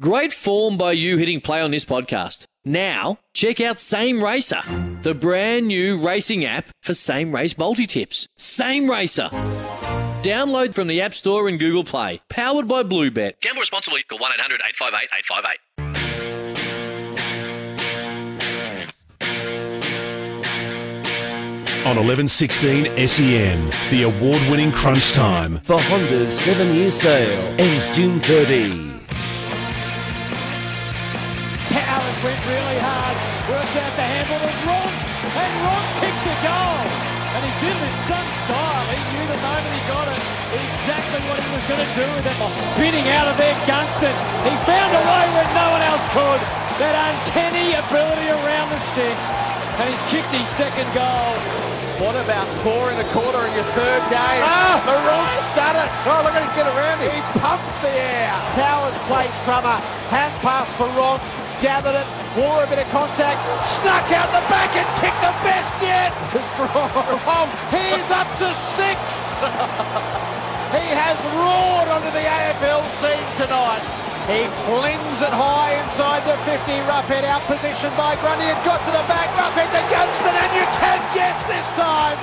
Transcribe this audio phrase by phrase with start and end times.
[0.00, 2.46] Great form by you hitting play on this podcast.
[2.64, 4.62] Now, check out Same Racer,
[5.02, 8.26] the brand new racing app for same race multi tips.
[8.38, 9.28] Same Racer.
[10.22, 12.22] Download from the App Store and Google Play.
[12.30, 13.42] Powered by Bluebet.
[13.42, 14.02] Gamble responsibly.
[14.04, 15.58] Call 1 800 858 858.
[21.80, 25.58] on 1116 SEN, the award winning crunch time.
[25.60, 28.89] for Honda's seven year sale ends June 30.
[41.70, 42.36] Going to do with it.
[42.74, 44.10] Spinning out of there, Gunston.
[44.42, 46.40] He found a way where no one else could.
[46.82, 49.26] That uncanny ability around the sticks.
[49.78, 51.30] And he's kicked his second goal.
[52.02, 54.42] What about four and a quarter in your third game?
[54.42, 54.82] Ah!
[54.82, 55.86] Maroon's done it.
[56.10, 57.12] Oh, look at him get around him.
[57.14, 58.34] He pumps the air.
[58.58, 59.78] Towers plays from a
[60.10, 61.22] hand pass for Ron.
[61.62, 62.08] Gathered it,
[62.40, 63.36] wore a bit of contact,
[63.68, 66.08] snuck out the back and kicked the best yet.
[67.28, 68.96] Ron, he's up to six.
[70.90, 73.78] he has roared onto the AFL scene tonight.
[74.26, 76.58] He flings it high inside the 50,
[76.90, 78.50] Roughead out position by Grundy.
[78.50, 82.18] It got to the back, Roughead to Gunston, and you can guess this time.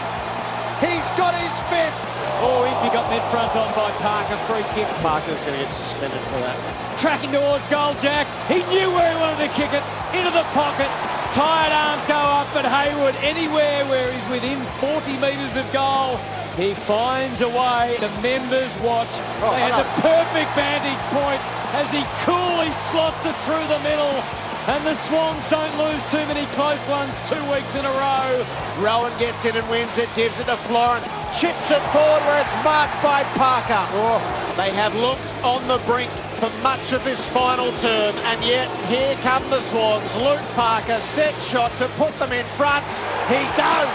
[0.83, 1.95] He's got his fifth.
[2.43, 4.35] Oh, Impey got mid front on by Parker.
[4.51, 4.85] Free kick.
[4.99, 6.59] Parker's going to get suspended for that.
[6.99, 8.27] Tracking towards goal, Jack.
[8.51, 9.81] He knew where he wanted to kick it.
[10.11, 10.91] Into the pocket.
[11.31, 16.19] Tired arms go up, but Hayward anywhere where he's within 40 metres of goal.
[16.57, 17.97] He finds a way.
[18.01, 19.13] The members watch.
[19.45, 21.38] They had the perfect vantage point
[21.78, 24.18] as he coolly slots it through the middle.
[24.66, 28.44] And the Swans don't lose too many close ones two weeks in a row.
[28.81, 32.63] Rowan gets in and wins it, gives it to Florent, chips it forward where it's
[32.66, 33.85] marked by Parker.
[33.94, 34.19] Oh,
[34.57, 39.16] they have looked on the brink for much of this final term, and yet here
[39.25, 40.16] come the Swans.
[40.16, 42.86] Luke Parker, set shot to put them in front.
[43.25, 43.90] He does.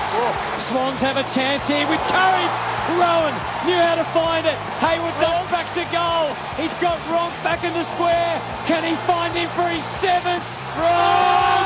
[0.67, 2.55] Swans have a chance here with courage.
[2.99, 4.59] Rowan knew how to find it.
[4.83, 6.35] Hayward goes back to goal.
[6.59, 8.35] He's got Ronke back in the square.
[8.67, 10.43] Can he find him for his seventh?
[10.75, 11.63] Ronke!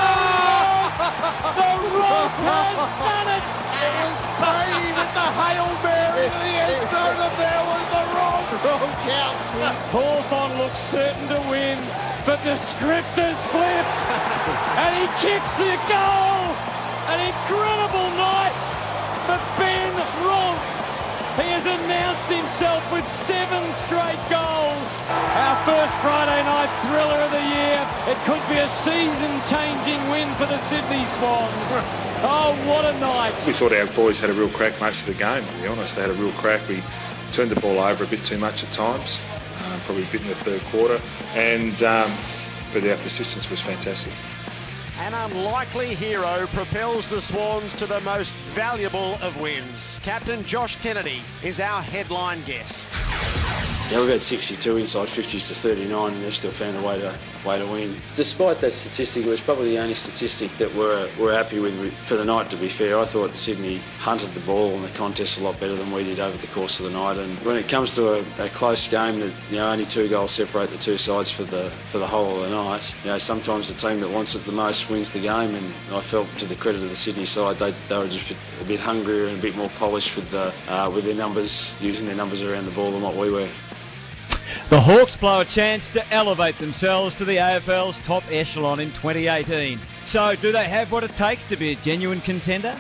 [1.57, 2.45] The Ronke
[2.77, 3.45] has done it!
[3.81, 5.96] It was brave at the Hail Mary
[8.66, 9.62] Gronkowski.
[9.94, 11.78] Hawthorn looks certain to win,
[12.27, 13.99] but the script has flipped.
[14.82, 16.50] and he kicks the goal.
[17.15, 18.59] An incredible night
[19.22, 19.94] for Ben
[20.27, 20.75] Ronke.
[21.38, 24.91] He has announced himself with seven straight goals.
[25.15, 27.78] Our first Friday night thriller of the year.
[28.10, 31.71] It could be a season-changing win for the Sydney Swans.
[32.27, 33.37] Oh, what a night.
[33.47, 35.94] We thought our boys had a real crack most of the game, to be honest.
[35.94, 36.66] They had a real crack.
[36.66, 36.83] We
[37.33, 39.21] turned the ball over a bit too much at times,
[39.59, 41.01] uh, probably a bit in the third quarter.
[41.35, 42.11] And um,
[42.73, 44.13] but our persistence was fantastic.
[45.01, 50.01] An unlikely hero propels the Swans to the most valuable of wins.
[50.03, 52.89] Captain Josh Kennedy is our headline guest.
[53.93, 57.15] Yeah, we've had 62 inside 50s to 39 and they've still found a way to
[57.47, 57.95] way to win.
[58.17, 62.17] Despite that statistic, it was probably the only statistic that we're, we're happy with for
[62.17, 62.99] the night, to be fair.
[62.99, 66.19] I thought Sydney hunted the ball in the contest a lot better than we did
[66.21, 67.19] over the course of the night.
[67.19, 70.33] And when it comes to a, a close game that you know only two goals
[70.33, 73.73] separate the two sides for the for the whole of the night, you know sometimes
[73.73, 75.55] the team that wants it the most wins the game.
[75.55, 78.65] And I felt to the credit of the Sydney side, they, they were just a
[78.65, 82.17] bit, hungrier and a bit more polished with the uh, with their numbers, using their
[82.17, 83.49] numbers around the ball than what we were.
[84.69, 89.78] The Hawks blow a chance to elevate themselves to the AFL's top echelon in 2018.
[90.07, 92.74] So, do they have what it takes to be a genuine contender?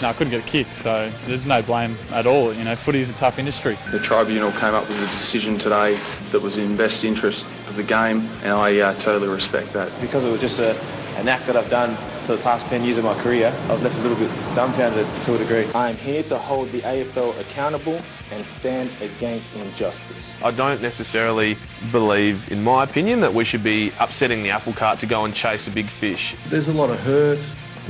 [0.00, 2.50] No, I couldn't get a kick, so there's no blame at all.
[2.54, 3.76] You know, footy is a tough industry.
[3.90, 6.00] The tribunal came up with a decision today
[6.30, 9.92] that was in best interest of the game, and I uh, totally respect that.
[10.00, 10.74] Because it was just a,
[11.18, 11.90] an act that I've done
[12.22, 15.06] for the past 10 years of my career, I was left a little bit dumbfounded
[15.24, 15.66] to a degree.
[15.74, 20.32] I am here to hold the AFL accountable and stand against injustice.
[20.42, 21.56] I don't necessarily
[21.90, 25.34] believe, in my opinion, that we should be upsetting the apple cart to go and
[25.34, 26.36] chase a big fish.
[26.48, 27.40] There's a lot of hurt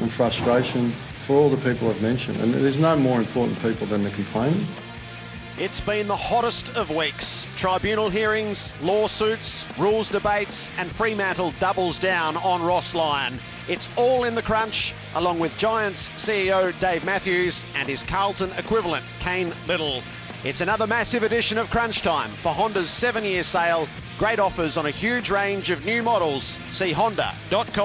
[0.01, 4.03] and frustration for all the people I've mentioned, and there's no more important people than
[4.03, 4.67] the complainant.
[5.59, 7.47] It's been the hottest of weeks.
[7.57, 13.39] Tribunal hearings, lawsuits, rules debates, and Fremantle doubles down on Ross Lyon.
[13.69, 19.05] It's all in the crunch, along with Giants CEO Dave Matthews and his Carlton equivalent,
[19.21, 20.03] Cain Liddle.
[20.43, 23.87] It's another massive edition of Crunch Time for Honda's seven year sale.
[24.19, 26.45] Great offers on a huge range of new models.
[26.71, 27.83] See honda.com.au.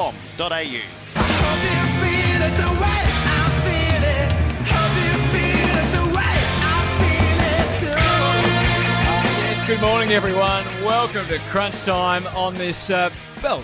[9.67, 10.63] good morning, everyone.
[10.85, 13.09] Welcome to Crunch Time on this, uh,
[13.43, 13.61] well,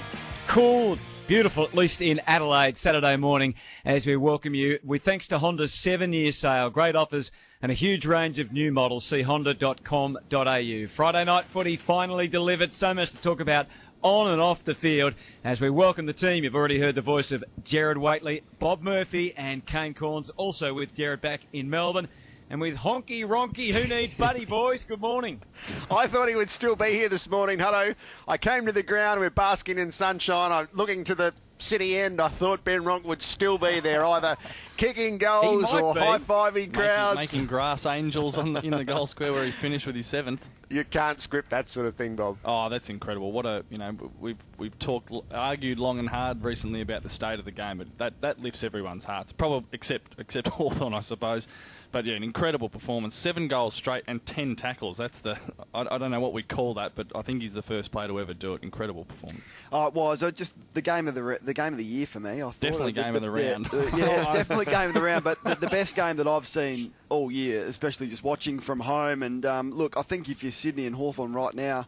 [0.48, 0.98] cool,
[1.28, 3.56] beautiful, at least in Adelaide, Saturday morning,
[3.86, 6.70] as we welcome you with thanks to Honda's seven year sale.
[6.70, 9.06] Great offers and a huge range of new models.
[9.06, 10.88] See honda.com.au.
[10.88, 12.74] Friday night footy finally delivered.
[12.74, 13.68] So much to talk about
[14.02, 15.14] on and off the field
[15.46, 16.44] as we welcome the team.
[16.44, 20.96] You've already heard the voice of Gerard Whateley, Bob Murphy, and Kane Cornes, also with
[20.96, 22.10] Gerard back in Melbourne.
[22.54, 24.86] And with Honky Ronky, who needs Buddy, boys?
[24.86, 25.42] Good morning.
[25.92, 27.58] I thought he would still be here this morning.
[27.58, 27.96] Hello.
[28.28, 29.20] I came to the ground.
[29.22, 30.52] We're basking in sunshine.
[30.52, 32.22] I'm looking to the city end.
[32.22, 34.38] I thought Ben Ronke would still be there, either
[34.78, 37.16] kicking goals or high fiving crowds.
[37.16, 40.06] Making, making grass angels on the, in the goal square where he finished with his
[40.06, 40.48] seventh.
[40.70, 42.38] You can't script that sort of thing, Bob.
[42.44, 43.32] Oh, that's incredible.
[43.32, 47.40] What a you know we've we've talked argued long and hard recently about the state
[47.40, 49.32] of the game, but that that lifts everyone's hearts.
[49.32, 51.48] Probably except except Hawthorn, I suppose.
[51.94, 53.14] But yeah, an incredible performance.
[53.14, 54.98] Seven goals straight and ten tackles.
[54.98, 55.38] That's the
[55.76, 58.08] I, I don't know what we call that, but I think he's the first player
[58.08, 58.64] to ever do it.
[58.64, 59.46] Incredible performance.
[59.72, 60.22] Oh, it was.
[60.34, 62.32] just the game of the re- the game of the year for me.
[62.32, 63.70] I thought definitely game the, of the round.
[63.72, 65.24] Yeah, yeah definitely game of the round.
[65.24, 69.22] But the, the, best game that I've seen all year, especially just watching from home.
[69.22, 71.86] And um, look, I think if you're Sydney and Hawthorn right now,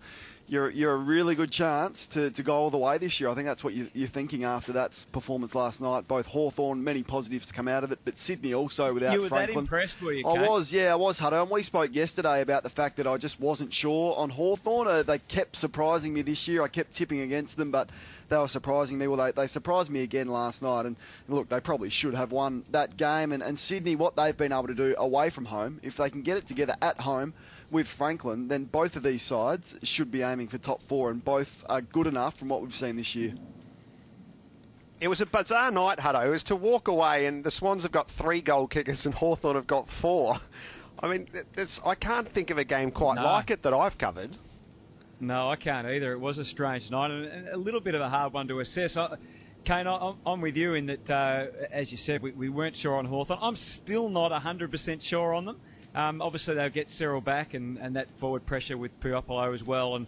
[0.47, 3.29] you're you're a really good chance to, to go all the way this year.
[3.29, 6.07] I think that's what you, are thinking after that performance last night.
[6.07, 9.29] Both Hawthorn, many positives to come out of it, but Sydney also without you were
[9.29, 9.55] Franklin.
[9.55, 10.27] that impressed, were you?
[10.27, 10.49] I Kate?
[10.49, 11.41] was, yeah, I was, Hutto.
[11.41, 14.87] And we spoke yesterday about the fact that I just wasn't sure on Hawthorn.
[14.87, 16.61] Uh, they kept surprising me this year.
[16.61, 17.89] I kept tipping against them, but
[18.29, 19.07] they were surprising me.
[19.07, 20.85] Well, they, they surprised me again last night.
[20.85, 20.95] And
[21.27, 23.31] look, they probably should have won that game.
[23.31, 26.21] And, and Sydney, what they've been able to do away from home, if they can
[26.21, 27.33] get it together at home
[27.75, 31.65] with Franklin, then both of these sides should be aiming for top four, and both
[31.67, 33.33] are good enough from what we've seen this year.
[35.01, 36.25] It was a bizarre night, Hutto.
[36.25, 39.57] It was to walk away, and the Swans have got three goal kickers, and Hawthorn
[39.57, 40.37] have got four.
[40.97, 41.27] I mean,
[41.85, 43.23] I can't think of a game quite no.
[43.23, 44.31] like it that I've covered.
[45.19, 46.13] No, I can't either.
[46.13, 48.95] It was a strange night and a little bit of a hard one to assess.
[48.95, 49.17] I,
[49.65, 53.05] Kane, I'm with you in that, uh, as you said, we, we, weren't sure on
[53.05, 53.39] Hawthorn.
[53.41, 55.59] I'm still not 100% sure on them.
[55.95, 59.95] Um, obviously, they'll get Cyril back and, and that forward pressure with Puopolo as well.
[59.95, 60.07] And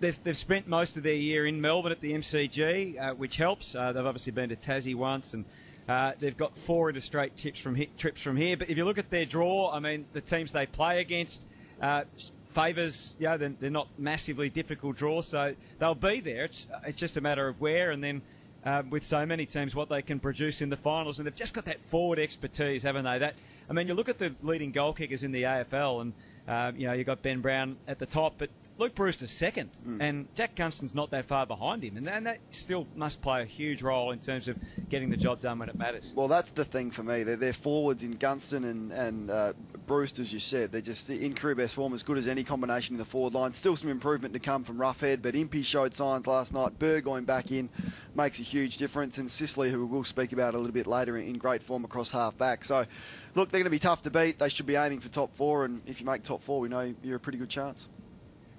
[0.00, 3.74] they've, they've spent most of their year in Melbourne at the MCG, uh, which helps.
[3.74, 5.44] Uh, they've obviously been to Tassie once and
[5.88, 8.56] uh, they've got four interstate trips from, he- trips from here.
[8.56, 11.48] But if you look at their draw, I mean, the teams they play against
[11.80, 12.04] uh,
[12.50, 16.44] favours, know, they're, they're, not massively difficult draws, so they'll be there.
[16.44, 18.22] It's, it's just a matter of where and then.
[18.64, 21.54] Um, with so many teams, what they can produce in the finals, and they've just
[21.54, 23.18] got that forward expertise, haven't they?
[23.18, 23.34] That
[23.68, 26.12] I mean, you look at the leading goal kickers in the AFL, and
[26.46, 30.00] um, you know you got Ben Brown at the top, but Luke Breust's second, mm.
[30.00, 33.44] and Jack Gunston's not that far behind him, and, and that still must play a
[33.44, 34.56] huge role in terms of
[34.88, 36.12] getting the job done when it matters.
[36.16, 37.24] Well, that's the thing for me.
[37.24, 39.52] They're, they're forwards in Gunston and, and uh,
[39.88, 40.70] Breust, as you said.
[40.70, 43.52] They're just in career best form, as good as any combination in the forward line.
[43.54, 46.78] Still some improvement to come from Roughead, but Impey showed signs last night.
[46.78, 47.68] Burgoyne back in
[48.14, 51.28] makes a huge difference, and Sicily, who we'll speak about a little bit later, in,
[51.28, 52.64] in great form across half back.
[52.64, 52.86] So,
[53.38, 54.38] look, they're going to be tough to beat.
[54.38, 56.92] They should be aiming for top four, and if you make top four, we know
[57.02, 57.88] you're a pretty good chance.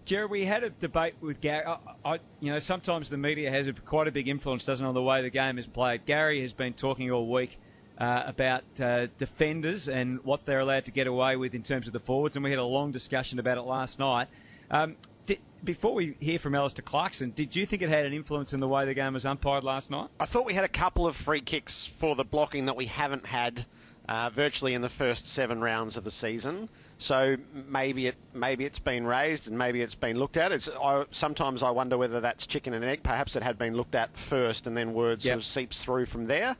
[0.05, 1.65] Gerard, we had a debate with Gary.
[1.67, 4.89] I, I, you know, sometimes the media has a, quite a big influence, doesn't it,
[4.89, 6.05] on the way the game is played.
[6.05, 7.59] Gary has been talking all week
[7.99, 11.93] uh, about uh, defenders and what they're allowed to get away with in terms of
[11.93, 14.29] the forwards, and we had a long discussion about it last night.
[14.71, 14.95] Um,
[15.25, 18.61] did, before we hear from Alastair Clarkson, did you think it had an influence in
[18.61, 20.07] the way the game was umpired last night?
[20.19, 23.25] I thought we had a couple of free kicks for the blocking that we haven't
[23.25, 23.65] had
[24.09, 26.67] uh, virtually in the first seven rounds of the season.
[26.97, 27.37] So
[27.67, 30.51] maybe it maybe it's been raised and maybe it's been looked at.
[30.51, 33.03] It's I, sometimes I wonder whether that's chicken and egg.
[33.03, 35.33] Perhaps it had been looked at first and then word yep.
[35.33, 36.57] sort of seeps through from there.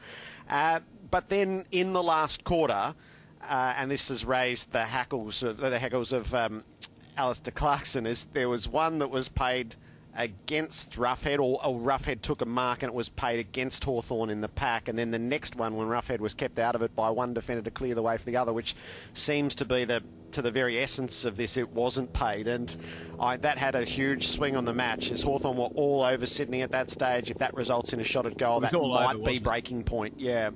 [0.47, 2.93] Uh, but then in the last quarter,
[3.41, 6.63] uh, and this has raised the hackles of, the hackles of um,
[7.17, 9.75] Alastair Clarkson, is there was one that was paid
[10.19, 14.41] against Roughead, or, or Roughead took a mark and it was paid against Hawthorn in
[14.41, 17.09] the pack, and then the next one when Roughead was kept out of it by
[17.09, 18.75] one defender to clear the way for the other, which
[19.13, 22.75] seems to be the to the very essence of this, it wasn't paid, and
[23.19, 25.09] I, that had a huge swing on the match.
[25.09, 28.27] As Hawthorn were all over Sydney at that stage, if that results in a shot
[28.27, 30.15] at goal, that might over, be breaking point.
[30.17, 30.51] Yeah.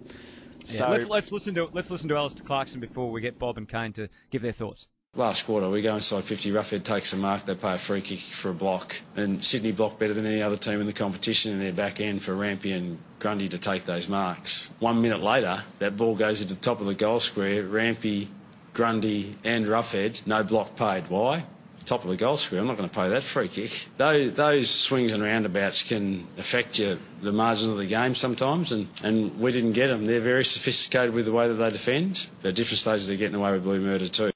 [0.65, 0.65] yeah.
[0.65, 3.67] So let's, let's listen to let's listen to Alastair Clarkson before we get Bob and
[3.67, 4.89] Kane to give their thoughts.
[5.15, 8.17] Last quarter, we go inside 50, Roughead takes a mark, they pay a free kick
[8.17, 8.95] for a block.
[9.15, 12.23] And Sydney block better than any other team in the competition in their back end
[12.23, 14.71] for Rampe and Grundy to take those marks.
[14.79, 17.61] One minute later, that ball goes into the top of the goal square.
[17.61, 18.27] Rampe,
[18.73, 21.07] Grundy and Roughead, no block paid.
[21.09, 21.45] Why?
[21.85, 22.61] Top of the goal square.
[22.61, 23.89] I'm not going to pay that free kick.
[23.97, 28.87] Those, those swings and roundabouts can affect you, the margins of the game sometimes, and,
[29.03, 30.07] and we didn't get them.
[30.07, 32.31] They're very sophisticated with the way that they defend.
[32.43, 34.32] At different stages, they're getting away with blue murder too.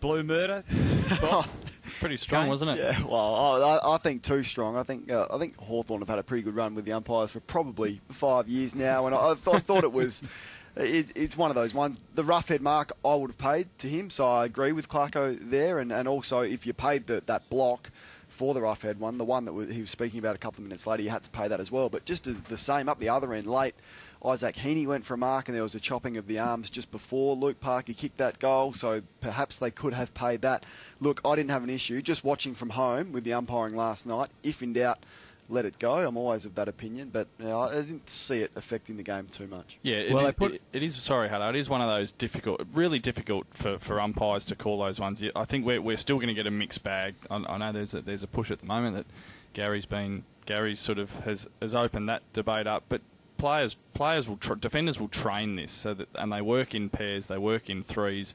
[0.00, 0.64] Blue murder.
[2.00, 2.78] Pretty strong, wasn't it?
[2.78, 4.76] Yeah, well, I, I think too strong.
[4.76, 7.30] I think uh, I think Hawthorn have had a pretty good run with the umpires
[7.30, 10.22] for probably five years now, and I, I, th- I thought it was.
[10.76, 11.98] It, it's one of those ones.
[12.14, 15.80] The Roughead mark I would have paid to him, so I agree with Clarko there.
[15.80, 17.90] And, and also, if you paid the, that block
[18.28, 20.86] for the Roughead one, the one that he was speaking about a couple of minutes
[20.86, 21.88] later, you had to pay that as well.
[21.88, 23.74] But just as the same up the other end, late,
[24.24, 26.90] Isaac Heaney went for a mark, and there was a chopping of the arms just
[26.90, 30.66] before Luke Parker kicked that goal, so perhaps they could have paid that.
[31.00, 34.28] Look, I didn't have an issue just watching from home with the umpiring last night.
[34.42, 34.98] If in doubt,
[35.48, 35.94] let it go.
[35.94, 39.26] I'm always of that opinion, but you know, I didn't see it affecting the game
[39.26, 39.78] too much.
[39.82, 40.52] Yeah, it, well, is, put...
[40.52, 40.96] it, it is.
[40.96, 41.48] Sorry, Hutto.
[41.48, 45.22] It is one of those difficult, really difficult for, for umpires to call those ones.
[45.34, 47.14] I think we're, we're still going to get a mixed bag.
[47.30, 49.06] I, I know there's a, there's a push at the moment that
[49.54, 53.00] Gary's been Gary's sort of has has opened that debate up, but
[53.40, 57.26] players players will tra- defenders will train this so that and they work in pairs,
[57.26, 58.34] they work in threes.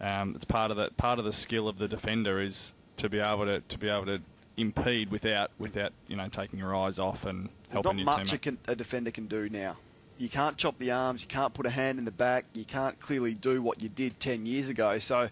[0.00, 3.20] Um, it's part of the part of the skill of the defender is to be
[3.20, 4.20] able to to be able to
[4.56, 8.28] impede without without you know taking your eyes off and There's helping not your much
[8.28, 8.32] teammate.
[8.32, 9.76] a, can, a defender can do now.
[10.16, 12.98] You can't chop the arms, you can't put a hand in the back, you can't
[12.98, 14.98] clearly do what you did 10 years ago.
[14.98, 15.28] So,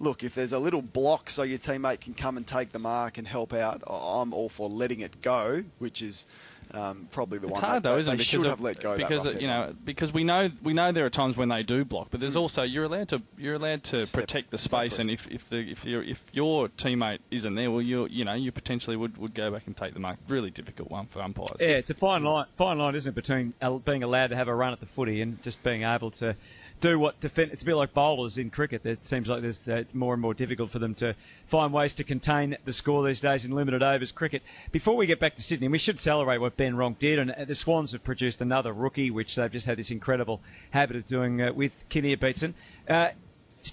[0.00, 3.18] look, if there's a little block so your teammate can come and take the mark
[3.18, 6.26] and help out, I'm all for letting it go, which is
[6.74, 8.24] um, probably the It's one hard that though, isn't it?
[8.24, 8.96] should Because have let go.
[8.96, 11.84] because that you know because we know we know there are times when they do
[11.84, 15.26] block, but there's also you're allowed to you're allowed to protect the space, and if
[15.30, 18.96] if the if your if your teammate isn't there, well you you know you potentially
[18.96, 20.18] would, would go back and take the mark.
[20.28, 21.56] Really difficult one for umpires.
[21.60, 23.54] Yeah, it's a fine line, fine line, isn't it, between
[23.84, 26.34] being allowed to have a run at the footy and just being able to
[26.80, 27.52] do what defend.
[27.52, 28.84] It's a bit like bowlers in cricket.
[28.84, 31.14] It seems like there's uh, it's more and more difficult for them to
[31.46, 34.42] find ways to contain the score these days in limited overs cricket.
[34.72, 37.44] Before we get back to Sydney, we should celebrate what Ben Ronke did, and uh,
[37.44, 40.40] the Swans have produced another rookie, which they've just had this incredible
[40.70, 42.54] habit of doing uh, with Kinnear Beatson.
[42.88, 43.08] Uh,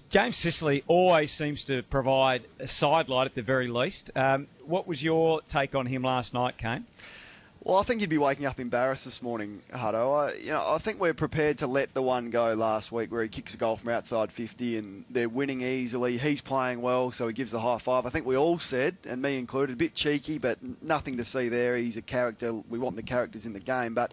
[0.09, 4.09] James Sicily always seems to provide a sidelight at the very least.
[4.15, 6.85] Um, what was your take on him last night, Kane?
[7.63, 10.29] Well, I think you'd be waking up embarrassed this morning, Hutto.
[10.29, 13.21] I, you know, I think we're prepared to let the one go last week where
[13.21, 16.17] he kicks a goal from outside 50 and they're winning easily.
[16.17, 18.07] He's playing well, so he gives the high five.
[18.07, 21.49] I think we all said, and me included, a bit cheeky, but nothing to see
[21.49, 21.77] there.
[21.77, 22.51] He's a character.
[22.51, 24.11] We want the characters in the game, but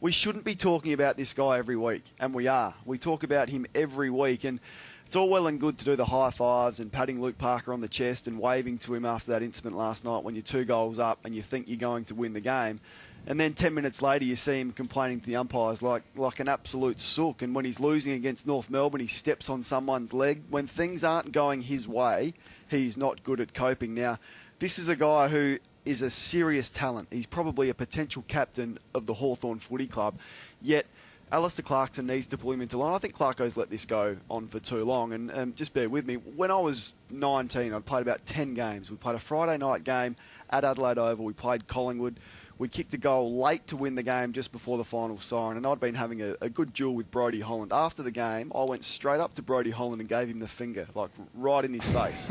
[0.00, 2.72] we shouldn't be talking about this guy every week, and we are.
[2.84, 4.60] We talk about him every week, and
[5.06, 7.80] it's all well and good to do the high fives and patting Luke Parker on
[7.80, 10.98] the chest and waving to him after that incident last night when you're two goals
[10.98, 12.80] up and you think you're going to win the game.
[13.28, 16.48] And then 10 minutes later, you see him complaining to the umpires like, like an
[16.48, 17.42] absolute sook.
[17.42, 20.42] And when he's losing against North Melbourne, he steps on someone's leg.
[20.50, 22.34] When things aren't going his way,
[22.68, 23.94] he's not good at coping.
[23.94, 24.18] Now,
[24.58, 27.08] this is a guy who is a serious talent.
[27.12, 30.18] He's probably a potential captain of the Hawthorn Footy Club.
[30.60, 30.86] Yet,
[31.32, 32.94] Alastair Clarkson needs to pull him into line.
[32.94, 35.12] I think Clarko's let this go on for too long.
[35.12, 36.14] And um, just bear with me.
[36.14, 38.90] When I was 19, I'd played about 10 games.
[38.90, 40.14] We played a Friday night game
[40.48, 41.24] at Adelaide Oval.
[41.24, 42.20] We played Collingwood.
[42.58, 45.66] We kicked a goal late to win the game just before the final siren, and
[45.66, 47.72] I'd been having a, a good duel with Brodie Holland.
[47.72, 50.86] After the game, I went straight up to Brodie Holland and gave him the finger,
[50.94, 52.30] like right in his face.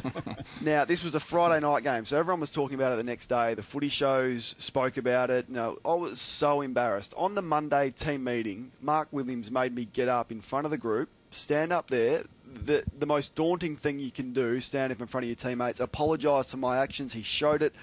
[0.60, 3.26] now, this was a Friday night game, so everyone was talking about it the next
[3.26, 3.54] day.
[3.54, 5.48] The footy shows spoke about it.
[5.48, 7.14] No, I was so embarrassed.
[7.16, 10.78] On the Monday team meeting, Mark Williams made me get up in front of the
[10.78, 12.24] group, stand up there.
[12.54, 15.80] The, the most daunting thing you can do, stand up in front of your teammates,
[15.80, 17.12] apologise for my actions.
[17.12, 17.74] He showed it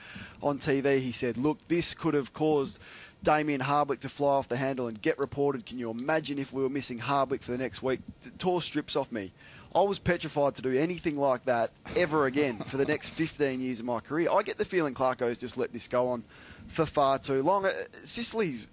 [0.42, 1.00] on TV.
[1.00, 2.80] He said, look, this could have caused
[3.24, 5.66] Damien Hardwick to fly off the handle and get reported.
[5.66, 8.00] Can you imagine if we were missing Hardwick for the next week?
[8.38, 9.32] Tore strips off me.
[9.76, 13.80] I was petrified to do anything like that ever again for the next 15 years
[13.82, 14.30] of my career.
[14.32, 16.24] I get the feeling Clarko's just let this go on
[16.68, 17.66] for far too long.
[17.66, 17.74] Uh,
[18.04, 18.66] Sicily's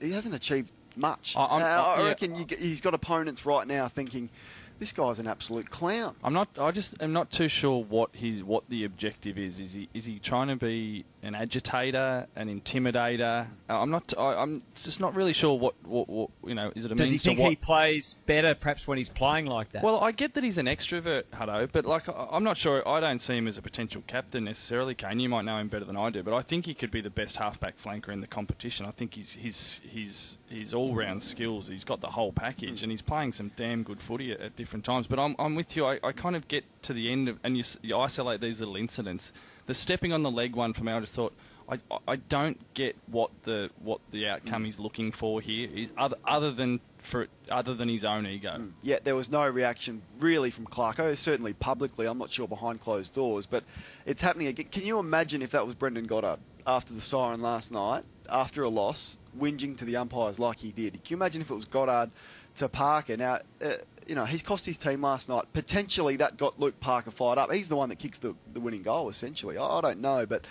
[0.00, 1.34] he hasn't achieved much.
[1.36, 2.06] I- Uh, I- I yeah.
[2.08, 4.30] reckon you, he's got opponents right now thinking
[4.78, 6.14] this guy's an absolute clown.
[6.22, 6.48] I'm not.
[6.58, 9.58] I just am not too sure what his what the objective is.
[9.60, 13.46] Is he is he trying to be an agitator, an intimidator?
[13.68, 14.12] Uh, I'm not.
[14.18, 16.70] I, I'm just not really sure what, what, what you know.
[16.74, 19.82] Is it a Does he think he plays better perhaps when he's playing like that?
[19.82, 22.86] Well, I get that he's an extrovert, Hutto, but like I- I'm not sure.
[22.86, 24.94] I don't see him as a potential captain necessarily.
[24.94, 27.00] Kane, you might know him better than I do, but I think he could be
[27.00, 28.84] the best halfback flanker in the competition.
[28.84, 31.68] I think he's his his his all-round skills.
[31.68, 34.74] He's got the whole package, and he's playing some damn good footy at, at different
[34.74, 35.06] different times.
[35.06, 35.86] But I'm, I'm with you.
[35.86, 38.76] I, I kind of get to the end of, and you, you isolate these little
[38.76, 39.32] incidents.
[39.66, 41.32] The stepping on the leg one for me, I just thought.
[41.66, 46.16] I, I don't get what the what the outcome he's looking for here is other
[46.22, 48.68] other than for other than his own ego.
[48.82, 52.06] Yeah, there was no reaction really from Clarko, certainly publicly.
[52.06, 53.64] I'm not sure behind closed doors, but
[54.04, 54.66] it's happening again.
[54.70, 58.68] Can you imagine if that was Brendan Goddard after the siren last night, after a
[58.68, 60.92] loss, whinging to the umpires like he did?
[60.92, 62.10] Can you imagine if it was Goddard
[62.56, 63.16] to Parker?
[63.16, 63.72] Now, uh,
[64.06, 65.44] you know, he's cost his team last night.
[65.52, 67.52] Potentially that got Luke Parker fired up.
[67.52, 69.56] He's the one that kicks the, the winning goal, essentially.
[69.58, 70.46] I, I don't know, but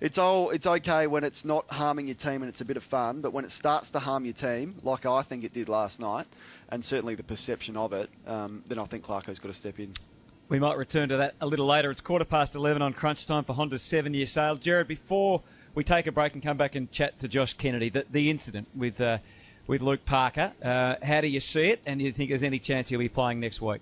[0.00, 2.84] it's all it's okay when it's not harming your team and it's a bit of
[2.84, 6.00] fun, but when it starts to harm your team, like I think it did last
[6.00, 6.26] night,
[6.68, 9.94] and certainly the perception of it, um, then I think Clarko's got to step in.
[10.48, 11.90] We might return to that a little later.
[11.90, 14.56] It's quarter past 11 on crunch time for Honda's seven year sale.
[14.56, 15.42] Gerard, before
[15.74, 18.68] we take a break and come back and chat to Josh Kennedy, the, the incident
[18.74, 19.18] with, uh,
[19.66, 21.82] with Luke Parker, uh, how do you see it?
[21.86, 23.80] And do you think there's any chance he'll be playing next week?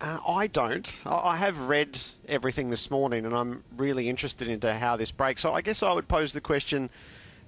[0.00, 1.02] Uh, I don't.
[1.04, 5.42] I have read everything this morning, and I'm really interested into how this breaks.
[5.42, 6.88] So I guess I would pose the question: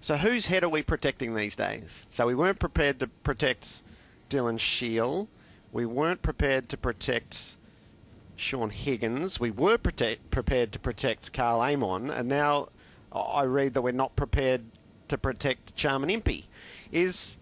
[0.02, 2.06] So whose head are we protecting these days?
[2.10, 3.82] So we weren't prepared to protect
[4.28, 5.28] Dylan Shiel.
[5.72, 7.56] We weren't prepared to protect
[8.36, 9.40] Shaun Higgins.
[9.40, 12.68] We were protect, prepared to protect Karl Amon, and now
[13.10, 14.60] I read that we're not prepared
[15.08, 16.44] to protect Jarman Impey.
[16.90, 17.38] Is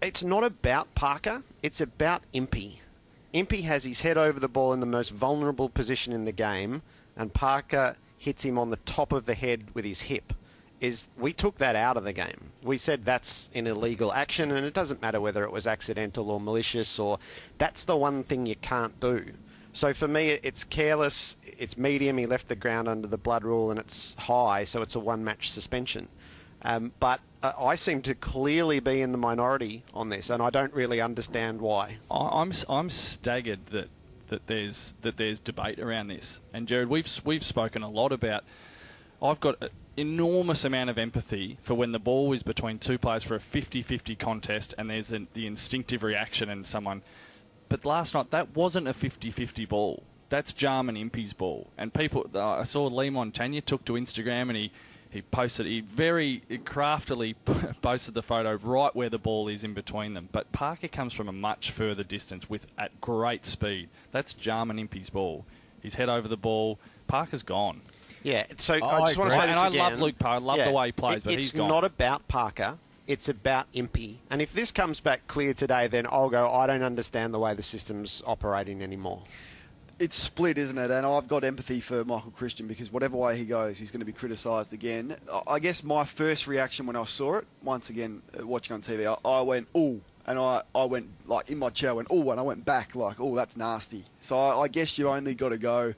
[0.00, 1.42] it's not about Parker.
[1.62, 2.80] It's about Impey.
[3.32, 6.82] Impey has his head over the ball in the most vulnerable position in the game,
[7.16, 10.32] and Parker hits him on the top of the head with his hip.
[10.80, 12.52] Is we took that out of the game.
[12.62, 16.40] We said that's an illegal action, and it doesn't matter whether it was accidental or
[16.40, 17.18] malicious, or
[17.56, 19.24] that's the one thing you can't do.
[19.72, 22.16] So for me, it's careless, it's medium.
[22.16, 25.50] He left the ground under the blood rule, and it's high, so it's a one-match
[25.50, 26.08] suspension.
[26.66, 30.50] Um, but uh, I seem to clearly be in the minority on this, and I
[30.50, 31.96] don't really understand why.
[32.10, 33.88] I'm I'm staggered that
[34.28, 36.40] that there's that there's debate around this.
[36.52, 38.42] And Gerard, we've we've spoken a lot about.
[39.22, 43.22] I've got an enormous amount of empathy for when the ball is between two players
[43.22, 47.00] for a 50-50 contest, and there's an, the instinctive reaction in someone.
[47.70, 50.02] But last night that wasn't a 50-50 ball.
[50.28, 51.70] That's Jarman Impey's ball.
[51.78, 54.72] And people, I saw Leigh Montagna took to Instagram and he
[55.16, 57.34] he posted, he very craftily
[57.82, 60.28] posted the photo right where the ball is in between them.
[60.30, 63.88] But Parker comes from a much further distance with at great speed.
[64.12, 65.44] That's Jarman Impey's ball.
[65.82, 66.78] His head over the ball.
[67.06, 67.80] Parker's gone.
[68.22, 70.44] Yeah, so Oh, I just I want to say this And I love Luke Parker,
[70.44, 71.62] love the way he plays, It- but he's gone.
[71.62, 72.78] It's not about Parker.
[73.06, 74.18] It's about Impey.
[74.30, 76.50] And if this comes back clear today, then I'll go.
[76.50, 79.22] I don't understand the way the system's operating anymore.
[79.98, 80.90] It's split, isn't it?
[80.90, 84.06] And I've got empathy for Michael Christian because whatever way he goes, he's going to
[84.06, 85.16] be criticised again.
[85.46, 89.06] I- guess my first reaction when I saw it, once again uh, watching on TV,
[89.06, 92.30] I, I went ooh, and I, I went like in my chair, I went ooh,
[92.30, 94.04] and I went back like oh that's nasty.
[94.20, 95.94] So I, I guess you only got to go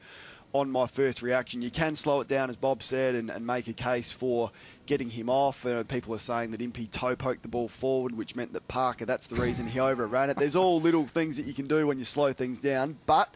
[0.55, 1.61] on my first reaction.
[1.61, 4.51] You can slow it down, as Bob said, and, and make a case for
[4.87, 5.67] getting him off.
[5.67, 9.05] Uh, people are saying that Impey toe poked the ball forward, which meant that Parker,
[9.05, 10.37] that's the reason he overran it.
[10.39, 13.33] There's all little things that you can do when you slow things down, but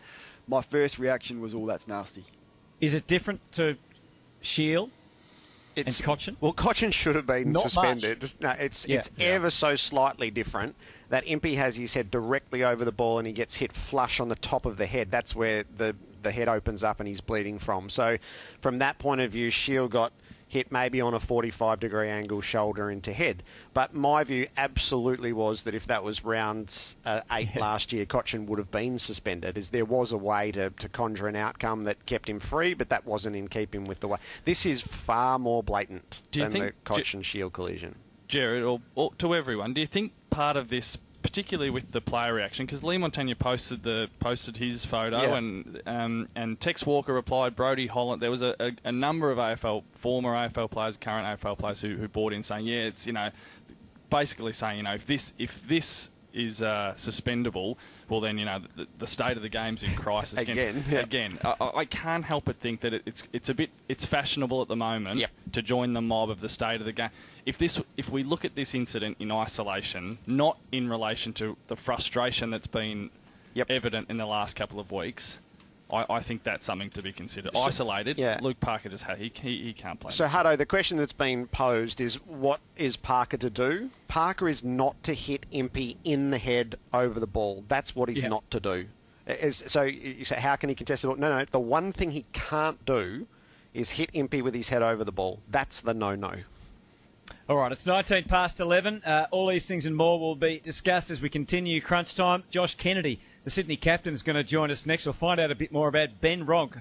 [0.53, 2.25] my first reaction was, oh, that's nasty.
[2.81, 3.77] Is it different to
[4.43, 4.91] Shiel
[5.77, 6.37] and It's- Cotchin?
[6.41, 8.23] Well, Cotchin should have been Not suspended.
[8.23, 8.35] much.
[8.41, 8.99] No, it's Yeah.
[8.99, 10.77] it's ever so slightly different.
[11.09, 14.29] That Impey has his head directly over the ball and he gets hit flush on
[14.29, 15.11] the top of the head.
[15.11, 17.91] That's where the the head opens up and he's bleeding from.
[17.91, 18.17] So,
[18.61, 20.13] from that point of view, Shiel got
[20.53, 23.43] hit maybe on a 45 degree angle shoulder into head.
[23.73, 28.45] But my view absolutely was that if that was round uh, eight last year, Cotchin
[28.47, 32.05] would have been suspended, as there was a way to, to conjure an outcome that
[32.05, 34.19] kept him free, but that wasn't in keeping with the way.
[34.45, 37.95] This is far more blatant than think- the Cotchin Shiel collision.
[38.29, 42.35] Gerard, or, or to everyone, do you think part of this, particularly with the player
[42.35, 45.37] reaction, because Leigh Montagna posted the posted his photo, Yeah.
[45.37, 48.21] and um, and Tex Walker replied, Brodie Holland.
[48.23, 51.97] There was a, a, a number of AFL former AFL players, current AFL players who,
[51.97, 53.31] who bought in saying, yeah, it's you know,
[54.11, 57.77] basically saying, you know, if this if this is uh, suspendable,
[58.09, 61.01] well then you know the, the state of the game's in crisis Again, yeah.
[61.01, 64.63] Again, I, I- can't help but think that it, it's it's a bit it's fashionable
[64.63, 67.11] at the moment to join the mob of the state of the game.
[67.45, 71.77] If this if we look at this incident in isolation, not in relation to the
[71.77, 73.11] frustration that's been
[73.69, 75.41] evident in the last couple of weeks.
[75.93, 77.53] I, I think that's something to be considered.
[77.55, 78.39] So- Isolated, yeah.
[78.41, 80.11] Luke Parker just had he, he, he can't play.
[80.11, 83.91] So, Hutto, the question that's been posed is what is Parker to do?
[84.09, 87.63] Parker is not to hit Impey in the head over the ball.
[87.69, 88.29] That's what he's Yeah.
[88.29, 88.87] not to do.
[89.27, 91.17] Is, so, you say, how can he contest the ball?
[91.19, 91.45] No, no.
[91.45, 93.27] The one thing he can't do
[93.75, 95.41] is hit Impey with his head over the ball.
[95.51, 96.33] That's the no no.
[97.49, 99.03] All right, it's 19 past 11.
[99.05, 102.45] Uh, all these things and more will be discussed as we continue crunch time.
[102.49, 105.07] Josh Kennedy, the Sydney captain, is going to join us next.
[105.07, 106.81] We'll find out a bit more about Ben Ronk.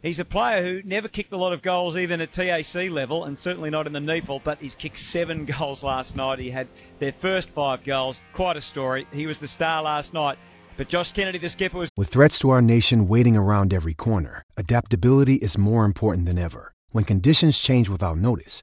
[0.00, 3.36] He's a player who never kicked a lot of goals, even at TAC level, and
[3.36, 6.38] certainly not in the NEAFL, but he's kicked seven goals last night.
[6.38, 6.68] He had
[7.00, 8.22] their first five goals.
[8.32, 9.06] Quite a story.
[9.12, 10.38] He was the star last night.
[10.78, 11.90] But Josh Kennedy, the skipper, was.
[11.98, 16.72] With threats to our nation waiting around every corner, adaptability is more important than ever.
[16.92, 18.62] When conditions change without notice,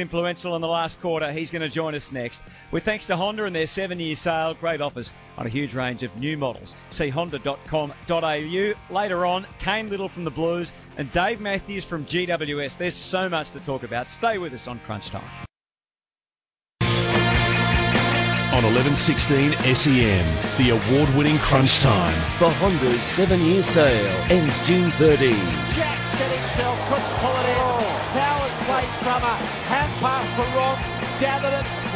[0.00, 1.30] influential in the last quarter.
[1.30, 2.42] He's going to join us next.
[2.72, 6.02] With thanks to Honda and their seven year sale, great offers on a huge range
[6.02, 6.74] of new models.
[6.90, 8.74] See honda.com.au.
[8.90, 12.76] Later on, Cain Liddle from the Blues and Dave Matthews from GWS.
[12.76, 14.08] There's so much to talk about.
[14.08, 15.22] Stay with us on Crunch Time.
[18.52, 20.26] On 1116 SEN,
[20.58, 22.12] the award winning Crunch Time.
[22.36, 25.89] For Honda's seven year sale ends June 30.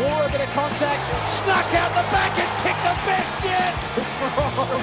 [0.04, 3.44] Gathered it, wore a bit of contact, snuck out the back and kicked the best
[3.44, 3.74] yet.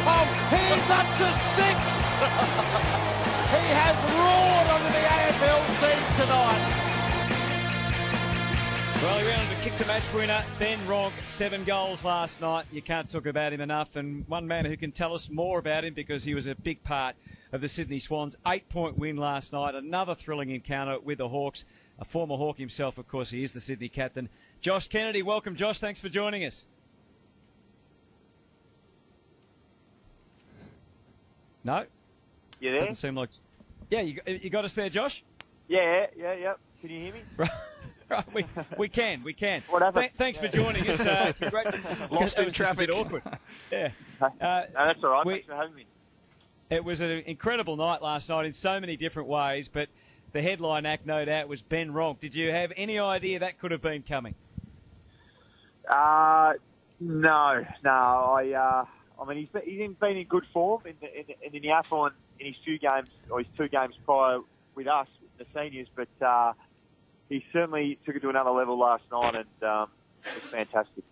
[0.05, 1.77] Ron, he's up to six.
[3.51, 6.87] he has roared onto the AFL scene tonight.
[9.01, 12.65] Well, he went on to kick the match winner, Ben Ronke, seven goals last night.
[12.71, 13.95] You can't talk about him enough.
[13.95, 16.83] And one man who can tell us more about him because he was a big
[16.83, 17.15] part
[17.51, 19.73] of the Sydney Swans' eight point win last night.
[19.73, 21.65] Another thrilling encounter with the Hawks.
[21.99, 24.29] A former Hawk himself, of course, he is the Sydney captain.
[24.61, 25.79] Josh Kennedy, welcome, Josh.
[25.79, 26.67] Thanks for joining us.
[31.63, 31.85] No?
[32.59, 32.79] You there?
[32.81, 33.29] Doesn't seem like.
[33.89, 35.23] Yeah, you, you got us there, Josh?
[35.67, 36.53] Yeah, yeah, yeah.
[36.79, 37.21] Can you hear me?
[37.37, 37.49] Right.
[38.09, 38.45] Right, we,
[38.77, 39.63] we can, we can.
[39.69, 40.01] What happened?
[40.01, 40.99] Th- thanks for joining us.
[40.99, 41.65] Uh, great,
[42.11, 42.73] Lost in was just traffic.
[42.83, 43.23] A bit awkward.
[43.71, 43.91] Yeah.
[44.21, 45.25] Uh, no, that's all right.
[45.25, 45.85] we- Thanks for having me.
[46.69, 49.87] It was an incredible night last night in so many different ways, but
[50.33, 52.19] the headline act, no doubt, was Ben Ronke.
[52.19, 54.35] Did you have any idea that could have been coming?
[55.91, 56.53] Uh,
[56.99, 57.89] no, no.
[57.91, 58.85] I, uh,
[59.21, 62.11] I mean, he's been, he's been in good form in the, in, the- in the
[62.39, 64.39] in his two games or his two games prior
[64.73, 66.53] with us, the seniors, but uh,
[67.29, 69.89] he certainly took it to another level last night, and um,
[70.25, 71.03] it was fantastic.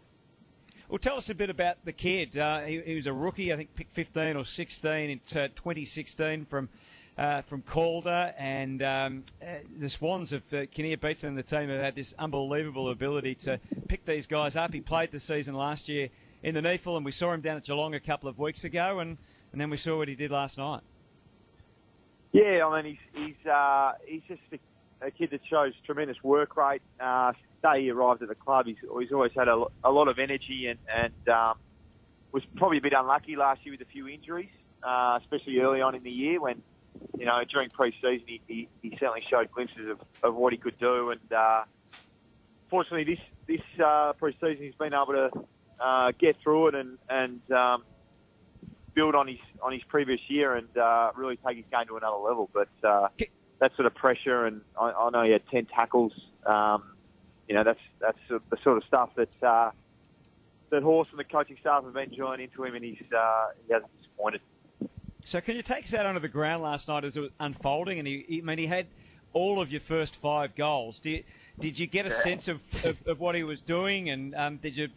[0.87, 2.35] Well, tell us a bit about the kid.
[2.37, 6.45] Uh, he, he was a rookie, I think, picked 15 or 16 in uh, 2016
[6.45, 6.69] from
[7.19, 11.67] uh, from Calder, and um, uh, the Swans of uh, Kinnear Beatson and the team
[11.67, 14.73] have had this unbelievable ability to pick these guys up.
[14.73, 16.07] He played the season last year
[16.43, 18.99] in the NEAFL, and we saw him down at Geelong a couple of weeks ago,
[18.99, 19.17] and,
[19.51, 20.79] and then we saw what he did last night.
[22.31, 26.55] Yeah, I mean, he's he's uh, he's just a, a kid that shows tremendous work
[26.55, 26.81] rate.
[27.01, 30.19] Uh, day he arrived at the club, he's, he's always had a, a lot of
[30.19, 31.57] energy and and um,
[32.31, 34.51] was probably a bit unlucky last year with a few injuries,
[34.83, 36.61] uh, especially early on in the year when
[37.17, 40.77] you know during pre-season he, he, he certainly showed glimpses of, of what he could
[40.79, 41.11] do.
[41.11, 41.63] And uh,
[42.69, 45.29] fortunately, this this uh, pre-season he's been able to
[45.79, 47.83] uh, get through it and and um,
[48.93, 52.17] build on his on his previous year and uh, really take his game to another
[52.17, 52.49] level.
[52.53, 53.07] But uh,
[53.59, 56.13] that sort of pressure, and I, I know he had ten tackles.
[56.45, 56.83] Um,
[57.47, 59.71] you know, that's that's the sort of stuff that uh,
[60.69, 63.73] that Horse and the coaching staff have been joining into him, and he's uh, he
[63.73, 64.41] hasn't disappointed.
[65.23, 67.99] So, can you take us out onto the ground last night as it was unfolding?
[67.99, 68.87] And he, I mean, he had
[69.33, 70.99] all of your first five goals.
[70.99, 71.23] Did you,
[71.59, 74.77] did you get a sense of, of, of what he was doing, and um, did
[74.77, 74.89] you?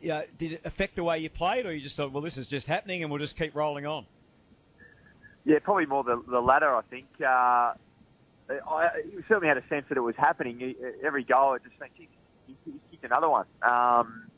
[0.00, 2.46] Yeah, did it affect the way you played, or you just thought, well, this is
[2.46, 4.06] just happening, and we'll just keep rolling on?
[5.44, 7.06] Yeah, probably more the, the latter, I think.
[7.20, 7.72] Uh,
[8.48, 10.58] I you certainly had a sense that it was happening.
[10.58, 12.08] He- Every goal, it just think, he,
[12.46, 13.46] he kicked another one.
[13.62, 14.28] Um,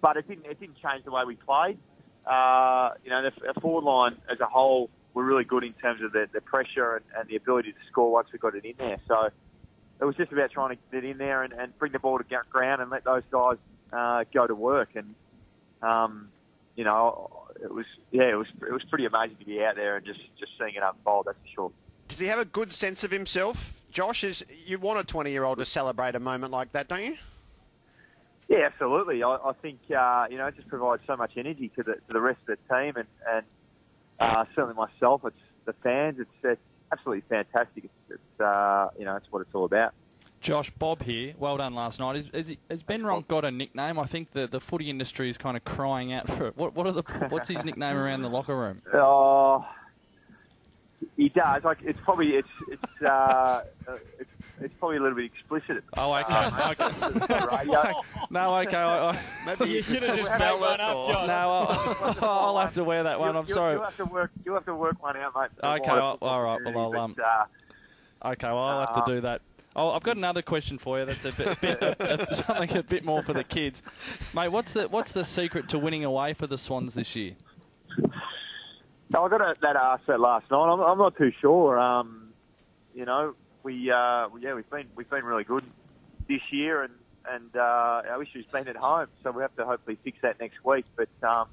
[0.00, 0.46] but it didn't.
[0.46, 1.78] It didn't change the way we played.
[2.26, 6.02] Uh, you know, the, the forward line as a whole were really good in terms
[6.02, 8.74] of the, the pressure and, and the ability to score once we got it in
[8.78, 8.98] there.
[9.08, 9.30] So
[10.00, 12.24] it was just about trying to get in there and, and bring the ball to
[12.50, 13.56] ground and let those guys
[13.92, 14.90] uh, go to work.
[14.94, 15.14] And
[15.82, 16.28] um,
[16.76, 19.96] you know, it was yeah, it was it was pretty amazing to be out there
[19.96, 21.26] and just just seeing it unfold.
[21.26, 21.72] That's for sure.
[22.08, 24.24] Does he have a good sense of himself, Josh?
[24.24, 27.16] Is you want a 20-year-old to celebrate a moment like that, don't you?
[28.52, 29.22] Yeah, absolutely.
[29.22, 32.12] I, I think uh, you know it just provides so much energy to the to
[32.12, 33.46] the rest of the team and and
[34.20, 35.22] uh, certainly myself.
[35.24, 36.18] It's the fans.
[36.20, 36.60] It's, it's
[36.92, 37.84] absolutely fantastic.
[37.84, 39.94] It's, it's uh, you know it's what it's all about.
[40.42, 41.32] Josh, Bob here.
[41.38, 42.16] Well done last night.
[42.16, 43.98] Is, is, has Ben Ronke got a nickname?
[43.98, 46.56] I think the, the footy industry is kind of crying out for it.
[46.56, 48.82] What, what are the what's his nickname around the locker room?
[48.92, 49.66] Oh,
[51.16, 51.64] he does.
[51.64, 53.62] Like it's probably it's it's uh, uh,
[54.18, 54.30] it's,
[54.62, 55.84] it's probably a little bit explicit.
[55.96, 56.34] Oh, okay.
[56.34, 57.92] Um, okay.
[58.30, 58.76] no, okay.
[58.76, 61.28] I, I, Maybe you should have just made one up, Josh.
[61.28, 63.34] No, I'll, I'll have to wear that one.
[63.34, 63.74] You- I'm you- sorry.
[63.74, 64.30] You'll have to work.
[64.44, 65.50] You'll have to work one out, mate.
[65.58, 66.60] for Okay, I'll- all right.
[66.64, 67.14] Well, I'll um.
[67.14, 67.44] but, uh,
[68.24, 69.42] Okay, well, I'll have to uh, do that.
[69.74, 71.06] Oh, I've got another question for you.
[71.06, 73.82] That's a bit, bit a, a, something a bit more for the kids,
[74.34, 74.48] mate.
[74.48, 77.32] What's the what's the secret to winning away for the Swans this year?
[79.10, 80.72] No, I got a, that asked that last night.
[80.72, 81.78] I'm, I'm not too sure.
[81.78, 82.28] Um,
[82.94, 85.64] you know, we uh, yeah, we've been we've been really good
[86.28, 86.92] this year, and
[87.30, 90.64] and uh, our issue's been at home, so we have to hopefully fix that next
[90.64, 90.84] week.
[90.96, 91.48] But um,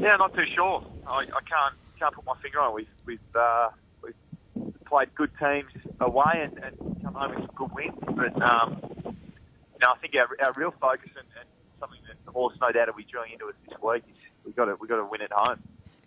[0.00, 0.84] yeah, not too sure.
[1.06, 2.74] I, I can't can't put my finger on it.
[2.74, 3.68] We've we've uh,
[4.02, 8.80] we've played good teams away and, and come home with some good wins, but um,
[9.04, 11.48] you know, I think our, our real focus and, and
[11.78, 14.56] something that the horse no doubt will be drilling into us this week is we've
[14.56, 15.60] got to we've got to win at home.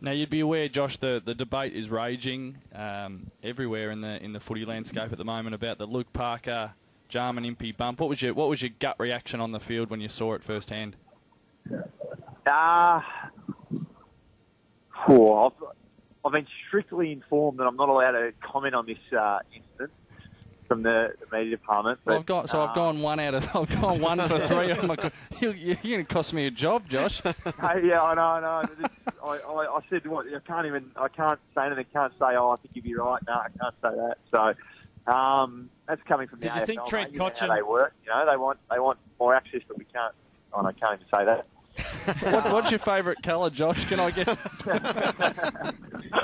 [0.03, 4.33] Now you'd be aware, Josh, the, the debate is raging um, everywhere in the in
[4.33, 6.73] the footy landscape at the moment about the Luke Parker
[7.07, 8.01] Jarman Impey bump.
[8.01, 10.43] What was your what was your gut reaction on the field when you saw it
[10.43, 10.97] firsthand?
[12.45, 12.99] Uh,
[15.07, 15.67] oh, I've,
[16.25, 19.39] I've been strictly informed that I'm not allowed to comment on this uh,
[20.73, 21.99] from the, the media department.
[22.03, 24.31] But, Well, I've got so uh, I've gone one out of I've gone one out
[24.31, 24.71] of three.
[24.71, 25.11] Oh my God.
[25.39, 27.21] You, you're going to cost me a job, Josh.
[27.23, 27.33] Hey,
[27.85, 28.69] yeah, I know, I know.
[28.79, 28.89] This-
[29.23, 31.85] I, I, I said, what, I can't even, I can't say anything.
[31.93, 33.21] Can't say, oh, I think you'd be right.
[33.27, 34.17] No, I can't say that.
[34.31, 37.13] So, um, that's coming from the Did you think Trent mate.
[37.13, 37.93] You know Cotchin- they work?
[38.03, 40.13] You know, they want, they want more access, but we can't.
[40.53, 41.45] Oh, no, I can't even say that.
[42.21, 43.85] What, what's your favourite colour, Josh?
[43.85, 44.27] Can I get?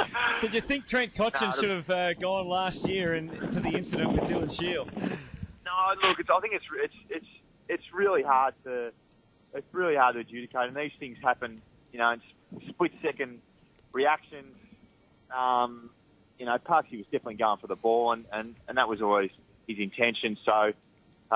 [0.41, 4.13] Did you think Trent Cotchin should have uh, gone last year and for the incident
[4.13, 4.87] with Dylan Shiel?
[5.65, 7.25] No, look, it's, I think it's it's it's
[7.67, 8.91] it's really hard to
[9.53, 12.21] it's really hard to adjudicate, and these things happen, you know, in
[12.69, 13.39] split second
[13.91, 14.55] reactions.
[15.35, 15.89] Um,
[16.37, 19.31] you know, Parksy was definitely going for the ball, and, and, and that was always
[19.67, 20.37] his intention.
[20.45, 20.73] So,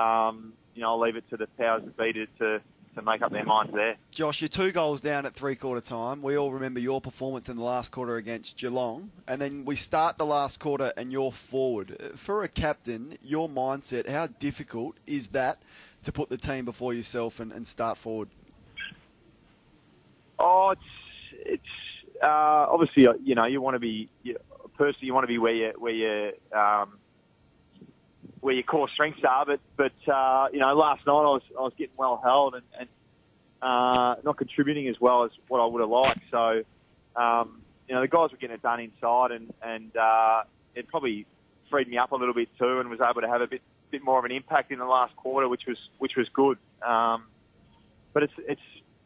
[0.00, 2.60] um, you know, I'll leave it to the powers that be to, to,
[2.94, 3.96] to make up their minds there.
[4.10, 6.22] Josh, you're two goals down at three quarter time.
[6.22, 9.10] We all remember your performance in the last quarter against Geelong.
[9.26, 12.12] And then we start the last quarter and you're forward.
[12.16, 15.62] For a captain, your mindset, how difficult is that
[16.04, 18.28] to put the team before yourself and, and start forward?
[20.38, 20.80] Oh, it's
[21.46, 21.62] it's
[22.22, 24.36] uh, obviously uh, you know you want to be you,
[24.76, 26.98] personally you want to be where you where you um,
[28.44, 31.62] where your core strengths are, but but uh, you know last night I was I
[31.62, 32.88] was getting well held and, and
[33.62, 36.20] uh, not contributing as well as what I would have liked.
[36.30, 36.62] So
[37.16, 40.42] um, you know the guys were getting it done inside, and and uh,
[40.74, 41.24] it probably
[41.70, 44.04] freed me up a little bit too, and was able to have a bit bit
[44.04, 46.58] more of an impact in the last quarter, which was which was good.
[46.82, 47.24] Um,
[48.12, 48.60] but it's it's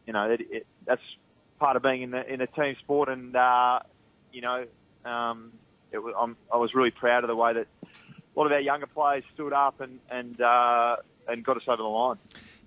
[0.04, 1.02] you know it, it, that's
[1.60, 3.78] part of being in the in a team sport, and uh,
[4.32, 4.66] you know
[5.04, 5.52] um,
[5.92, 7.68] it was, I'm, I was really proud of the way that
[8.38, 10.96] lot of our younger players stood up and and uh,
[11.26, 12.16] and got us over the line.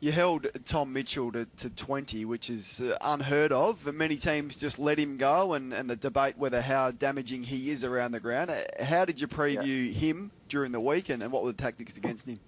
[0.02, 3.86] You held Tom Mitchell to, to 20, which is uh, unheard of.
[3.94, 7.84] Many teams just let him go, and, and the debate whether how damaging he is
[7.84, 8.50] around the ground.
[8.50, 11.98] Uh, How did you preview him during the week, and, and what were the tactics
[11.98, 12.40] against him?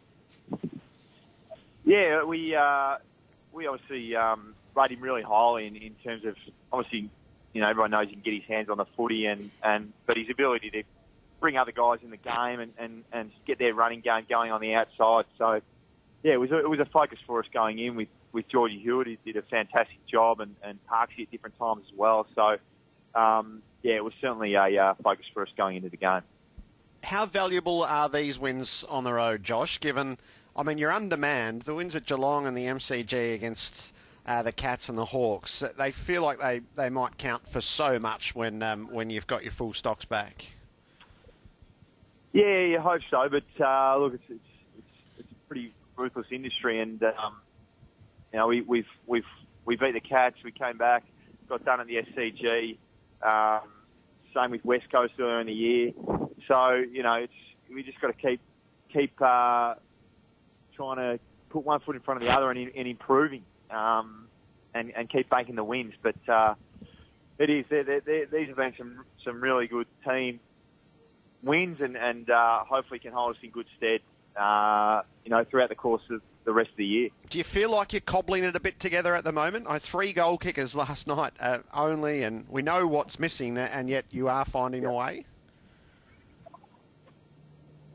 [1.86, 2.98] Yeah, we uh,
[3.52, 6.36] we obviously um, rate him really highly in, in terms of
[6.72, 7.12] obviously,
[7.54, 10.18] you know, everyone knows he can get his hands on the footy, and, and but
[10.18, 10.84] his ability to
[11.44, 14.62] bring other guys in the game and, and, and get their running game going on
[14.62, 15.26] the outside.
[15.38, 15.60] So,
[16.24, 18.80] yeah, it was a, it was a focus for us going in with with Georgie
[18.80, 19.08] Hewett.
[19.08, 22.26] He did a fantastic job, and and Parksy at different times as well.
[22.34, 22.58] So,
[23.14, 26.22] um, yeah, it was certainly a uh, focus for us going into the game.
[27.04, 29.82] How valuable are these wins on the road, Josh?
[29.82, 30.18] Given,
[30.56, 31.64] I mean, you're undermanned.
[31.64, 33.94] The wins at Geelong and the MCG against
[34.26, 38.00] uh, the Cats and the Hawks, they feel like they, they might count for so
[38.00, 40.46] much when um, when you've got your full stocks back.
[42.34, 44.42] Yeah, you hope so, but uh, look, it's, it's
[44.76, 47.36] it's it's a pretty ruthless industry, and um,
[48.32, 49.24] you know we, we've we've
[49.66, 51.04] we beat the Cats, we came back,
[51.48, 52.78] got done at the SCG.
[53.22, 53.70] Um,
[54.36, 55.92] same with West Coast earlier in the year.
[56.48, 57.34] So you know, it's
[57.72, 58.42] we just got to keep
[58.92, 59.76] keep uh,
[60.76, 61.20] trying to
[61.52, 64.28] put one foot in front of the other and, and improving, um,
[64.74, 65.94] and and keep banking the wins.
[66.02, 66.56] But uh,
[67.38, 70.40] it is they're, they're, they're, these have been some some really good team
[71.44, 74.02] wins, and and uh, hopefully can hold us in good stead.
[74.36, 77.10] Uh, you know, throughout the course of the rest of the year.
[77.30, 79.68] Do you feel like you're cobbling it a bit together at the moment?
[79.70, 84.06] I three goal kickers last night uh, only, and we know what's missing, and yet
[84.10, 85.26] you are finding a way.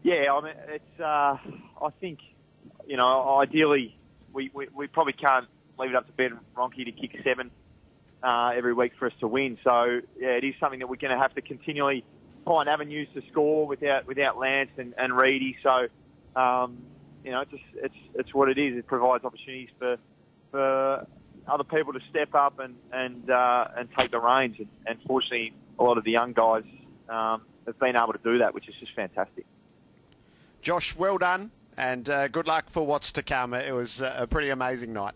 [0.02, 1.00] Yeah, I mean, it's.
[1.00, 1.36] Uh,
[1.80, 2.20] I think,
[2.86, 3.96] you know, ideally,
[4.32, 5.46] we, we, we probably can't
[5.78, 7.50] leave it up to Ben Ronke to kick seven
[8.22, 9.58] uh, every week for us to win.
[9.64, 12.04] So yeah, it is something that we're going to have to continually
[12.48, 15.56] find avenues to score without without Lance and, and Reedy.
[15.62, 15.88] So
[16.34, 16.78] um,
[17.24, 18.76] you know, it's just, it's it's what it is.
[18.76, 19.96] It provides opportunities for
[20.50, 21.06] for
[21.46, 24.56] other people to step up and and uh, and take the reins.
[24.58, 26.64] And, and fortunately, a lot of the young guys
[27.08, 29.44] um, have been able to do that, which is just fantastic.
[30.62, 33.54] Josh, well done, and uh, good luck for what's to come.
[33.54, 35.14] It was a pretty amazing night.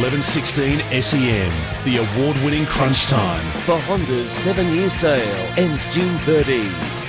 [0.00, 1.52] 1116 SEN,
[1.84, 3.44] the award winning Crunch Time.
[3.62, 7.03] For Honda's seven year sale ends June 30.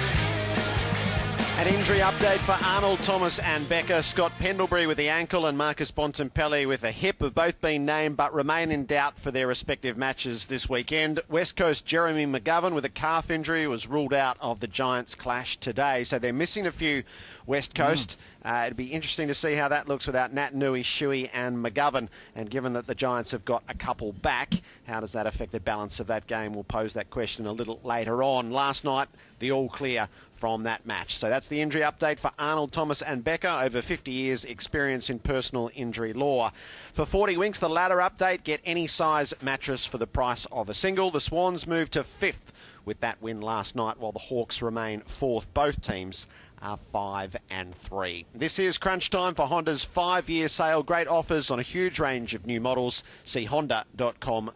[1.85, 4.01] Injury update for Arnold Thomas and Becker.
[4.01, 8.17] Scott Pendlebury with the ankle and Marcus Bontempelli with the hip have both been named
[8.17, 11.19] but remain in doubt for their respective matches this weekend.
[11.29, 15.57] West Coast Jeremy McGovern with a calf injury was ruled out of the Giants clash
[15.57, 17.03] today, so they're missing a few
[17.45, 18.17] West Coast.
[18.43, 18.63] Mm.
[18.63, 22.09] Uh, it'd be interesting to see how that looks without Naitanui, Shuey, and McGovern.
[22.35, 24.55] And given that the Giants have got a couple back,
[24.87, 26.55] how does that affect the balance of that game?
[26.55, 28.49] We'll pose that question a little later on.
[28.49, 30.07] Last night, the all clear
[30.45, 31.17] from that match.
[31.17, 35.17] So that's the injury update for Arnold Thomas and Becker, over 50 years experience in
[35.17, 36.51] personal injury law.
[36.93, 40.75] For 40 winks, the ladder update, get any size mattress for the price of a
[40.75, 41.09] single.
[41.09, 42.53] The Swans move to fifth
[42.85, 45.51] with that win last night, while the Hawks remain fourth.
[45.51, 46.27] Both teams
[46.61, 48.25] are five and three.
[48.33, 50.83] This is crunch time for Honda's five-year sale.
[50.83, 53.03] Great offers on a huge range of new models.
[53.23, 54.51] See honda.com.au.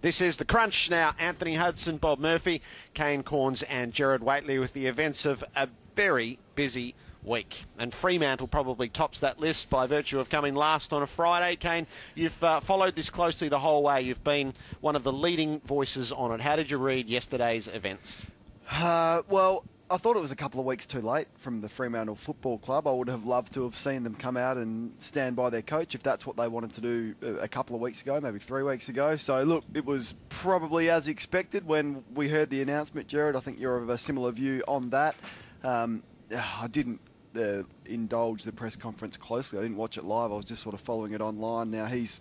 [0.00, 1.14] This is the crunch now.
[1.18, 2.62] Anthony Hudson, Bob Murphy,
[2.94, 7.64] Kane Cornes, and Gerard Whateley with the events of a very busy week.
[7.78, 11.56] And Fremantle probably tops that list by virtue of coming last on a Friday.
[11.56, 14.02] Kane, you've uh, followed this closely the whole way.
[14.02, 16.40] You've been one of the leading voices on it.
[16.40, 18.26] How did you read yesterday's events?
[18.70, 22.14] Uh, well, I thought it was a couple of weeks too late from the Fremantle
[22.14, 22.86] Football Club.
[22.86, 25.94] I would have loved to have seen them come out and stand by their coach
[25.94, 28.88] if that's what they wanted to do a couple of weeks ago, maybe three weeks
[28.88, 29.16] ago.
[29.16, 33.36] So, look, it was probably as expected when we heard the announcement, Gerard.
[33.36, 35.14] I think you're of a similar view on that.
[35.62, 36.02] Um,
[36.34, 37.00] I didn't
[37.36, 39.58] uh, indulge the press conference closely.
[39.58, 40.32] I didn't watch it live.
[40.32, 41.70] I was just sort of following it online.
[41.70, 42.18] Now, he's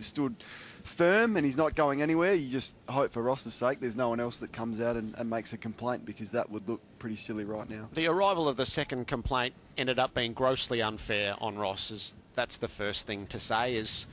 [0.00, 0.34] stood
[0.86, 2.34] firm and he's not going anywhere.
[2.34, 5.30] You just hope for Ross's sake there's no one else that comes out and, and,
[5.30, 7.88] makes a complaint because that would look pretty silly right now.
[7.94, 11.90] The arrival of the second complaint ended up being grossly unfair on Ross.
[11.90, 14.06] Is that's the first thing to say is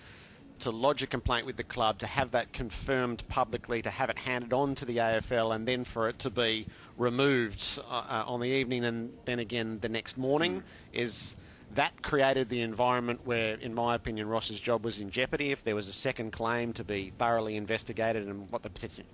[0.60, 4.18] to lodge a complaint with the club, to have that confirmed publicly, to have it
[4.18, 8.42] handed on to the AFL, and then for it to be removed uh, uh, on
[8.42, 10.64] the evening and then again the next morning mm.
[10.92, 11.36] is
[11.76, 15.52] that created the environment where, in my opinion, Ross's job was in jeopardy.
[15.52, 18.72] If there was a second claim to be thoroughly investigated and what the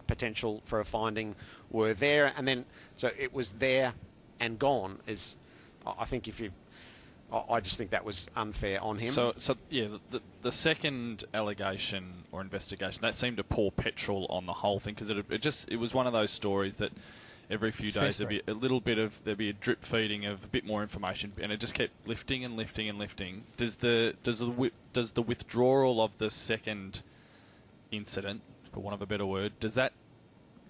[0.07, 1.35] potential for a finding
[1.69, 2.65] were there, and then
[2.97, 3.93] so it was there
[4.39, 4.99] and gone.
[5.07, 5.37] Is
[5.85, 6.51] I think if you
[7.31, 9.11] I just think that was unfair on him.
[9.11, 14.45] So, so yeah, the, the second allegation or investigation that seemed to pour petrol on
[14.45, 16.91] the whole thing because it, it just it was one of those stories that
[17.49, 20.43] every few days there'd be a little bit of there'd be a drip feeding of
[20.43, 23.43] a bit more information, and it just kept lifting and lifting and lifting.
[23.58, 27.01] Does the does the does the withdrawal of the second
[27.91, 29.93] incident, for want of a better word, does that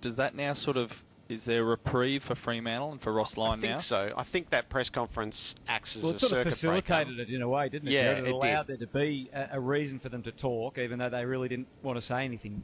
[0.01, 3.59] does that now sort of is there a reprieve for Fremantle and for Ross Lyon
[3.59, 3.65] now?
[3.65, 3.79] I think now?
[3.79, 4.13] so.
[4.15, 7.31] I think that press conference acts as well, a it sort of facilitated breaker.
[7.31, 7.93] it in a way, didn't it?
[7.93, 8.79] Yeah, it, it allowed did.
[8.79, 11.67] there to be a, a, reason for them to talk, even though they really didn't
[11.81, 12.61] want to say anything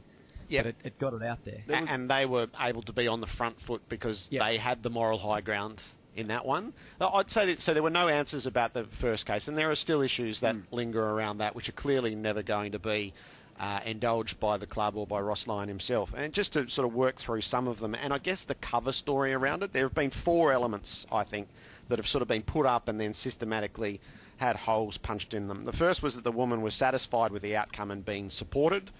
[0.52, 0.64] Yep.
[0.64, 1.62] but it, it, got it out there.
[1.68, 4.44] A- and they were able to be on the front foot because Yep.
[4.44, 5.82] they had the moral high ground
[6.14, 6.72] in that one.
[7.00, 7.72] Uh, I'd say that, so.
[7.74, 11.02] There were no answers about the first case, and there are still issues that linger
[11.02, 13.12] around that, which are clearly never going to be.
[13.60, 16.14] Uh, indulged by the club or by Ross Lyon himself.
[16.16, 18.92] And just to sort of work through some of them, and I guess the cover
[18.92, 21.48] story around it, there have been four elements, I think,
[21.88, 24.00] that have sort of been put up and then systematically
[24.38, 25.64] had holes punched in them.
[25.64, 28.90] The first was that the woman was satisfied with the outcome and being supported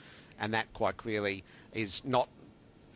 [0.43, 2.29] and that quite clearly is not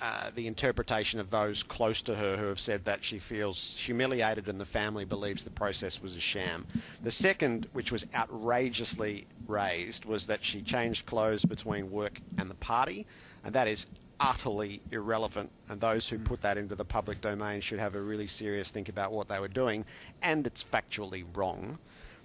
[0.03, 4.49] uh, the interpretation of those close to her who have said that she feels humiliated
[4.49, 6.67] and the family believes the process was a sham.
[7.03, 12.57] The second, which was outrageously raised, was that she changed clothes between work and the
[12.57, 13.07] party,
[13.43, 13.87] and that is
[14.21, 15.51] utterly irrelevant.
[15.71, 18.91] And those who put that into the public domain should have a really serious think
[18.91, 19.87] about what they were doing,
[20.21, 21.79] and it's factually wrong.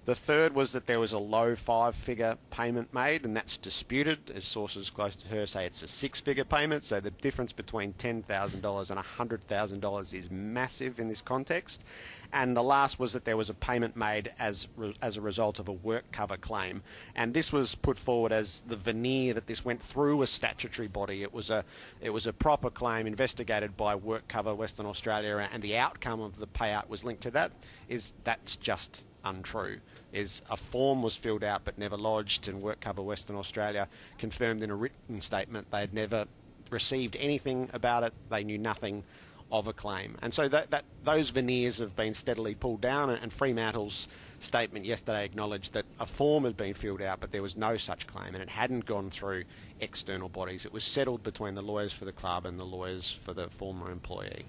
[0.04, 4.44] The third was that there was a low five-figure payment made, and that's disputed, as
[4.44, 6.82] sources close to her say it's a six-figure payment.
[6.82, 11.84] So the difference between $10,000 and $100,000 is massive in this context.
[12.32, 15.60] And the last was that there was a payment made as re- as a result
[15.60, 16.82] of a work cover claim,
[17.14, 21.22] and this was put forward as the veneer that this went through a statutory body.
[21.22, 21.64] It was a
[22.00, 26.36] it was a proper claim investigated by Work Cover Western Australia, and the outcome of
[26.38, 27.52] the payout was linked to that.
[27.88, 29.78] Is that's just untrue.
[30.12, 34.62] Is a form was filled out but never lodged, and Work Cover Western Australia confirmed
[34.62, 36.26] in a written statement they had never
[36.70, 38.12] received anything about it.
[38.30, 39.04] They knew nothing
[39.52, 40.16] of a claim.
[40.22, 44.08] And so that, that those veneers have been steadily pulled down, and, and Fremantle's
[44.40, 48.06] statement yesterday acknowledged that a form had been filled out, but there was no such
[48.06, 49.44] claim, and it hadn't gone through
[49.80, 50.64] external bodies.
[50.64, 53.92] It was settled between the lawyers for the club and the lawyers for the former
[53.92, 54.46] employee.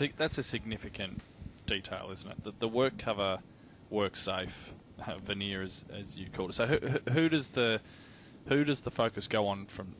[0.00, 1.20] A, that's a significant
[1.66, 2.44] detail, isn't it?
[2.44, 3.38] The, the work cover,
[3.90, 4.74] work safe
[5.06, 6.54] uh, veneer, as, as you called it.
[6.54, 6.78] So who,
[7.10, 7.80] who- does the
[8.48, 9.94] who does the focus go on from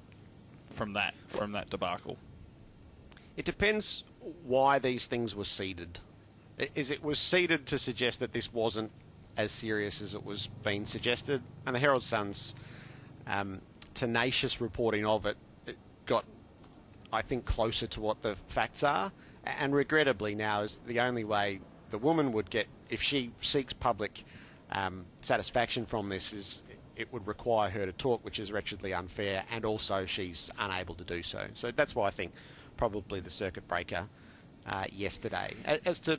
[0.73, 2.17] from that from that debacle?
[3.37, 4.05] It depends
[4.47, 5.99] why these things were seeded.
[6.75, 8.91] Is it was seeded to suggest that this wasn't
[9.37, 12.55] as serious as it was being suggested, and the Herald Sun's
[13.27, 13.61] um,
[13.93, 15.77] tenacious reporting of it, it
[16.07, 16.25] got,
[17.13, 19.13] I think, closer to what the facts are.
[19.45, 21.61] And regrettably, now is the only way
[21.91, 24.25] the woman would get if she seeks public
[24.71, 26.63] um, satisfaction from this is
[26.97, 31.05] it would require her to talk, which is wretchedly unfair, and also she's unable to
[31.05, 31.47] do so.
[31.55, 32.33] So that's why I think
[32.77, 34.09] probably the circuit breaker
[34.67, 35.55] uh, yesterday.
[35.85, 36.19] As to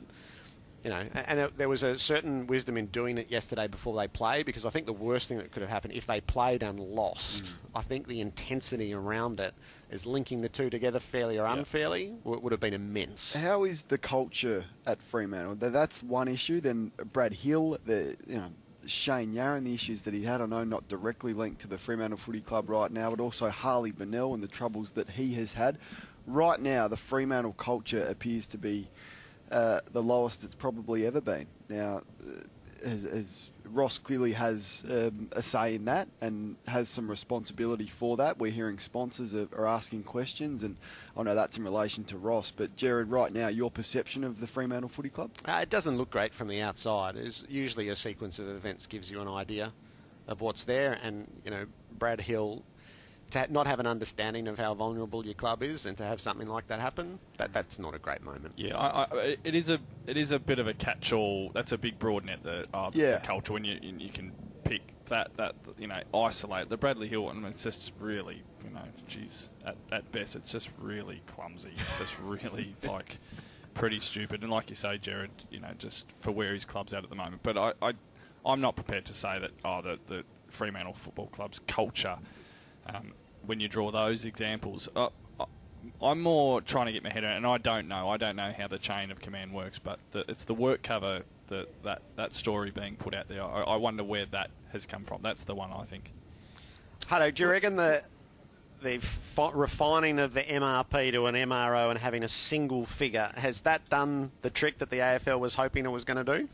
[0.84, 4.06] you know, and it, there was a certain wisdom in doing it yesterday before they
[4.06, 6.78] play because I think the worst thing that could have happened if they played and
[6.78, 7.52] lost, mm.
[7.74, 9.54] I think the intensity around it
[9.90, 13.34] is linking the two together fairly or unfairly w- would have been immense.
[13.34, 15.56] How is the culture at Fremantle?
[15.56, 16.60] That's one issue.
[16.60, 18.50] Then Brad Hill, the you know
[18.86, 20.40] Shane Yarran, the issues that he had.
[20.40, 23.90] I know not directly linked to the Fremantle Footy Club right now, but also Harley
[23.90, 25.78] Bennell and the troubles that he has had.
[26.26, 28.88] Right now, the Fremantle culture appears to be
[29.50, 31.46] uh, the lowest it's probably ever been.
[31.68, 32.40] Now, uh,
[32.82, 38.18] as, as Ross clearly has um, a say in that and has some responsibility for
[38.18, 38.38] that.
[38.38, 40.76] We're hearing sponsors are, are asking questions, and
[41.16, 42.52] I know that's in relation to Ross.
[42.54, 45.30] But Gerard, right now, your perception of the Fremantle Footy Club?
[45.44, 47.16] Uh, it doesn't look great from the outside.
[47.16, 49.72] It's usually a sequence of events gives you an idea
[50.26, 51.66] of what's there, and you know
[51.98, 52.62] Brad Hill
[53.30, 56.20] to ha- not have an understanding of how vulnerable your club is, and to have
[56.20, 58.54] something like that happen, that that's not a great moment.
[58.56, 61.50] Yeah, I, I, it is a it is a bit of a catch-all.
[61.54, 62.42] That's a big broad net.
[62.42, 64.32] The, uh, the culture when you you can
[64.64, 67.44] pick that that you know isolate the Bradley Hill one.
[67.44, 71.72] It's just really you know, geez, at, at best it's just really clumsy.
[71.76, 73.18] It's just really like
[73.74, 74.42] pretty stupid.
[74.42, 77.16] And like you say, Gerard, you know, just for where his club's at at the
[77.16, 77.42] moment.
[77.42, 77.92] But I, I
[78.44, 82.18] I'm not prepared to say that oh the the Fremantle Football Club's culture.
[82.88, 83.12] Um,
[83.46, 85.08] when you draw those examples, uh,
[85.40, 85.44] I-
[86.02, 88.10] I'm more trying to get my head around, and I don't know.
[88.10, 91.22] I don't know how the chain of command works, but the, it's the work cover
[91.48, 93.42] that that that story being put out there.
[93.42, 95.22] I, I wonder where that has come from.
[95.22, 96.10] That's the one I think.
[97.06, 98.02] Hello, do you reckon the
[98.82, 103.62] the fi- refining of the MRP to an MRO and having a single figure has
[103.62, 106.48] that done the trick that the AFL was hoping it was going to do?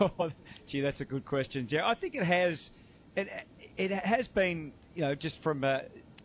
[0.00, 0.30] Oh,
[0.66, 1.84] Gee, that's a good question, Jerry.
[1.86, 2.72] I think it has.
[3.16, 3.28] It,
[3.76, 5.80] it has been, you know, just from uh,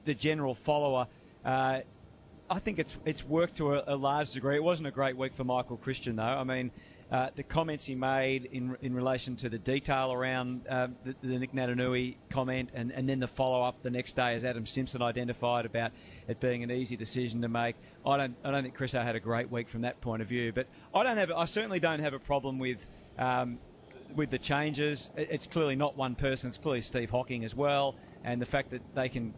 [0.06, 1.08] the general follower.
[1.46, 1.82] Uh,
[2.50, 4.56] I think it's it's worked to a, a large degree.
[4.56, 6.24] It wasn't a great week for Michael Christian, though.
[6.24, 6.72] I mean,
[7.12, 11.40] uh, the comments he made in in relation to the detail around uh, the, the
[11.40, 15.02] Nick Naitanui comment, and, and then the follow up the next day, as Adam Simpson
[15.02, 15.92] identified about
[16.28, 17.76] it being an easy decision to make.
[18.06, 20.54] I don't I don't think Chris had a great week from that point of view,
[20.54, 22.88] but I don't have I certainly don't have a problem with.
[23.18, 23.60] Um,
[24.16, 26.50] with the changes, it's clearly not one person.
[26.50, 29.34] It's clearly Steve Hocking as well, and the fact that they can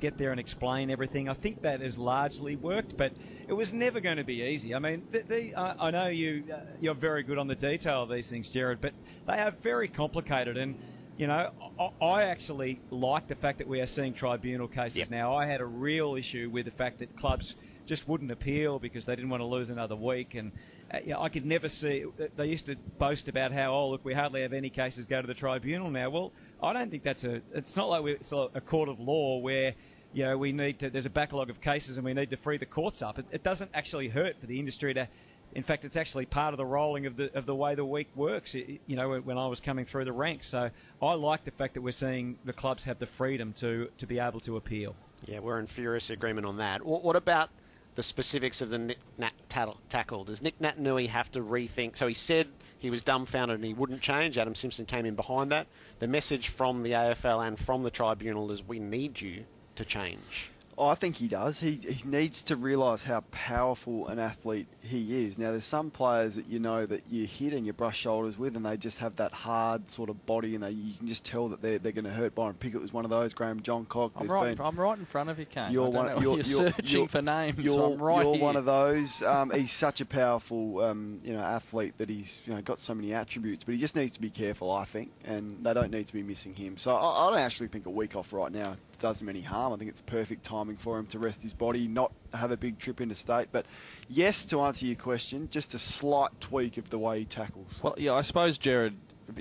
[0.00, 1.28] get there and explain everything.
[1.28, 3.12] I think that has largely worked, but
[3.48, 4.74] it was never going to be easy.
[4.74, 8.28] I mean, the, I know you uh, you're very good on the detail of these
[8.30, 8.92] things, Gerard, but
[9.26, 10.76] they are very complicated and.
[11.18, 11.50] You know,
[11.80, 15.34] I- I actually like the fact that we are seeing tribunal cases now.
[15.34, 17.54] I had a real issue with the fact that clubs
[17.86, 20.34] just wouldn't appeal because they didn't want to lose another week.
[20.34, 20.52] And
[20.92, 22.04] uh, you know, I could never see.
[22.36, 25.26] They used to boast about how, oh, look, we hardly have any cases go to
[25.26, 26.10] the tribunal now.
[26.10, 26.32] Well,
[26.62, 27.42] I don't think that's a.
[27.54, 29.74] It's not like we, it's a, court of law where.
[30.12, 30.88] You know, we need to.
[30.88, 33.18] There's a backlog of cases, and we need to free the courts up.
[33.18, 35.08] It, it doesn't actually hurt for the industry to.
[35.54, 38.08] In fact, it's actually part of the rolling of the of the way the week
[38.14, 38.54] works.
[38.54, 40.70] You know, when I was coming through the ranks, so
[41.02, 44.18] I like the fact that we're seeing the clubs have the freedom to to be
[44.18, 44.94] able to appeal.
[45.26, 46.86] Yeah, we're in furious agreement on that.
[46.86, 47.50] What about
[47.96, 50.24] the specifics of the Nick Nat tackle?
[50.24, 51.96] Does Nick Naitanui have to rethink?
[51.96, 52.46] So he said
[52.78, 54.38] he was dumbfounded and he wouldn't change.
[54.38, 55.66] Adam Simpson came in behind that.
[55.98, 59.44] The message from the AFL and from the tribunal is we need you
[59.76, 60.50] to change.
[60.78, 61.58] Oh, I think he does.
[61.58, 65.38] He, he needs to realise how powerful an athlete he is.
[65.38, 68.56] Now, there's some players that you know that you hit and you brush shoulders with,
[68.56, 71.48] and they just have that hard sort of body, and they, you can just tell
[71.48, 72.34] that they're, they're going to hurt.
[72.34, 73.32] Byron Pickett was one of those.
[73.32, 74.10] Graham Johncock.
[74.16, 74.54] I'm right.
[74.54, 75.72] been- I'm right in front of you, Kane.
[75.72, 76.06] You're I don't one.
[76.06, 76.12] know.
[76.20, 77.58] You're, You're, you're- searching you're- for names.
[77.58, 78.44] You're, so I'm right you're here.
[78.44, 79.22] one of those.
[79.22, 82.94] Um, he's such a powerful, um, you know, athlete that he's you know got so
[82.94, 86.06] many attributes, but he just needs to be careful, I think, and they don't need
[86.08, 86.76] to be missing him.
[86.76, 89.72] So I, I don't actually think a week off right now does him any harm.
[89.72, 92.78] I think it's perfect timing for him to rest his body, not have a big
[92.78, 93.48] trip into state.
[93.52, 93.66] But
[94.08, 97.68] yes, to answer your question, just a slight tweak of the way he tackles.
[97.82, 98.94] Well, yeah, I suppose Gerard.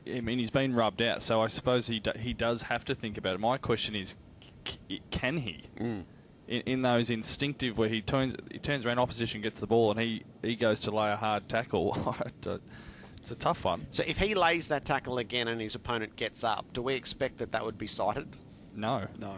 [0.07, 2.95] I mean, he's been rubbed out, so I suppose he do, he does have to
[2.95, 3.39] think about it.
[3.39, 4.15] My question is,
[5.11, 5.61] can he?
[5.79, 6.03] Mm.
[6.47, 9.99] In, in those instinctive where he turns he turns around, opposition gets the ball, and
[9.99, 12.15] he, he goes to lay a hard tackle.
[13.25, 13.85] it's a tough one.
[13.91, 17.39] So if he lays that tackle again and his opponent gets up, do we expect
[17.39, 18.27] that that would be cited?
[18.75, 19.07] No.
[19.19, 19.33] No.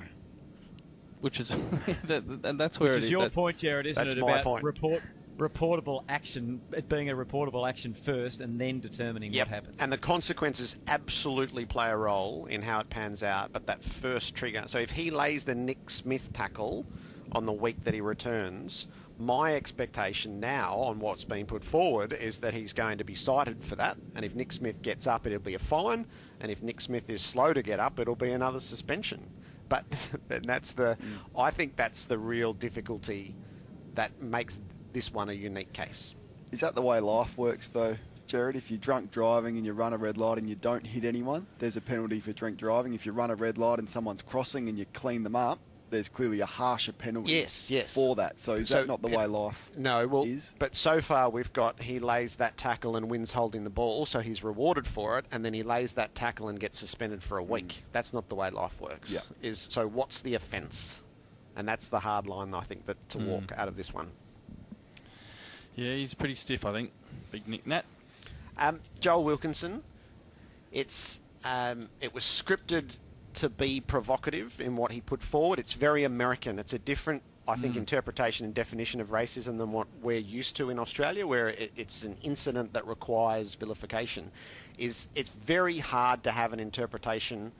[1.21, 1.49] Which is,
[2.05, 4.21] that, and that's where Which it is your that- point, Gerard, isn't That's it?
[4.21, 4.63] my about point.
[4.63, 5.01] report
[5.38, 9.47] reportable action, it being a reportable action first, and then determining Yep.
[9.47, 9.75] what happens.
[9.79, 14.33] And the consequences absolutely play a role in how it pans out, but that first
[14.33, 14.63] trigger.
[14.65, 16.88] So if he lays the Nick Smith tackle
[17.31, 18.88] on the week that he returns,
[19.20, 23.63] my expectation now on what's been put forward is that he's going to be cited
[23.63, 23.97] for that.
[24.15, 26.05] And if Nick Smith gets up, it'll be a fine.
[26.39, 29.28] And if Nick Smith is slow to get up, it'll be another suspension.
[29.70, 29.86] But
[30.30, 31.39] that's the, mm.
[31.39, 33.36] I think that's the real difficulty
[33.95, 34.59] that makes
[34.93, 36.13] this one a unique case.
[36.51, 37.97] Is that the way life works, though,
[38.28, 38.55] Gerard?
[38.55, 41.47] If you're drunk driving and you run a red light and you don't hit anyone,
[41.59, 42.93] there's a penalty for drink driving.
[42.93, 45.59] If you run a red light and someone's crossing and you clean them up,
[45.89, 47.93] there's clearly a harsher penalty Yes, yes.
[47.93, 48.39] for that.
[48.39, 50.53] So is So, that not the way life No, well, is?
[50.59, 54.19] but so far we've got he lays that tackle and wins holding the ball, so
[54.19, 57.43] he's rewarded for it, and then he lays that tackle and gets suspended for a
[57.43, 57.83] week.
[57.91, 59.11] That's not the way life works.
[59.11, 59.21] Yeah.
[59.41, 61.01] Is so what's the offence?
[61.55, 63.25] And that's the hard line I think that to Mm.
[63.27, 64.11] walk out of this one.
[65.75, 66.91] Yeah, he's pretty stiff, I think.
[67.31, 67.85] Big Nick Nat.
[68.57, 69.83] Um, Joel Wilkinson,
[70.71, 72.95] it's um, it was scripted
[73.38, 75.59] to be provocative in what he put forward.
[75.59, 76.59] It's very American.
[76.59, 77.79] It's a different, I think, Mm.
[77.79, 82.03] interpretation and definition of racism than what we're used to in Australia, where it, it's
[82.03, 84.31] an incident that requires vilification.
[84.77, 87.53] Is it's very hard to have an interpretation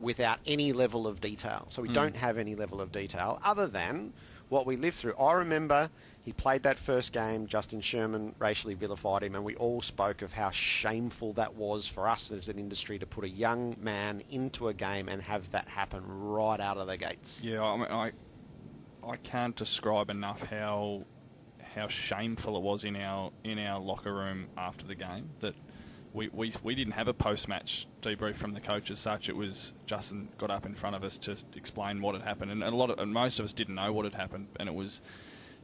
[0.00, 1.66] without any level of detail.
[1.70, 1.94] So we Mm.
[1.94, 4.14] don't have any level of detail other than
[4.48, 5.14] what we lived through.
[5.16, 5.90] I remember
[6.22, 10.32] he played that first game, Justin Sherman racially vilified him, and we all spoke of
[10.32, 14.68] how shameful that was for us as an industry to put a young man into
[14.68, 17.42] a game and have that happen right out of the gates.
[17.42, 18.12] Yeah, I mean, I
[19.06, 21.04] I can't describe enough how
[21.74, 25.54] how shameful it was in our in our locker room after the game that
[26.12, 29.28] we, we, we didn't have a post match debrief from the coach as such.
[29.28, 32.62] It was Justin got up in front of us to explain what had happened, and
[32.62, 35.00] a lot of and most of us didn't know what had happened, and it was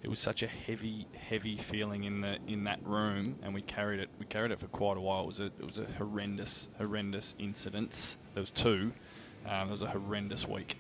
[0.03, 4.01] it was such a heavy heavy feeling in the in that room, and we carried
[4.01, 5.23] it we carried it for quite a while.
[5.23, 8.17] It was a it was a horrendous horrendous incidents.
[8.35, 8.93] There was two.
[9.49, 10.77] Um, it was a horrendous week.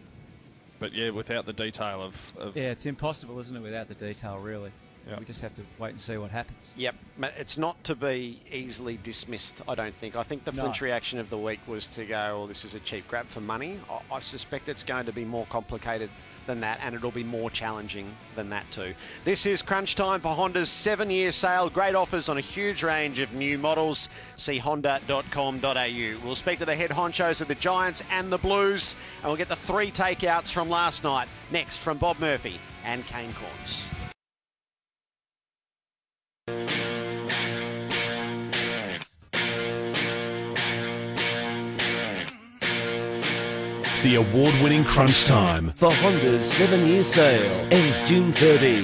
[0.78, 4.38] But yeah, without the detail of, of yeah, it's impossible, isn't it, without the detail,
[4.38, 4.72] really?
[5.08, 5.18] Yeah.
[5.20, 6.58] We just have to wait and see what happens.
[6.76, 6.96] Yep,
[7.38, 9.62] it's not to be easily dismissed.
[9.68, 10.16] I don't think.
[10.16, 10.62] I think the No.
[10.62, 13.40] flinch reaction of the week was to go, "Oh, this is a cheap grab for
[13.40, 16.10] money." I, I suspect it's going to be more complicated
[16.46, 18.94] than that, and it'll be more challenging than that too.
[19.24, 21.70] This is crunch time for Honda's seven-year sale.
[21.70, 24.08] Great offers on a huge range of new models.
[24.36, 26.20] See honda.com.au.
[26.24, 29.48] We'll speak to the head honchos of the Giants and the Blues, and we'll get
[29.48, 33.82] the three takeouts from last night next from Bob Murphy and Kane Cornes.
[44.06, 45.70] The award winning Crunch Time.
[45.70, 48.82] For Honda's seven year sale ends June 30.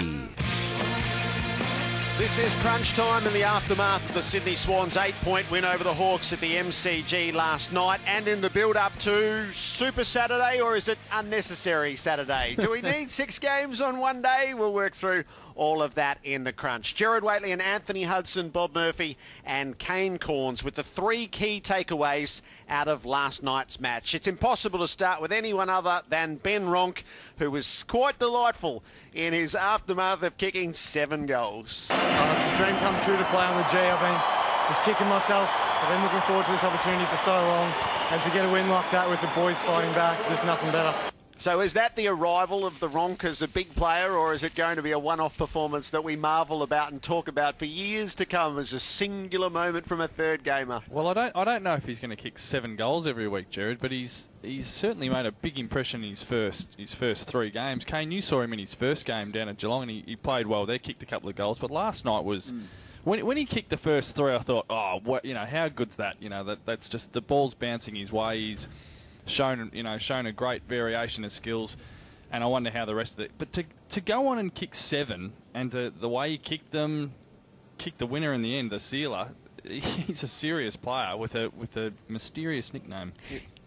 [2.18, 5.94] This is crunch time in the aftermath of the Sydney Swans eight-point win over the
[5.94, 10.88] Hawks at the MCG last night and in the build-up to Super Saturday, or is
[10.88, 12.56] it unnecessary Saturday?
[12.58, 14.54] Do we need six games on one day?
[14.54, 15.24] We'll work through
[15.56, 16.94] all of that in the crunch.
[16.94, 22.42] Gerard Whateley and Anthony Hudson, Bob Murphy and Kane Cornes with the three key takeaways
[22.68, 24.14] out of last night's match.
[24.14, 27.02] It's impossible to start with anyone other than Ben Ronke,
[27.38, 28.82] who was quite delightful
[29.14, 31.88] in his aftermath of kicking seven goals.
[31.90, 33.78] Oh, it's a dream come true to play on the G.
[33.78, 35.50] I've been just kicking myself.
[35.50, 37.72] I've been looking forward to this opportunity for so long,
[38.10, 40.94] and to get a win like that with the boys fighting back, there's nothing better.
[41.42, 44.54] So is that the arrival of the Ronke as a big player, or is it
[44.54, 48.14] going to be a one-off performance that we marvel about and talk about for years
[48.14, 50.82] to come as a singular moment from a third gamer?
[50.88, 53.50] Well, I don't I don't know if he's going to kick seven goals every week,
[53.50, 57.50] Gerard, but he's he's certainly made a big impression in his first his first three
[57.50, 57.84] games.
[57.84, 60.46] Kane, you saw him in his first game down at Geelong, and he, he played
[60.46, 62.52] well there, kicked a couple of goals, but last night was.
[62.52, 62.62] Mm.
[63.02, 65.96] When, when he kicked the first three, I thought, oh, what, you know, how good's
[65.96, 66.22] that?
[66.22, 68.38] You know, that that's just the ball's bouncing his way.
[68.38, 68.68] He's
[69.26, 71.76] shown, you know, shown a great variation of skills,
[72.30, 73.32] and I wonder how the rest of it.
[73.38, 77.12] But to to go on and kick seven, and to, the way he kicked them,
[77.78, 79.28] kicked the winner in the end, the sealer.
[79.64, 83.12] He's a serious player with a with a mysterious nickname.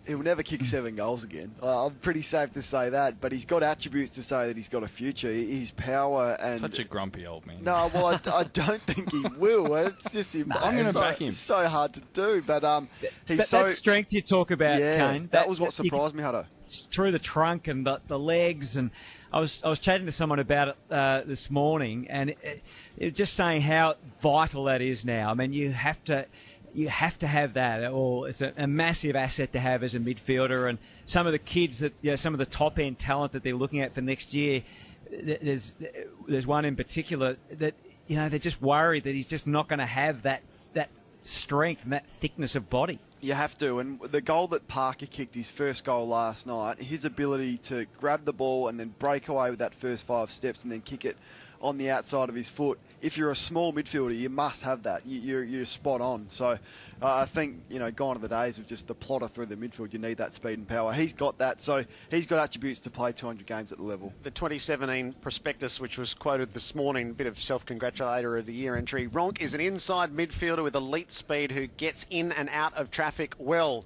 [0.08, 1.54] He'll never kick seven goals again.
[1.62, 4.84] I'm pretty safe to say that, but he's got attributes to say that he's got
[4.84, 5.32] a future.
[5.32, 7.64] His power and Such a grumpy old man.
[7.64, 9.76] No, well, I, I don't think he will.
[9.76, 10.52] It's just him.
[10.54, 11.32] I'm gonna so, back him.
[11.32, 12.88] So hard to do, but um,
[13.26, 15.12] he's That, so that strength you talk about, yeah.
[15.12, 15.30] Kane.
[15.32, 16.46] That, was what you can- surprised me, Hutto.
[16.92, 18.92] through the trunk and the, the legs and
[19.34, 22.64] I was I was chatting to someone about it uh, this morning and it,
[22.96, 25.30] it was just saying how vital that is now.
[25.30, 26.26] I mean, you have to
[26.76, 30.00] you have to have that, or it's a, a massive asset to have as a
[30.00, 30.70] midfielder.
[30.70, 33.44] And some of the kids that you know, some of the top end talent that
[33.44, 34.62] they're looking at for next year,
[35.10, 35.76] there's
[36.28, 37.76] there's one in particular that
[38.08, 40.42] you know they're just worried that he's just not going to have that
[40.74, 40.90] that
[41.22, 43.00] strength and that thickness of body.
[43.26, 47.06] You have to, and the goal that Parker kicked, his first goal last night, his
[47.06, 50.72] ability to grab the ball and then break away with that first five steps and
[50.72, 51.18] then kick it
[51.62, 52.80] on the outside of his foot.
[53.02, 55.06] If you're a small midfielder, you must have that.
[55.06, 56.30] You, you're, you're spot on.
[56.30, 56.58] So uh,
[57.02, 59.94] I think you know, gone are the days of just the plotter through the midfield.
[59.94, 60.94] You need that speed and power.
[60.94, 64.14] He's got that, so he's got attributes to play 200 games at the level.
[64.24, 68.76] The 2017 prospectus, which was quoted this morning, a bit of self-congratulator of the year
[68.76, 69.08] entry.
[69.08, 73.15] Ronke is an inside midfielder with elite speed who gets in and out of traffic
[73.38, 73.86] well.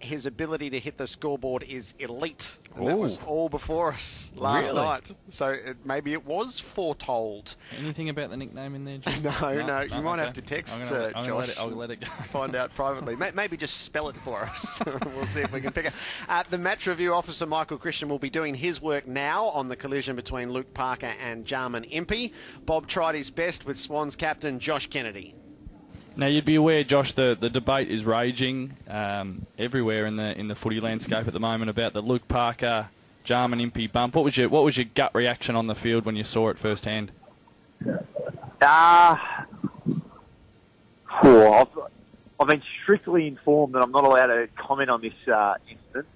[0.00, 2.56] His ability to hit the scoreboard is elite.
[2.76, 4.80] And that was all before us last Really?
[4.80, 5.10] night.
[5.30, 7.56] So it, maybe it was foretold.
[7.80, 8.98] Anything about the nickname in there?
[8.98, 9.22] Jim?
[9.24, 10.24] No, no, you might okay.
[10.24, 11.38] have to text I'm gonna, uh, I'm Josh.
[11.40, 12.06] Let it, I'll let it go.
[12.30, 13.16] Find out privately.
[13.16, 14.80] Maybe just spell it for us.
[15.16, 15.92] we'll see if we can pick it.
[16.28, 19.74] Uh, the match review officer Michael Christian will be doing his work now on the
[19.74, 22.32] collision between Luke Parker and Jarman Impey.
[22.64, 25.34] Bob tried his best with Swans captain Josh Kennedy.
[26.18, 30.48] Now you'd be aware, Josh, the, the debate is raging um, everywhere in the in
[30.48, 32.88] the footy landscape at the moment about the Luke Parker
[33.22, 34.16] Jarman Impey bump.
[34.16, 36.58] What was your what was your gut reaction on the field when you saw it
[36.58, 37.12] firsthand?
[38.60, 39.46] Ah,
[41.22, 41.54] Four.
[41.54, 41.68] I've,
[42.40, 46.06] I've been strictly informed that I'm not allowed to comment on this uh, incident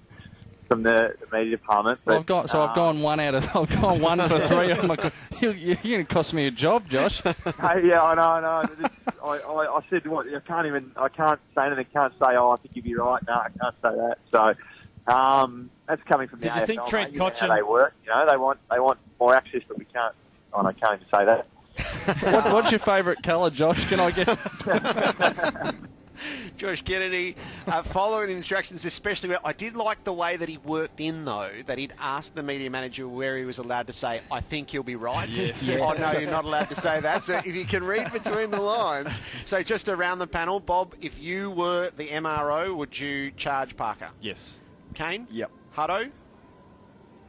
[0.67, 1.99] from the, the media department.
[2.05, 4.39] But, Well, I've got so I've uh, gone one out of I've gone one for
[4.47, 4.71] three.
[4.71, 7.21] I'm like, you, you're going to cost me a job, Josh.
[7.63, 8.75] Hey, yeah, I know, I know.
[8.75, 8.91] This-
[9.23, 10.27] I, I, I said, what?
[10.27, 10.91] I can't even.
[10.97, 11.85] I can't say anything.
[11.93, 13.21] Can't say, oh, I think you'd be right.
[13.25, 14.17] No, I can't say that.
[14.33, 17.13] So um, that's coming from the Did you think Trent mate.
[17.13, 17.93] You know how they work?
[18.03, 20.13] You know, they want they want more access, but we can't.
[20.53, 21.47] Oh, I can't even say that.
[22.33, 23.87] what, what's your favourite colour, Josh?
[23.89, 25.75] Can I get?
[26.57, 27.35] Josh Kennedy,
[27.67, 31.51] uh, following instructions, especially where I did like the way that he worked in, though,
[31.65, 34.83] that he'd asked the media manager where he was allowed to say, I think you'll
[34.83, 35.27] be right.
[35.29, 35.77] Yes.
[35.83, 37.25] Oh, no, you're not allowed to say that.
[37.25, 39.19] So if you can read between the lines.
[39.45, 44.09] So just around the panel, Bob, if you were the MRO, would you charge Parker?
[44.21, 44.57] Yes.
[44.93, 45.27] Kane?
[45.29, 45.51] Yep.
[45.75, 46.09] Hutto?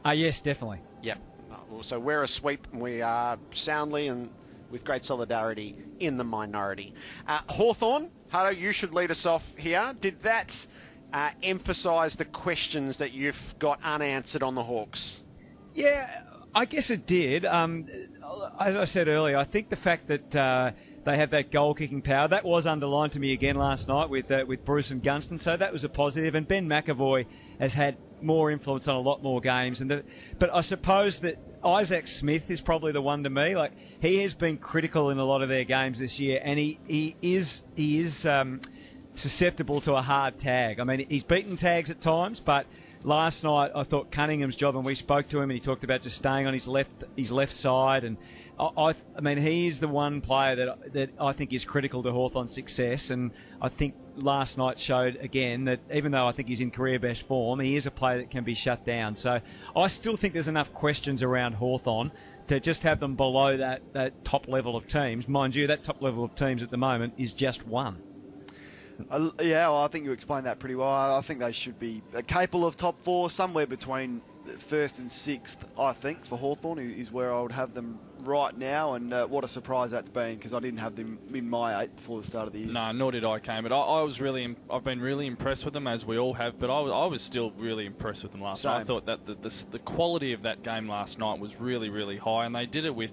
[0.05, 0.79] Ah, yes, definitely.
[1.01, 1.17] Yep.
[1.51, 4.29] Uh, so we're a sweep, and we are soundly and
[4.69, 6.93] with great solidarity in the minority.
[7.27, 9.93] Uh, Hawthorn, Hutto, you should lead us off here.
[10.01, 10.67] Did that
[11.13, 15.23] uh, emphasise the questions that you've got unanswered on the Hawks?
[15.73, 16.23] Yeah,
[16.53, 17.45] I guess it did.
[17.45, 17.85] Um,
[18.59, 20.71] as I said earlier, I think the fact that uh,
[21.05, 24.29] they have that goal kicking power that was underlined to me again last night with
[24.29, 26.35] uh, with Breust and Gunston, so that was a positive.
[26.35, 27.27] And Ben McEvoy
[27.59, 27.95] has had
[28.25, 29.81] more influence on a lot more games.
[29.81, 30.03] And the,
[30.39, 33.55] but I suppose that Isaac Smith is probably the one to me.
[33.55, 33.71] Like
[34.01, 37.15] he has been critical in a lot of their games this year, and he he
[37.21, 38.25] is he is.
[38.25, 38.59] Um,
[39.15, 40.79] susceptible to a hard tag.
[40.79, 42.67] I mean, he's beaten tags at times, but
[43.03, 46.01] last night I thought Cunningham's job, and we spoke to him, and he talked about
[46.01, 48.17] just staying on his left his left side, and
[48.57, 52.53] I, I, mean, he's the one player that that I think is critical to Hawthorn's
[52.53, 53.31] success, and
[53.61, 57.27] I think last night showed again that even though I think he's in career best
[57.27, 59.15] form, he is a player that can be shut down.
[59.15, 59.41] So
[59.75, 62.11] I still think there's enough questions around Hawthorn
[62.47, 65.27] to just have them below that, that top level of teams.
[65.27, 68.01] Mind you, that top level of teams at the moment is just one.
[69.09, 70.87] Uh, yeah, well, I think you explained that pretty well.
[70.87, 74.21] I I think they should be uh, capable of top four, somewhere between
[74.59, 75.63] first and sixth.
[75.77, 79.43] I think for Hawthorn is where I would have them right now, and uh, what
[79.43, 82.47] a surprise that's been because I didn't have them in my eight before the start
[82.47, 82.71] of the year.
[82.71, 83.63] No, nor did I, Kane.
[83.63, 86.33] But I, I was really, im- I've been really impressed with them as we all
[86.33, 86.57] have.
[86.59, 88.81] But I was, I was still really impressed with them last night.
[88.81, 92.17] I thought that the, the, the quality of that game last night was really, really
[92.17, 93.11] high, and they did it with.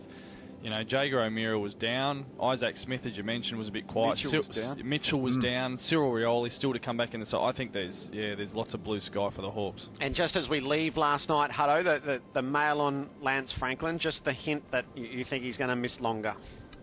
[0.62, 2.24] You know, Jaeger O'Meara was down.
[2.40, 4.10] Isaac Smith, as you mentioned, was a bit quiet.
[4.22, 4.80] Mitchell was down.
[4.88, 5.42] Mitchell was Mm.
[5.42, 5.78] down.
[5.78, 7.40] Cyril Rioli still to come back in the side.
[7.42, 9.88] I think there's yeah, there's lots of blue sky for the Hawks.
[10.00, 13.98] And just as we leave last night, Hutto, the, the, the mail on Lance Franklin,
[13.98, 16.34] just the hint that you, you think he's going to miss longer.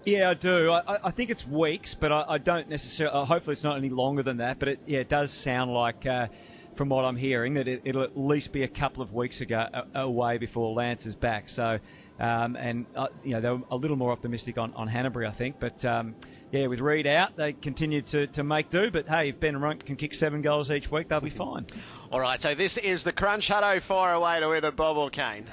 [0.06, 0.72] Yeah, I do.
[0.72, 3.16] I, I- I think it's weeks, but I, I don't necessarily.
[3.18, 4.60] Uh, hopefully, it's not any longer than that.
[4.60, 6.28] But it, yeah, it does sound like, uh,
[6.76, 9.68] from what I'm hearing, that it, it'll at least be a couple of weeks ago
[9.74, 11.48] uh, away before Lance is back.
[11.50, 11.80] So,
[12.20, 15.32] um, and uh, you know, they were a little more optimistic on, on Hanbury, I
[15.32, 15.60] think.
[15.60, 16.16] But um,
[16.52, 18.92] yeah, with Reid out, they continue to, to make do.
[18.92, 21.66] But hey, if Ben Ronke can kick seven goals each week, they'll be fine.
[22.12, 25.46] All right, so this is the Crunch Hutto fire away to either Bob or Kane.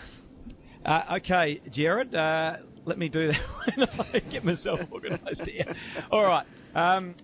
[0.85, 3.37] Uh, okay, Gerard, uh, let me do that
[3.75, 5.67] when I get myself organised here.
[6.11, 6.47] All right.
[6.75, 7.15] Um,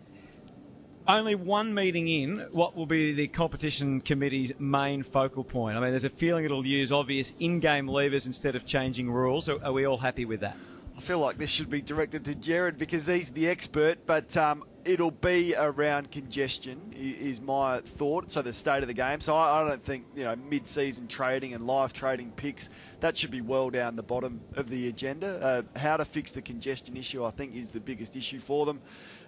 [1.07, 5.77] only one meeting in, what will be the competition committee's main focal point?
[5.77, 9.49] I mean, there's a feeling it'll use obvious in-game levers instead of changing rules.
[9.49, 10.57] Are, are we all happy with that?
[10.97, 14.65] I feel like this should be directed to Gerard because he's the expert, but um,
[14.85, 18.31] it'll be around congestion, is my thought.
[18.31, 19.21] So the state of the game.
[19.21, 22.69] So I, I don't think you know mid-season trading and live trading picks
[23.01, 25.67] that should be well down the bottom of the agenda.
[25.75, 28.81] Uh, how to fix the congestion issue, I think, is the biggest issue for them.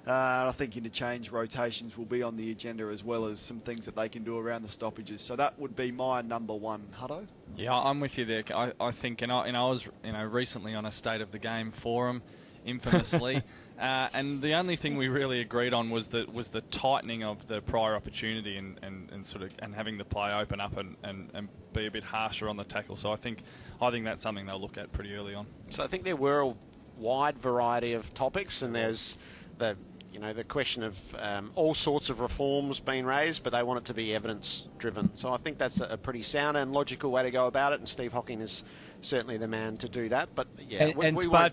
[0.06, 3.60] Uh, and I think interchange rotations will be on the agenda as well as some
[3.60, 5.22] things that they can do around the stoppages.
[5.22, 7.26] So that would be my number one, Hutto.
[7.56, 8.44] Yeah, I'm with you there.
[8.54, 11.32] I, I think, and I, and I was, you know, recently on a state of
[11.32, 12.20] the game forum,
[12.66, 13.42] infamously,
[13.80, 17.46] uh, and the only thing we really agreed on was the was the tightening of
[17.48, 20.96] the prior opportunity and, and, and sort of and having the play open up and,
[21.02, 22.96] and, and be a bit harsher on the tackle.
[22.96, 23.42] So I think
[23.80, 25.46] I think that's something they'll look at pretty early on.
[25.70, 26.54] So I think there were a
[26.98, 29.16] wide variety of topics, and there's
[29.58, 29.76] the
[30.14, 33.78] you know the question of um, all sorts of reforms being raised, but they want
[33.78, 35.10] it to be evidence driven.
[35.16, 37.88] So I think that's a, pretty sound and logical way to go about it, and
[37.88, 38.62] Steve Hocking is
[39.00, 40.28] certainly the man to do that.
[40.36, 41.52] But yeah, and, we, and we Spud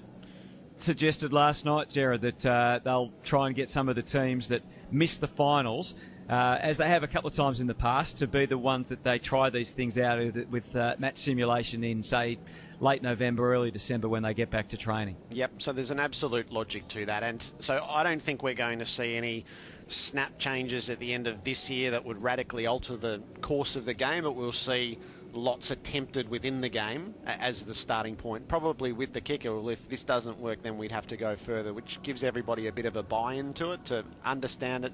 [0.78, 4.62] suggested last night, Gerard, that uh, they'll try and get some of the teams that
[4.92, 5.96] missed the finals,
[6.32, 8.88] uh, as they have a couple of times in the past, to be the ones
[8.88, 12.40] that they try these things out with, with uh, match simulation in, say,
[12.80, 15.18] late November, early December when they get back to training.
[15.32, 17.24] Yep, so there's an absolute logic to that.
[17.24, 19.46] And so I don't think we're going to see any
[19.88, 23.84] snap changes at the end of this year that would radically alter the course of
[23.84, 24.98] the game, but we'll see
[25.34, 28.48] lots attempted within the game as the starting point.
[28.48, 31.74] Probably with the kicker, well, if this doesn't work, then we'd have to go further,
[31.74, 34.94] which gives everybody a bit of a buy into it, to understand it,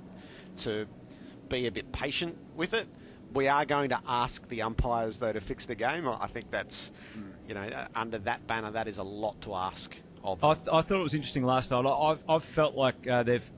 [0.57, 0.88] to
[1.49, 2.87] be a bit patient with it.
[3.33, 6.07] We are going to ask the umpires, though, to fix the game.
[6.07, 6.91] I think that's,
[7.47, 10.67] you know, uh, under that banner, that is a lot to ask of I, th-
[10.71, 11.85] I thought it was interesting last night.
[11.85, 13.49] I- I've, I've felt like uh, they've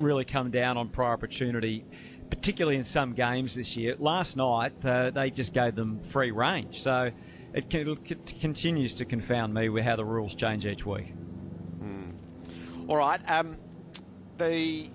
[0.00, 1.84] really come down on prior opportunity,
[2.30, 3.96] particularly in some games this year.
[3.98, 6.82] Last night, uh, they just gave them free range.
[6.82, 7.10] So
[7.54, 11.14] it, con- it continues to confound me with how the rules change each week.
[12.88, 13.20] All right.
[13.28, 13.56] Um,
[14.38, 14.86] the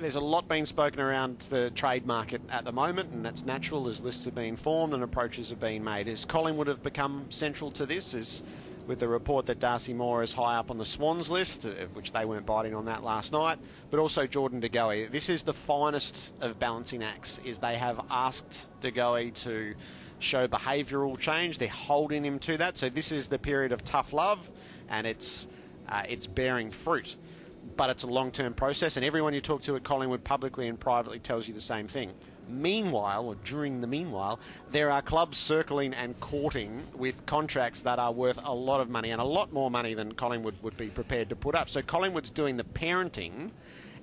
[0.00, 3.88] there's a lot being spoken around the trade market at the moment, and that's natural
[3.88, 6.08] as lists are being formed and approaches are being made.
[6.08, 8.14] Is Collingwood have become central to this?
[8.14, 8.42] Is
[8.86, 12.10] with the report that Darcy Moore is high up on the Swans list, uh, which
[12.12, 13.58] they weren't biting on that last night,
[13.90, 15.06] but also Jordan De Goey.
[15.06, 17.38] This is the finest of balancing acts.
[17.44, 19.74] Is they have asked De Goey to
[20.18, 21.58] show behavioural change.
[21.58, 22.78] They're holding him to that.
[22.78, 24.50] So this is the period of tough love,
[24.88, 25.46] and it's
[25.88, 27.16] uh, it's bearing fruit.
[27.76, 31.20] But it's a long-term process, and everyone you talk to at Collingwood publicly and privately
[31.20, 32.12] tells you the same thing.
[32.48, 34.40] Meanwhile, or during the meanwhile,
[34.72, 39.10] there are clubs circling and courting with contracts that are worth a lot of money
[39.10, 41.70] and a lot more money than Collingwood would be prepared to put up.
[41.70, 43.50] So Collingwood's doing the parenting,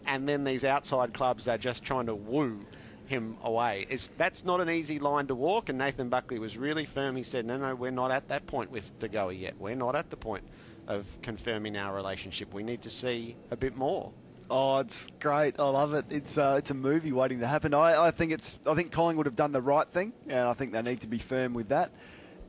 [0.05, 2.65] and then these outside clubs are just trying to woo
[3.07, 3.87] him away.
[3.89, 7.15] Is that's not an easy line to walk, and Nathan Buckley was really firm.
[7.15, 9.55] He said, "No, no, we're not at that point with De Goey yet.
[9.59, 10.43] We're not at the point
[10.89, 12.53] of confirming our relationship.
[12.53, 14.11] We need to see a bit more."
[14.51, 15.59] Oh, it's great.
[15.59, 16.05] I love it.
[16.09, 17.73] It's uh, it's a movie waiting to happen.
[17.73, 20.73] I, I think it's I think Collingwood have done the right thing, and I think
[20.73, 21.91] they need to be firm with that.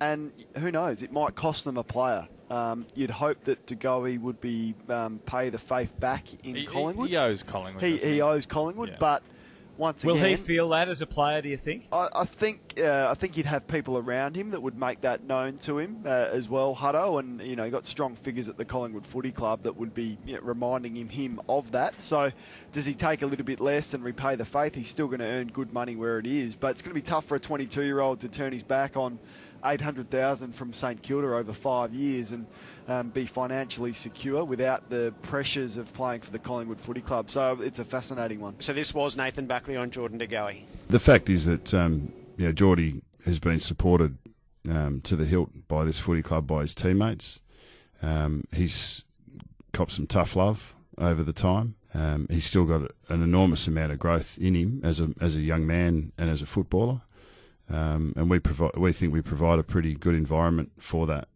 [0.01, 1.03] And who knows?
[1.03, 2.27] It might cost them a player.
[2.49, 6.63] Um, you'd hope that De Goey would be um, pay the faith back in He-
[6.63, 7.11] he- Collingwood.
[7.11, 8.21] he owes Collingwood, He, he he?
[8.23, 8.97] owes Collingwood, Yeah.
[8.99, 9.23] but
[9.81, 11.43] once Will again, he feel that as a player?
[11.43, 11.89] Do you think?
[11.91, 15.25] I, I think uh, I think he'd have people around him that would make that
[15.25, 18.57] known to him uh, as well, Hutto, and you know he got strong figures at
[18.57, 22.01] the Collingwood Footy Club that would be you know, reminding him him of that.
[22.01, 22.31] So
[22.73, 24.75] does he take a little bit less and repay the faith?
[24.75, 27.07] He's still going to earn good money where it is, but it's going to be
[27.07, 29.19] tough for a 22 year old to turn his back on
[29.65, 32.47] 800,000 from St Kilda over five years and
[32.91, 37.31] um, be financially secure without the pressures of playing for the Collingwood Footy Club.
[37.31, 38.57] So it's a fascinating one.
[38.61, 40.65] So this was Nathan Buckley on Jordan De Goey.
[40.89, 44.19] The fact is that um, you know, Geordie has been supported
[44.69, 47.41] um, to the hilt by this footy club by his teammates.
[48.03, 49.05] Um, he's
[49.73, 51.77] copped some tough love over the time.
[51.95, 55.41] Um, he's still got an enormous amount of growth in him as a as a
[55.41, 57.01] young man and as a footballer,
[57.69, 61.27] um, and we provide we think we provide a pretty good environment for that.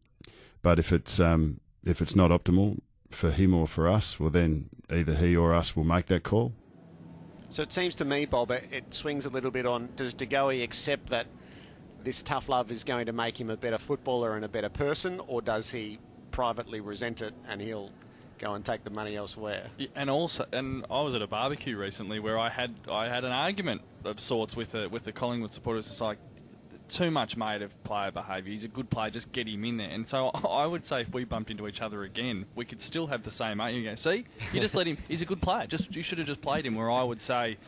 [0.65, 4.71] But if it's um, if it's not optimal for him or for us, well then
[4.91, 6.53] either he or us will make that call.
[7.51, 10.27] So it seems to me, Bob, it, it swings a little bit on does De
[10.27, 11.27] Goey accept that
[12.03, 15.21] this tough love is going to make him a better footballer and a better person,
[15.29, 15.99] or does he
[16.31, 17.91] privately resent it and he'll
[18.39, 19.67] go and take the money elsewhere?
[19.77, 23.25] Yeah, And also, and I was at a barbecue recently where I had I had
[23.25, 25.91] an argument of sorts with the with the Collingwood supporters.
[25.91, 26.19] It's like
[26.89, 28.53] too much made of player behaviour.
[28.53, 29.89] He's a good player, just get him in there.
[29.89, 33.07] And so I would say if we bumped into each other again, we could still
[33.07, 33.61] have the same.
[33.61, 34.99] You go, see, you just let him.
[35.09, 35.66] He's a good player.
[35.66, 36.74] Just you should have just played him.
[36.74, 37.59] Where I would say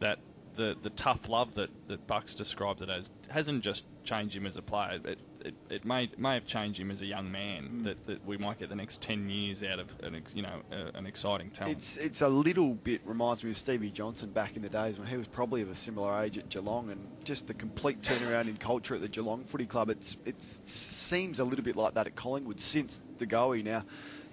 [0.00, 0.18] that
[0.56, 4.56] the the tough love that, that Bucks described it as hasn't just changed him as
[4.56, 5.00] a player.
[5.04, 7.62] It, it, it may may have changed him as a young man.
[7.62, 7.84] Mm.
[7.84, 10.90] That, that we might get the next ten years out of an you know uh,
[10.94, 11.78] an exciting talent.
[11.78, 15.06] It's it's a little bit reminds me of Stevie Johnson back in the days when
[15.06, 18.56] he was probably of a similar age at Geelong, and just the complete turnaround in
[18.56, 19.90] culture at the Geelong Footy Club.
[19.90, 23.84] It's it seems a little bit like that at Collingwood since De Goey now.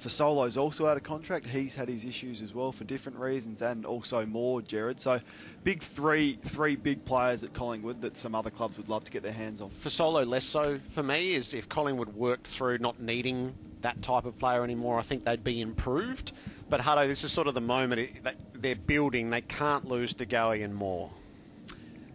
[0.04, 1.48] Fasolo's also out of contract.
[1.48, 5.00] He's had his issues as well for different reasons, and also Moore Gerard.
[5.00, 5.22] So,
[5.64, 9.24] big three three big players at Collingwood that some other clubs would love to get
[9.24, 9.70] their hands on.
[9.70, 14.38] Fasolo, less so for me is if Collingwood worked through not needing that type of
[14.40, 16.34] player anymore, I think they'd be improved.
[16.70, 19.30] But Hutto, this is sort of the moment that they're building.
[19.30, 21.12] They can't lose De Goey and Moore.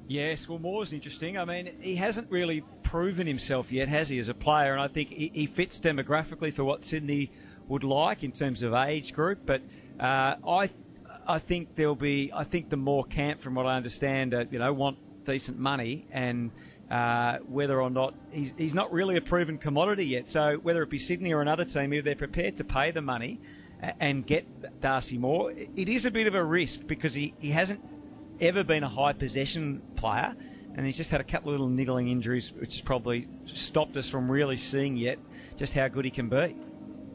[0.09, 1.37] Yes, well, Moore's interesting.
[1.37, 4.73] I mean, he hasn't really proven himself yet, has he, as a player?
[4.73, 7.31] And I think he, he fits demographically for what Sydney
[7.69, 9.41] would like in terms of age group.
[9.47, 9.63] But
[10.01, 10.71] uh, I,
[11.27, 12.33] I think there'll be.
[12.35, 16.07] I think the Moore camp, from what I understand, uh, you know, want decent money
[16.11, 16.51] and.
[16.91, 20.31] Uh, whether or not he's, he's not really a proven commodity yet.
[20.31, 23.41] So whether it be Sydney or another team, if they're prepared to pay the money
[24.01, 27.87] and get Darcy Moore, it is a bit of a risk because he, he hasn't
[28.41, 30.35] ever been a high possession player,
[30.75, 34.09] and he's just had a couple of little niggling injuries, which has probably stopped us
[34.09, 35.19] from really seeing yet
[35.59, 36.57] just how good he can be.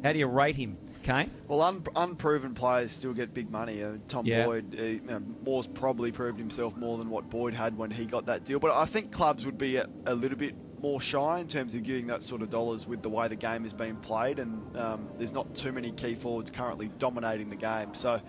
[0.04, 1.32] How do you rate him, Kane?
[1.48, 3.82] Well, un- unproven players still get big money.
[3.84, 4.46] Uh, Tom Yeah.
[4.46, 8.06] Boyd, uh, you know, Moore's probably proved himself more than what Boyd had when he
[8.06, 8.60] got that deal.
[8.60, 11.84] But I think clubs would be a, a little bit more shy in terms of
[11.84, 15.08] giving that sort of dollars with the way the game is being played, and um,
[15.18, 17.94] there's not too many key forwards currently dominating the game.
[17.94, 18.20] So.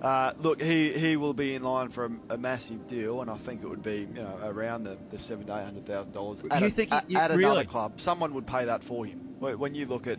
[0.00, 3.36] Uh, look, he, he will be in line for a, a massive deal, and I
[3.36, 6.40] think it would be you know around the, the seven to eight hundred thousand dollars.
[6.60, 7.44] You think at, you- at really?
[7.44, 9.36] another club, someone would pay that for him.
[9.38, 10.18] When when you look at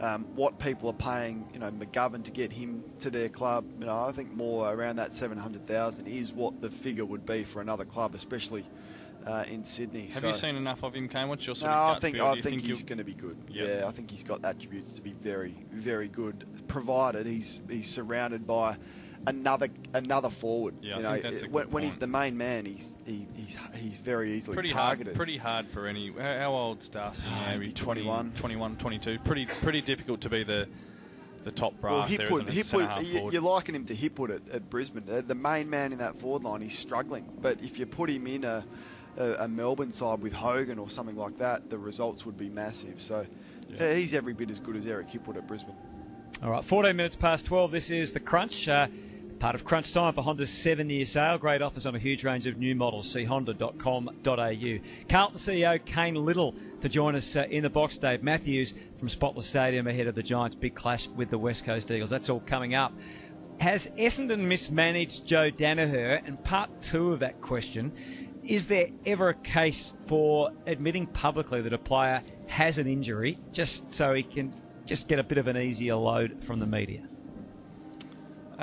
[0.00, 3.86] um, what people are paying, you know, McGovern to get him to their club, you
[3.86, 7.44] know, I think more around that seven hundred thousand is what the figure would be
[7.44, 8.64] for another club, especially
[9.26, 10.06] uh, in Sydney.
[10.08, 11.28] Have So- you seen enough of him, Kane?
[11.28, 12.26] What's your no, sort of I think feel?
[12.26, 13.38] I you think, he's going to be good.
[13.48, 13.64] Yeah.
[13.78, 18.46] Yeah, I think he's got attributes to be very, very good, provided he's he's surrounded
[18.46, 18.76] by
[19.26, 20.74] another another forward.
[20.82, 22.88] Yeah, I you know, think that's a when, good when he's the main man, he's
[23.06, 25.08] he, he's he's very easily pretty targeted.
[25.08, 26.12] hard, pretty hard for any.
[26.12, 27.50] How, how old's Darcy now?
[27.52, 28.32] maybe He's 20, 21.
[28.36, 29.18] 21, 22.
[29.20, 30.68] Pretty, pretty difficult to be the
[31.44, 32.66] the top brass Well, there, Hipwood, isn't it?
[32.66, 35.04] Centre half Hipwood, you, You're liking him to Hipwood at, at Brisbane.
[35.10, 37.26] Uh, The main man in that forward line, he's struggling.
[37.42, 38.64] But if you put him in a,
[39.18, 43.02] a, a Melbourne side with Hogan or something like that, the results would be massive.
[43.02, 43.26] So
[43.78, 45.74] uh, he's every bit as good as Eric Hipwood at Brisbane.
[46.42, 47.70] All right, 14 minutes past 12.
[47.70, 48.66] This is the Crunch.
[48.68, 48.86] Uh,
[49.38, 51.38] part of Crunch Time for Honda's seven year sale.
[51.38, 53.10] Great offers on a huge range of new models.
[53.10, 54.78] See honda.com.au.
[55.08, 57.98] Carlton CEO Cain Liddle to join us uh, in the box.
[57.98, 61.90] Dave Matthews from Spotless Stadium ahead of the Giants' big clash with the West Coast
[61.90, 62.10] Eagles.
[62.10, 62.92] That's all coming up.
[63.60, 66.22] Has Essendon mismanaged Joe Daniher?
[66.26, 67.92] And part two of that question
[68.44, 73.90] is there ever a case for admitting publicly that a player has an injury just
[73.90, 74.52] so he can
[74.84, 77.08] just get a bit of an easier load from the media?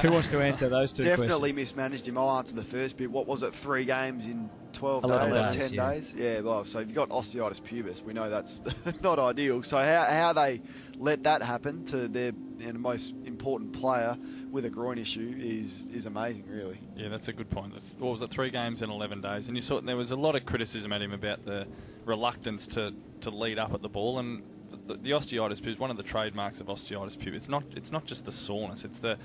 [0.01, 1.55] Who wants to answer those two Definitely questions?
[1.55, 2.17] mismanaged him.
[2.17, 3.11] I'll answer the first bit.
[3.11, 3.53] What was it?
[3.53, 5.91] Three games in 12 11 days, days, 10 yeah.
[5.93, 6.15] days?
[6.17, 8.59] Yeah, well, so if you've got osteitis pubis, we know that's
[9.01, 9.63] not ideal.
[9.63, 10.61] So how, how they
[10.97, 14.17] let that happen to their you know, most important player
[14.49, 16.79] with a groin issue is is amazing, really.
[16.95, 17.73] Yeah, that's a good point.
[17.73, 18.31] That's- What was it?
[18.31, 21.01] Three games in 11 days, and you saw there was a lot of criticism at
[21.01, 21.67] him about the
[22.05, 24.43] reluctance to, to lead up at the ball, and
[24.87, 25.79] the, the osteitis pubis.
[25.79, 27.35] One of the trademarks of osteitis pubis.
[27.35, 28.85] It's not it's not just the soreness.
[28.85, 29.17] It's the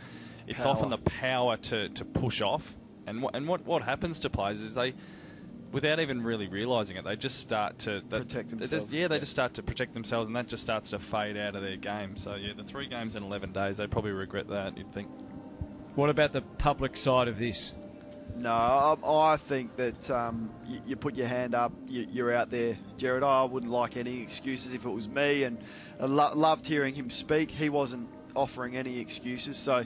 [0.46, 0.72] it's Power.
[0.72, 2.76] often the power to, to push off.
[3.06, 4.94] And what and what, what happens to players is they
[5.72, 9.08] without even really realising it, they just start to that, Protect they just- themselves, yeah,
[9.08, 9.20] they yeah.
[9.20, 12.16] just start to protect themselves, and that just starts to fade out of their game.
[12.16, 14.76] So yeah, the three games in 11 days, they probably regret that.
[14.78, 15.08] You'd think.
[15.94, 17.74] What about the public side of this?
[18.38, 22.50] No, I, I think that um, you, you put your hand up, you, you're out
[22.50, 23.22] there, Gerard.
[23.22, 25.58] I wouldn't like any excuses if it was me, and
[26.00, 27.50] I lo- loved hearing him speak.
[27.50, 29.84] He wasn't offering any excuses, so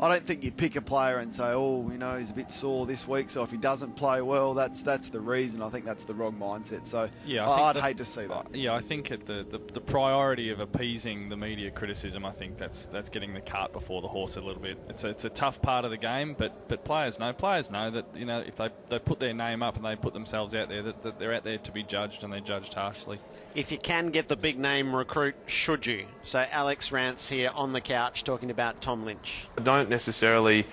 [0.00, 2.52] I don't think you pick a player and say, oh, you know, he's a bit
[2.52, 5.62] sore this week, so if he doesn't play well, that's that's the reason.
[5.62, 6.86] I think that's the wrong mindset.
[6.86, 8.54] So Yeah, I I would hate to see that.
[8.54, 12.58] Yeah, I think at the, the the priority of appeasing the media criticism, I think
[12.58, 14.78] that's that's getting the cart before the horse a little bit.
[14.88, 17.90] It's a, it's a tough part of the game, but but players know players know
[17.90, 20.68] that you know if they they put their name up and they put themselves out
[20.68, 23.18] there that, that they're out there to be judged and they're judged harshly.
[23.54, 26.06] If you can get the big name recruit, should you?
[26.22, 29.46] So Alex Rance here on the couch talking about Tom Lynch.
[29.58, 30.64] I don't necessarily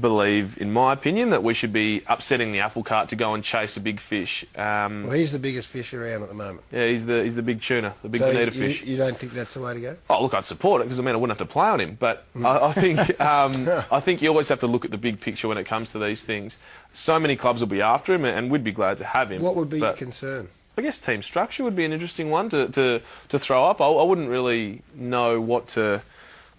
[0.00, 3.44] believe, in my opinion, that we should be upsetting the apple cart to go and
[3.44, 4.42] chase a big fish.
[4.56, 6.62] Um, Well, he's the biggest fish around at the moment.
[6.72, 8.86] yeah, he's the he's the big tuna, the big so bonita you, fish.
[8.86, 9.96] You don't think that's the way to go?
[10.08, 11.98] Oh, look, I'd support it because I mean I wouldn't have to play on him.
[12.00, 15.20] But I, I think um, I think you always have to look at the big
[15.20, 16.56] picture when it comes to these things.
[16.88, 19.42] So many clubs will be after him, and we'd be glad to have him.
[19.42, 20.48] What would be your concern?
[20.76, 23.82] I guess team structure would be an interesting one to, to, to throw up.
[23.82, 26.00] I, I wouldn't really know what to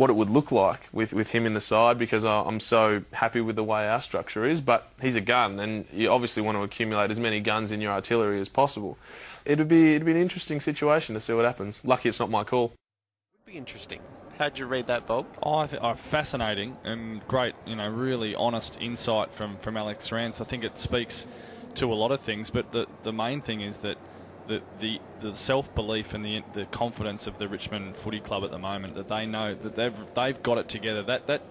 [0.04, 3.04] what it would look like with, with him in the side because I, I'm so
[3.14, 4.60] happy with the way our structure is.
[4.60, 7.94] But he's a gun, and you obviously want to accumulate as many guns in your
[7.94, 8.98] artillery as possible.
[9.46, 11.80] It'd be it'd be an interesting situation to see what happens.
[11.86, 12.74] Lucky it's not my call.
[13.46, 14.02] Would be interesting.
[14.38, 15.26] How'd you read that, Bob?
[15.42, 17.56] Oh, I think oh, uh, fascinating and great.
[17.66, 20.42] You know, really honest insight from from Alex Rance.
[20.42, 21.26] I think it speaks
[21.76, 23.98] to a lot of things, but the the main thing is that
[24.48, 28.52] the the, the self belief and the the confidence of the Richmond Footy Club at
[28.52, 31.04] the moment that they know that they've they've got it together.
[31.04, 31.42] That that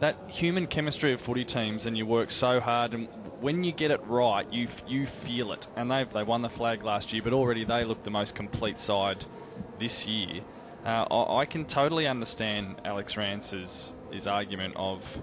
[0.00, 3.06] that human chemistry of footy teams, and you work so hard, and
[3.40, 5.66] when you get it right, you you feel it.
[5.76, 8.80] And they've they won the flag last year, but already they look the most complete
[8.80, 9.24] side
[9.78, 10.42] this year.
[10.84, 15.22] Uh, I, I can totally understand Alex Rance's his argument of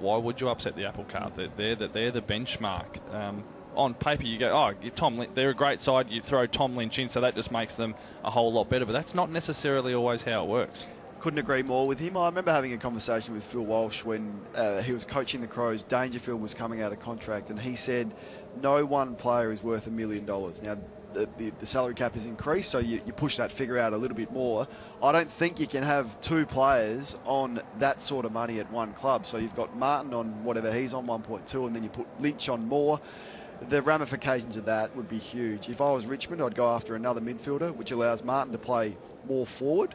[0.00, 1.36] why would you upset the apple cart?
[1.36, 3.14] They're they're the, they're the benchmark.
[3.14, 3.44] Um,
[3.76, 6.10] on paper, you go, oh, Tom, Lin- they're a great side.
[6.10, 8.86] You throw Tom Lynch in, so that just makes them a whole lot better.
[8.86, 10.86] But that's not necessarily always how it works.
[11.20, 12.16] couldn't agree more with him.
[12.16, 15.82] I remember having a conversation with Phil Walsh when uh, he was coaching the Crows.
[15.82, 18.12] Dangerfield was coming out of contract, and he said
[18.62, 20.62] no one player is worth a million dollars.
[20.62, 20.76] Now,
[21.14, 23.96] the, the, the salary cap is increased, so you, you push that figure out a
[23.96, 24.66] little bit more.
[25.02, 28.92] I don't think you can have two players on that sort of money at one
[28.92, 29.26] club.
[29.26, 32.66] So you've got Martin on whatever he's on 1.2, and then you put Lynch on
[32.68, 33.00] more.
[33.68, 35.68] The ramifications of that would be huge.
[35.68, 38.96] If I was Richmond, I'd go after another midfielder, which allows Martin to play
[39.26, 39.94] more forward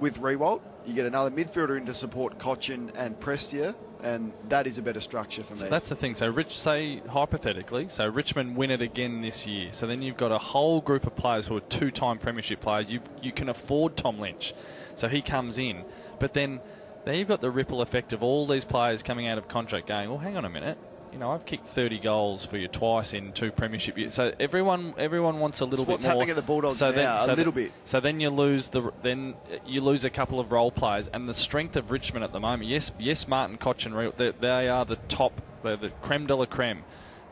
[0.00, 0.60] with Riewoldt.
[0.86, 5.00] You get another midfielder in to support Cotchin and Prestia, and that is a better
[5.00, 5.60] structure for me.
[5.60, 6.14] So that's the thing.
[6.14, 9.72] So, Rich, say hypothetically, so Richmond win it again this year.
[9.72, 12.90] So then you've got a whole group of players who are two-time premiership players.
[12.90, 14.54] You you can afford Tom Lynch,
[14.96, 15.84] so he comes in.
[16.18, 16.60] But then
[17.04, 20.08] there you've got the ripple effect of all these players coming out of contract, going,
[20.08, 20.78] well, hang on a minute.
[21.12, 24.14] You know, I've kicked 30 goals for you twice in two premiership years.
[24.14, 26.14] So everyone everyone wants a little It's what's bit more.
[26.22, 27.72] happening at the Bulldogs so now, then, a little then- bit.
[27.84, 29.34] So then you lose the then
[29.66, 32.70] you lose a couple of role players, and the strength of Richmond at the moment.
[32.70, 36.34] Yes, yes, Martin Cotchin and Riewoldt, they, they are the top, they're the creme de
[36.34, 36.82] la creme,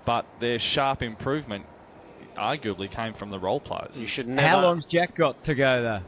[0.04, 1.64] but their sharp improvement
[2.36, 3.98] arguably came from the role players.
[4.00, 6.00] You should How long's Jack got to go though?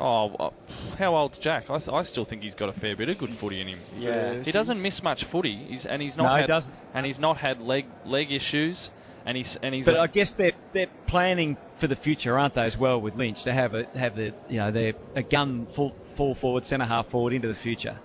[0.00, 0.52] Oh,
[0.98, 1.70] how old's Jack?
[1.70, 3.78] I, I still think he's got a fair bit of good footy in him.
[3.98, 4.42] Yeah.
[4.42, 5.54] he doesn't miss much footy.
[5.56, 6.74] He's and he's not No, he had doesn't.
[6.94, 8.90] and he's not had leg leg issues,
[9.26, 9.86] and he's and he's.
[9.86, 13.16] But a- I guess they're they're planning for the future, aren't they, as well with
[13.16, 16.86] Lynch to have a have the you know they're a gun full full forward, centre
[16.86, 17.98] half forward into the future.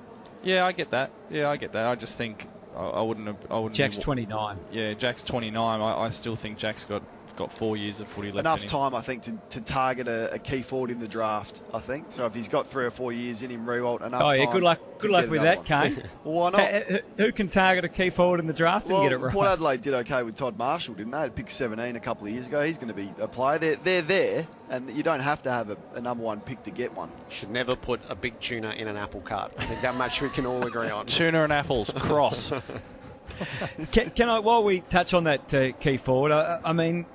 [0.43, 1.11] Yeah, I get that.
[1.29, 1.85] Yeah, I get that.
[1.85, 3.27] I just think I, I wouldn't.
[3.27, 3.75] Have, I wouldn't.
[3.75, 4.57] Jack's be- 29.
[4.71, 5.79] Yeah, Jack's 29.
[5.81, 7.03] I, I still think Jack's got
[7.36, 8.39] got four years of footy left.
[8.39, 11.61] enough time, I think, to, to target a, a key forward in the draft.
[11.73, 12.25] I think so.
[12.25, 14.21] If he's got three or four years in him, Riewoldt enough.
[14.23, 14.79] oh yeah, time good luck.
[14.99, 15.65] Good luck with that, one.
[15.65, 16.03] Kane.
[16.23, 16.61] well, why not?
[16.61, 19.17] H- h- Who can target a key forward in the draft Well, and get it
[19.17, 19.34] right?
[19.34, 21.29] Port Adelaide did okay with Todd Marshall, didn't they?
[21.29, 22.63] Pick 17 a couple of years ago.
[22.63, 23.57] He's going to be a player.
[23.57, 26.71] They're, they're there, and you don't have to have a, a number one pick to
[26.71, 27.11] get one.
[27.29, 29.53] Should never put a big tuna in an apple cart.
[29.57, 31.05] I think that much we can all agree on.
[31.07, 32.53] Tuna and apples cross.
[33.91, 37.05] can, can I, while we touch on that uh, key forward, I, I mean,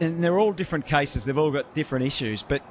[0.00, 1.24] and they're all different cases.
[1.24, 2.42] They've all got different issues.
[2.42, 2.62] But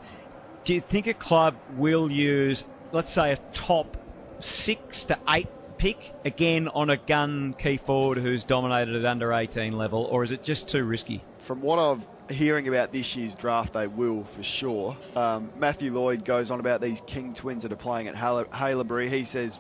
[0.64, 3.98] do you think a club will use, let's say, a top
[4.40, 5.48] six to eight
[5.78, 10.32] pick again on a gun key forward who's dominated at under 18 level, or is
[10.32, 11.22] it just too risky?
[11.40, 14.96] From what I'm hearing about this year's draft, they will for sure.
[15.16, 19.10] Um, Matthew Lloyd goes on about these King twins that are playing at Hale- Haileybury.
[19.10, 19.60] He says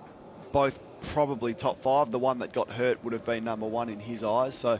[0.51, 2.11] both probably top five.
[2.11, 4.55] The one that got hurt would have been number one in his eyes.
[4.55, 4.79] So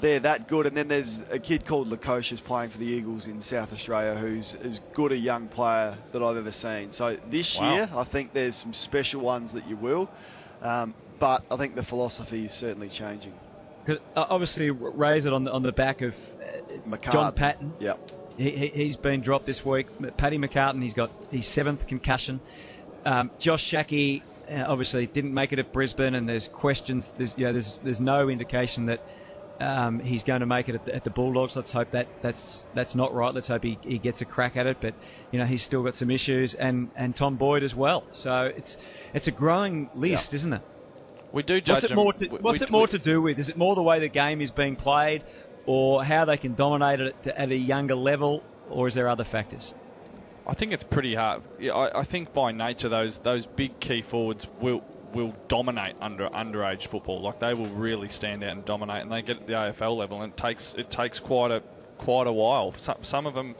[0.00, 0.66] they're that good.
[0.66, 4.54] And then there's a kid called Lukosius playing for the Eagles in South Australia who's
[4.54, 6.92] as good a young player that I've ever seen.
[6.92, 7.74] So this Wow.
[7.74, 10.08] year, I think there's some special ones that you will.
[10.62, 13.32] Um, but I think the philosophy is certainly changing.
[13.86, 16.14] 'Cause, uh, obviously, raise it on the on the back of
[16.92, 17.72] uh, John Patton.
[17.80, 18.10] Yep.
[18.36, 19.86] He, he, he's been dropped this week.
[20.16, 22.40] Paddy McCartin, he's got his seventh concussion.
[23.04, 27.12] Um, Josh Schache uh, obviously didn't make it at Brisbane, and there's questions.
[27.12, 29.00] There's you know, there's there's no indication that
[29.60, 31.56] um, he's going to make it at the, at the Bulldogs.
[31.56, 33.34] Let's hope that that's that's not right.
[33.34, 34.78] Let's hope he, he gets a crack at it.
[34.80, 34.94] But
[35.30, 38.04] you know he's still got some issues, and, and Tom Boyd as well.
[38.12, 38.76] So it's
[39.14, 40.62] it's a growing list, isn't it?
[41.32, 43.38] We do judge What's it more to What's we- it more we- to do with?
[43.38, 45.22] Is it more the way the game is being played,
[45.66, 49.24] or how they can dominate it at, at a younger level, or is there other
[49.24, 49.74] factors?
[50.46, 51.42] I think it's pretty hard.
[51.58, 54.82] Yeah, I, I think by nature those those big key forwards will
[55.12, 57.20] will dominate under underage football.
[57.20, 60.22] Like they will really stand out and dominate, and they get at the AFL level,
[60.22, 61.62] and it takes it takes quite a
[61.98, 62.72] quite a while.
[62.72, 63.54] Some, some of them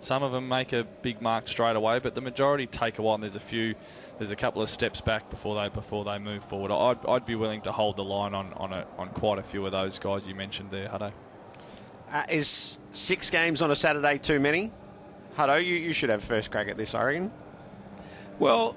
[0.00, 3.14] some of them make a big mark straight away, but the majority take a while.
[3.14, 3.74] And there's a few
[4.18, 6.70] there's a couple of steps back before they before they move forward.
[6.70, 9.64] I'd, I'd be willing to hold the line on on, a, on quite a few
[9.66, 11.12] of those guys you mentioned there, Hutto.
[12.10, 14.70] Uh, is six games on a Saturday too many?
[15.36, 17.32] Hutto, you, you should have first crack at this, I reckon.
[18.38, 18.76] Well,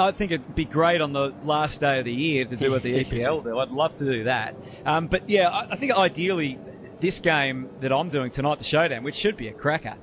[0.00, 2.82] I think it'd be great on the last day of the year to do what
[2.82, 3.58] the EPL do.
[3.58, 4.54] I'd love to do that.
[4.86, 6.58] Um, but yeah, I, I think ideally
[7.00, 9.96] this game that I'm doing tonight, the showdown, which should be a cracker,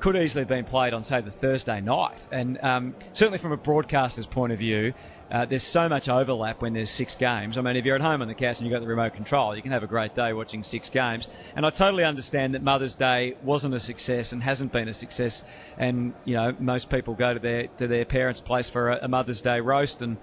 [0.00, 2.28] could easily have been played on, say, the Thursday night.
[2.30, 4.92] And um, certainly from a broadcaster's point of view,
[5.30, 7.56] uh, there's so much overlap when there's six games.
[7.56, 9.56] I mean, if you're at home on the couch and you've got the remote control,
[9.56, 11.28] you can have a great day watching six games.
[11.56, 15.44] And I totally understand that Mother's Day wasn't a success and hasn't been a success.
[15.78, 19.08] And, you know, most people go to their, to their parents' place for a, a
[19.08, 20.16] Mother's Day roast and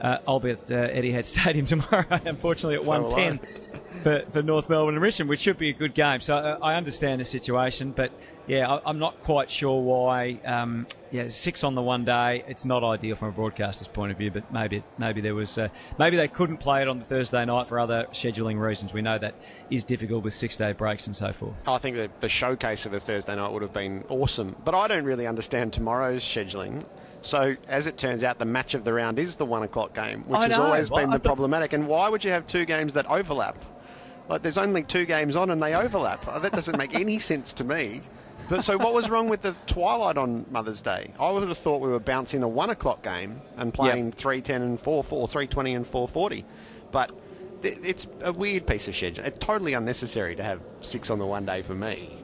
[0.00, 3.68] uh, I'll be at uh, Etihad Stadium tomorrow, unfortunately at So will 110
[4.02, 6.20] for, for North Melbourne and Richmond, which should be a good game.
[6.20, 8.12] So uh, I understand the situation, but
[8.46, 10.40] yeah, I, I'm not quite sure why.
[10.44, 12.44] Um, yeah, six on the one day.
[12.48, 15.68] It's not ideal from a broadcaster's point of view, but maybe maybe there was uh,
[15.98, 18.92] maybe they couldn't play it on the Thursday night for other scheduling reasons.
[18.92, 19.34] We know that
[19.70, 21.54] is difficult with six day breaks and so forth.
[21.66, 24.88] I think that the showcase of a Thursday night would have been awesome, but I
[24.88, 26.84] don't really understand tomorrow's scheduling.
[27.22, 30.22] So, as it turns out, the match of the round is the one o'clock game,
[30.26, 30.64] which I has know.
[30.64, 31.72] always Well, been I the problematic.
[31.72, 33.56] And why would you have two games that overlap?
[34.28, 36.24] Like, there's only two games on and they overlap.
[36.42, 38.02] That doesn't make any sense to me.
[38.48, 41.10] But so, what was wrong with the twilight on Mother's Day?
[41.18, 44.62] I would have thought we were bouncing the one o'clock game and playing three ten
[44.62, 46.44] and four four, three twenty and four forty.
[46.92, 47.12] But
[47.62, 49.24] th- it's a weird piece of schedule.
[49.24, 52.17] It's totally unnecessary to have six on the one day for me.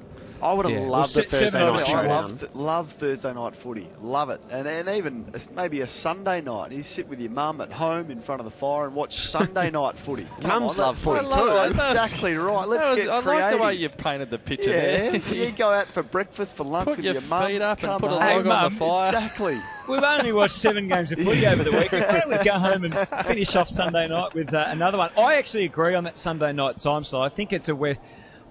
[0.44, 0.80] I would have Yeah.
[0.88, 3.88] loved Well, the Thursday seven night I love, th- love Thursday night footy.
[4.02, 4.42] Love it.
[4.50, 6.70] And, and even maybe a Sunday night.
[6.72, 9.70] You sit with your mum at home in front of the fire and watch Sunday
[9.72, 10.26] night footy.
[10.42, 11.48] Come Mums love footy love too.
[11.48, 11.70] it.
[11.70, 12.68] Exactly right.
[12.68, 13.42] Let's That was- get I creative.
[13.42, 15.10] like the way you've painted the picture yeah.
[15.18, 15.34] there.
[15.34, 17.46] you go out for breakfast, for lunch Put with your your mum.
[17.46, 18.44] feet up and Come put a on.
[18.44, 19.08] log on the fire.
[19.14, 19.58] Exactly.
[19.88, 22.04] We've only watched seven games of footy over the weekend.
[22.06, 22.94] Why don't we go home and
[23.26, 25.10] finish off Sunday night with uh, another one?
[25.16, 27.30] I actually agree on that Sunday night time slot.
[27.30, 28.00] I think it's a West,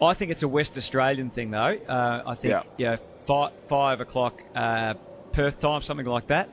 [0.03, 1.77] I think it's a West Australian thing though.
[1.87, 2.63] Uh, I think Yeah.
[2.77, 2.95] yeah,
[3.25, 4.95] five, five o'clock uh,
[5.31, 6.49] Perth time, something like that,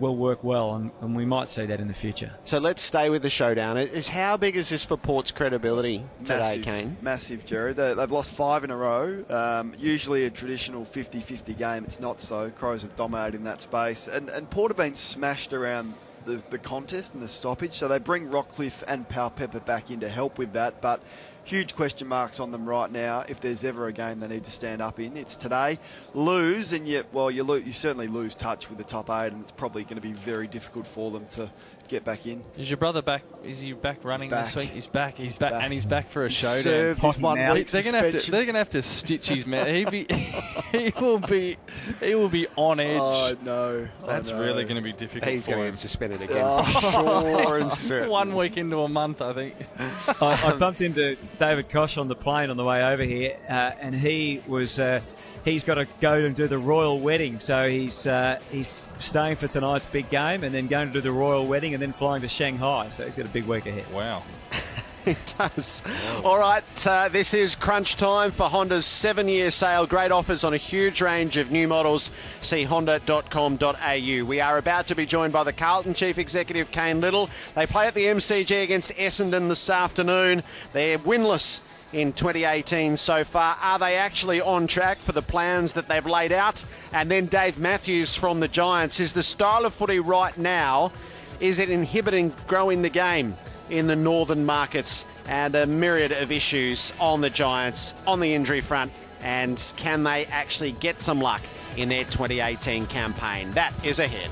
[0.00, 2.32] will work well, and, and we might see that in the future.
[2.42, 3.78] So let's stay with the showdown.
[3.78, 6.96] Is how big is this for Port's credibility today, Massive, Kane?
[7.00, 7.76] Massive, Gerard.
[7.76, 9.24] They, they've lost five in a row.
[9.28, 11.84] Um, usually a traditional 50-50 game.
[11.84, 12.50] It's not so.
[12.50, 14.08] Crows have dominated in that space.
[14.08, 17.74] And, and Port have been smashed around the, the contest and the stoppage.
[17.74, 20.80] So they bring Rockliff and Powell-Pepper back in to help with that.
[20.80, 21.02] But
[21.44, 23.24] huge question marks on them right now.
[23.28, 25.78] If there's ever a game they need to stand up in, it's today.
[26.14, 29.42] Lose, and yet, well, you, lo- you certainly lose touch with the top eight, and
[29.42, 31.50] it's probably going to be very difficult for them to
[31.88, 32.42] get back in.
[32.56, 33.22] Is your brother back?
[33.44, 34.46] Is he back running back.
[34.46, 34.70] this week?
[34.70, 35.16] He's back.
[35.16, 35.64] He's, back, back.
[35.64, 36.62] and he's back for a He showdown.
[36.62, 38.30] served his one They- week they're gonna have to.
[38.30, 39.66] They're gonna have to stitch his mouth.
[39.68, 40.06] He be.
[40.72, 41.56] he will be.
[42.00, 42.98] He will be on edge.
[43.00, 43.88] Oh, no.
[44.02, 44.40] I That's know.
[44.40, 45.30] really going to be difficult.
[45.30, 45.72] He's for going to him.
[45.72, 46.62] get suspended again Oh.
[46.64, 48.08] for sure and certain.
[48.14, 49.54] One week into a month, I think.
[49.78, 53.52] I, I bumped into David Koch on the plane on the way over here, uh,
[53.80, 54.78] and he was.
[54.78, 55.00] Uh,
[55.44, 59.46] He's got to go and do the royal wedding, so he's uh, he's staying for
[59.46, 62.28] tonight's big game, and then going to do the royal wedding, and then flying to
[62.28, 62.86] Shanghai.
[62.86, 63.90] So he's got a big week ahead.
[63.92, 64.22] Wow.
[65.06, 65.82] It does.
[66.24, 69.86] All right, uh, this is crunch time for Honda's seven year sale.
[69.86, 72.10] Great offers on a huge range of new models.
[72.40, 74.24] See honda.com.au.
[74.24, 77.28] We are about to be joined by the Carlton Chief Executive, Cain Liddle.
[77.54, 80.42] They play at the MCG against Essendon this afternoon.
[80.72, 81.62] They're winless
[81.92, 83.58] in 2018 so far.
[83.60, 86.64] Are they actually on track for the plans that they've laid out?
[86.94, 89.00] And then Dave Matthews from the Giants.
[89.00, 90.92] Is the style of footy right now?
[91.40, 93.36] Is it inhibiting growing the game
[93.70, 98.60] in the northern markets and a myriad of issues on the Giants on the injury
[98.60, 98.92] front?
[99.22, 101.42] And can they actually get some luck
[101.76, 103.52] in their 2018 campaign?
[103.52, 104.30] That is ahead.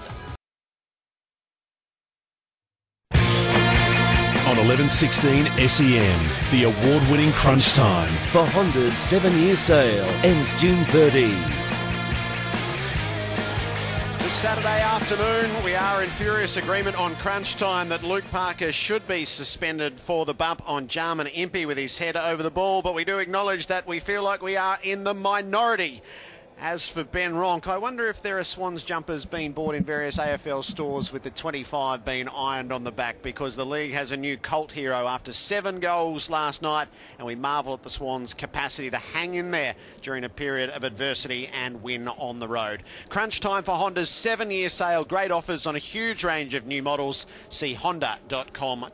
[4.53, 8.13] On 1116 SEN, the award winning Crunch Time.
[8.33, 11.62] For Honda's seven year sale ends June 30.
[14.33, 19.25] Saturday afternoon, we are in furious agreement on crunch time that Luke Parker should be
[19.25, 23.05] suspended for the bump on Jarman Impey with his head over the ball, but we
[23.05, 26.03] do acknowledge that we feel like we are in the minority.
[26.59, 30.19] As for Ben Ronke, I wonder if there are Swans jumpers being bought in various
[30.19, 34.17] AFL stores with the 25 being ironed on the back because the league has a
[34.17, 36.87] new cult hero after seven goals last night,
[37.19, 40.85] and we marvel at the Swans' capacity to hang in there during a period of
[40.85, 42.85] adversity and win on the road.
[43.09, 45.05] Crunch time for Honda's seven year sale.
[45.05, 47.27] Great offers on a huge range of new models.
[47.49, 48.89] See honda.com.au.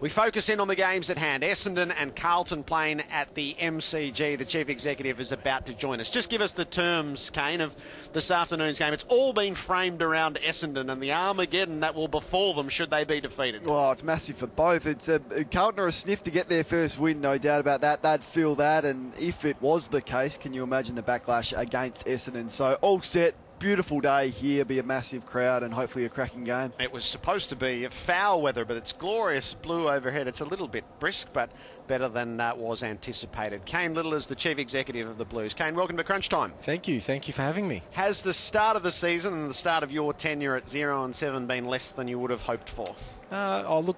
[0.00, 1.42] We focus in on the games at hand.
[1.42, 4.38] Essendon and Carlton playing at the MCG.
[4.38, 6.10] The chief executive is about to join us.
[6.10, 7.74] Just give us the terms, Kane, of
[8.12, 8.92] this afternoon's game.
[8.92, 13.04] It's all been framed around Essendon and the Armageddon that will befall them should they
[13.04, 13.66] be defeated.
[13.66, 14.86] Well, it's massive for both.
[14.86, 15.20] It's a,
[15.50, 18.02] Carlton are a sniff to get their first win, no doubt about that.
[18.02, 22.06] They'd feel that, and if it was the case, can you imagine the backlash against
[22.06, 22.50] Essendon?
[22.50, 23.34] So all set.
[23.62, 26.72] Beautiful day here, be a massive crowd and hopefully a cracking game.
[26.80, 30.26] It was supposed to be foul weather, but it's glorious blue overhead.
[30.26, 31.48] It's a little bit brisk, but
[31.86, 33.64] better than uh, was anticipated.
[33.64, 35.54] Cain Liddle is the chief executive of the Blues.
[35.54, 36.52] Kane, welcome to Crunch Time.
[36.62, 37.00] Thank you.
[37.00, 37.84] Thank you for having me.
[37.92, 41.14] Has the start of the season and the start of your tenure at zero and
[41.14, 42.88] seven been less than you would have hoped for?
[43.30, 43.96] Uh, oh, look,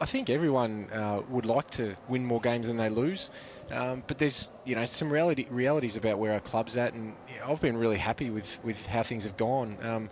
[0.00, 3.30] I think everyone uh, would like to win more games than they lose.
[3.70, 7.14] Um, but there's you know some reality realities about where our club's at, and
[7.44, 9.78] I've been really happy with with how things have gone.
[9.82, 10.10] Um,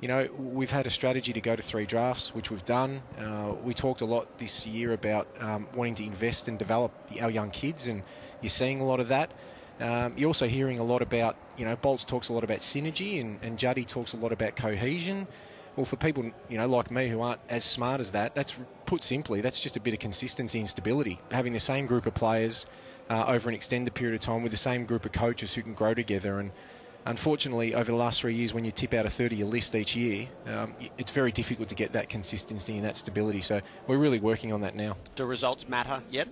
[0.00, 3.02] you know, we've had a strategy to go to three drafts, which we've done.
[3.18, 7.30] Uh, we talked a lot this year about um, wanting to invest and develop our
[7.30, 8.02] young kids, and
[8.40, 9.30] you're seeing a lot of that.
[9.78, 13.20] Um, you're also hearing a lot about, you know, Bolts talks a lot about synergy,
[13.20, 15.26] and, and Juddy talks a lot about cohesion.
[15.76, 18.54] Well, for people, you know, like me who aren't as smart as that, that's
[18.86, 21.18] put simply, that's just a bit of consistency and stability.
[21.30, 22.66] Having the same group of players
[23.10, 25.74] uh, over an extended period of time with the same group of coaches who can
[25.74, 26.38] grow together.
[26.38, 26.52] And
[27.04, 29.96] unfortunately, over the last three years, when you tip out a 30 year list each
[29.96, 33.40] year, um, it's very difficult to get that consistency and that stability.
[33.40, 34.96] So we're really working on that now.
[35.16, 36.28] Do results matter yet?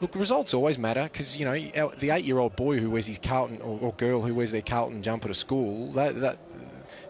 [0.00, 3.62] Look, results always matter because you know our, the eight-year-old boy who wears his Carlton
[3.62, 6.38] or, or, girl who wears their Carlton jumper to school, that, that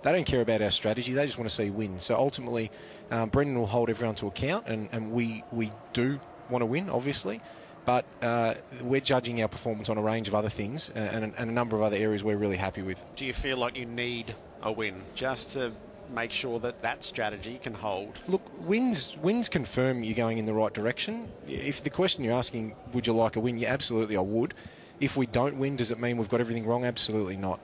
[0.03, 1.13] they don't care about our strategy.
[1.13, 2.05] They just want to see wins.
[2.05, 2.71] So ultimately,
[3.11, 6.89] um, Brendan will hold everyone to account, and, and we we do want to win,
[6.89, 7.41] obviously.
[7.87, 11.51] But uh, we're judging our performance on a range of other things uh, and, and
[11.51, 13.03] a number of other areas we're really happy with.
[13.15, 15.73] Do you feel like you need a win just to
[16.13, 18.19] make sure that that strategy can hold?
[18.27, 21.29] Look, wins wins confirm you're going in the right direction.
[21.49, 23.57] If the question you're asking, would you like a win?
[23.57, 24.55] Yeah, absolutely, I would.
[25.01, 26.85] If we don't win, does it mean we've got everything wrong?
[26.85, 27.61] Absolutely not.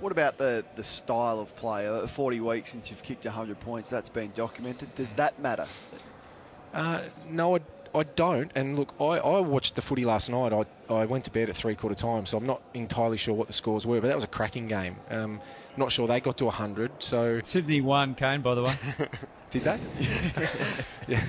[0.00, 1.86] What about the, the style of play?
[1.86, 4.94] Uh, 40 weeks since you've kicked 100 points, that's been documented.
[4.94, 5.66] Does that matter?
[6.74, 7.60] Uh, no, I,
[7.94, 8.50] I don't.
[8.54, 10.52] And look, I, I watched the footy last night.
[10.52, 13.46] I, I went to bed at three quarter time, so I'm not entirely sure what
[13.46, 14.96] the scores were, but that was a cracking game.
[15.10, 15.40] Um,
[15.76, 17.02] not sure they got to 100.
[17.02, 18.74] So Sydney won, Kane, by the way.
[19.50, 19.78] Did they?
[21.08, 21.20] yeah.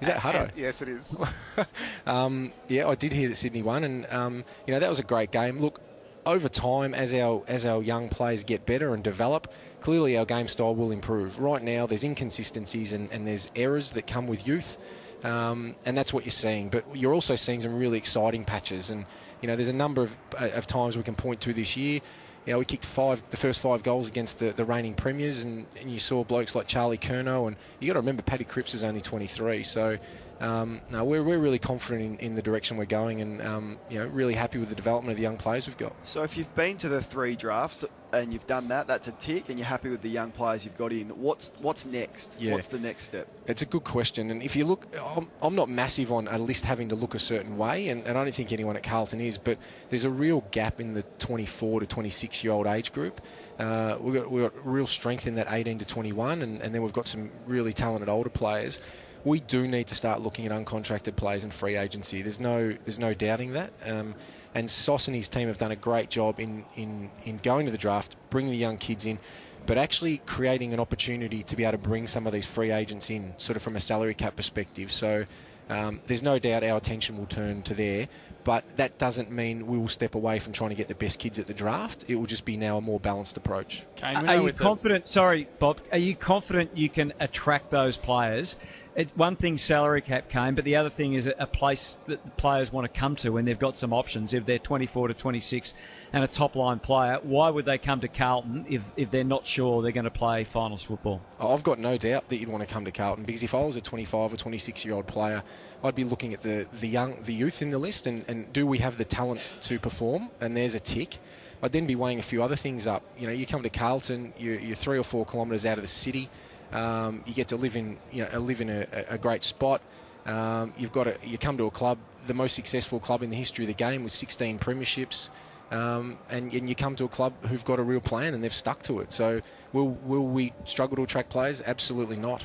[0.00, 0.50] Is that Hutto?
[0.56, 1.20] Yes, it is.
[2.06, 5.04] um, yeah, I did hear that Sydney won, and um, you know that was a
[5.04, 5.60] great game.
[5.60, 5.80] Look,
[6.26, 9.48] over time, as our as our young players get better and develop,
[9.80, 11.38] clearly our game style will improve.
[11.38, 14.76] Right now, there's inconsistencies and, and there's errors that come with youth,
[15.24, 16.68] um, and that's what you're seeing.
[16.68, 19.04] But you're also seeing some really exciting patches, and
[19.40, 22.00] you know there's a number of, of times we can point to this year.
[22.46, 25.66] You know, we kicked five, the first five goals against the, the reigning premiers, and,
[25.78, 28.82] and you saw blokes like Charlie Curnow, and you got to remember Paddy Cripps is
[28.82, 29.98] only 23, so
[30.40, 33.98] um, no, we're, we're really confident in, in the direction we're going, and um, you
[33.98, 35.92] know, really happy with the development of the young players we've got.
[36.04, 39.48] So if you've been to the three drafts and you've done that, that's a tick,
[39.48, 41.08] and you're happy with the young players you've got in.
[41.08, 42.36] What's what's next?
[42.40, 42.52] Yeah.
[42.52, 43.26] What's the next step?
[43.48, 44.86] It's a good question, and if you look,
[45.16, 48.16] I'm, I'm not massive on a list having to look a certain way, and, and
[48.16, 49.58] I don't think anyone at Carlton is, but
[49.90, 53.20] there's a real gap in the 24 to 26 year old age group.
[53.58, 56.82] Uh, we've got we've got real strength in that 18 to 21, and, and then
[56.82, 58.78] we've got some really talented older players
[59.24, 62.22] we do need to start looking at uncontracted players and free agency.
[62.22, 63.72] There's no there's no doubting that.
[63.84, 64.14] Um,
[64.54, 67.72] and Soss and his team have done a great job in, in, in going to
[67.72, 69.18] the draft, bringing the young kids in,
[69.66, 73.10] but actually creating an opportunity to be able to bring some of these free agents
[73.10, 74.90] in, sort of from a salary cap perspective.
[74.90, 75.26] So
[75.70, 78.08] Um, there's no doubt our attention will turn to there,
[78.42, 81.38] but that doesn't mean we will step away from trying to get the best kids
[81.38, 82.06] at the draft.
[82.08, 83.84] It will just be now a more balanced approach.
[84.02, 85.08] Are you confident?
[85.08, 85.82] Sorry, Bob.
[85.92, 88.56] Are you confident you can attract those players?
[88.98, 92.72] It, one thing salary cap came, but the other thing is a, place that players
[92.72, 94.34] want to come to when they've got some options.
[94.34, 95.72] If they're 24 to 26
[96.12, 99.46] and a top line player, why would they come to Carlton if, if they're not
[99.46, 101.20] sure they're going to play finals football?
[101.38, 103.76] I've got no doubt that you'd want to come to Carlton because if I was
[103.76, 105.44] a 25 or 26 year old player,
[105.84, 108.66] I'd be looking at the, the young the youth in the list and, and do
[108.66, 110.28] we have the talent to perform?
[110.40, 111.18] And there's a tick.
[111.62, 113.04] I'd then be weighing a few other things up.
[113.16, 115.88] You know, you come to Carlton, you're, you're three or four kilometres out of the
[115.88, 116.28] city.
[116.72, 119.80] Um, you get to live in you know live in a, a great spot.
[120.26, 123.36] Um, you've got a, you come to a club, the most successful club in the
[123.36, 125.30] history of the game with 16 premierships,
[125.70, 128.52] um, and, and, you come to a club who've got a real plan and they've
[128.52, 129.12] stuck to it.
[129.12, 129.40] So
[129.72, 131.62] will will we struggle to attract players?
[131.64, 132.44] Absolutely not.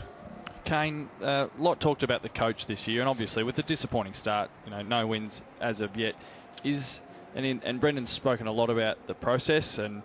[0.64, 4.14] Kane, a uh, lot talked about the coach this year, and obviously with the disappointing
[4.14, 6.16] start, you know, no wins as of yet.
[6.64, 7.02] Is
[7.36, 10.04] and in, and Brendan's spoken a lot about the process and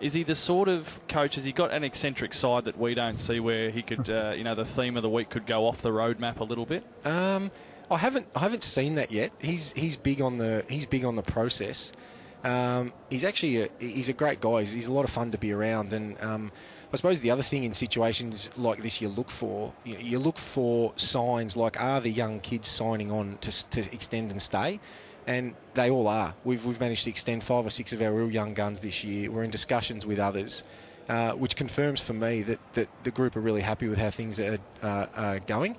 [0.00, 1.34] is he the sort of coach?
[1.36, 4.44] Has he got an eccentric side that we don't see, where he could, uh, you
[4.44, 6.84] know, the theme of the week could go off the roadmap a little bit?
[7.04, 7.50] Um,
[7.90, 9.32] I haven't, I haven't seen that yet.
[9.40, 11.92] He's he's big on the he's big on the process.
[12.42, 14.60] Um, he's actually a, he's a great guy.
[14.60, 16.52] He's, he's, a lot of fun to be around, and um,
[16.90, 20.38] I suppose the other thing in situations like this you look for, you, you, look
[20.38, 24.80] for signs like are the young kids signing on to, to extend and stay
[25.30, 26.34] and they all are.
[26.44, 29.30] We've, we've managed to extend five or six of our real young guns this year.
[29.30, 30.64] We're in discussions with others,
[31.08, 34.40] uh, which confirms for me that, that the group are really happy with how things
[34.40, 35.76] are, uh, are going.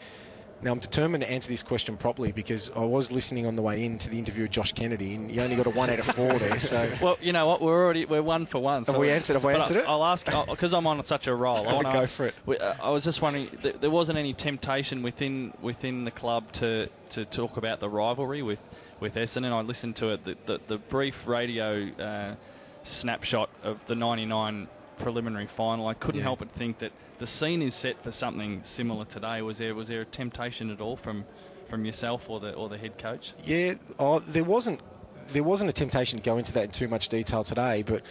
[0.63, 3.83] Now, I'm determined to answer this question properly because I was listening on the way
[3.83, 6.05] in to the interview with Josh Kennedy, and you only got a one out of
[6.05, 6.59] four there.
[6.59, 7.61] So, well, you know what?
[7.61, 8.85] We're already we're one for one.
[8.85, 9.33] So have we answered?
[9.33, 9.85] Have we answered I, it?
[9.87, 11.67] I'll ask because I'm on such a roll.
[11.67, 12.35] I go for it.
[12.45, 16.51] We, uh, I was just wondering, th- there wasn't any temptation within within the club
[16.53, 18.61] to to talk about the rivalry with
[18.99, 19.51] with Essendon.
[19.51, 22.35] I listened to it, the, the, the brief radio uh,
[22.83, 24.67] snapshot of the 99
[25.01, 25.87] preliminary final.
[25.87, 26.25] I couldn't yeah.
[26.25, 29.41] help but think that the scene is set for something similar today.
[29.41, 31.25] Was there was there a temptation at all from
[31.69, 33.33] from yourself or the or the head coach?
[33.43, 34.81] Yeah, oh, there wasn't
[35.29, 38.03] there wasn't a temptation to go into that in too much detail today, but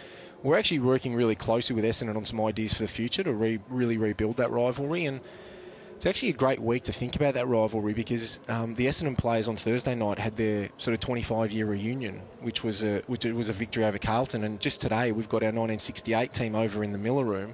[0.43, 3.59] we're actually working really closely with Essendon on some ideas for the future to re-
[3.69, 5.21] really rebuild that rivalry and
[6.01, 9.47] it's actually a great week to think about that rivalry because um, the Essendon players
[9.47, 13.53] on Thursday night had their sort of 25-year reunion, which was a which was a
[13.53, 14.43] victory over Carlton.
[14.43, 17.53] And just today, we've got our 1968 team over in the Miller Room,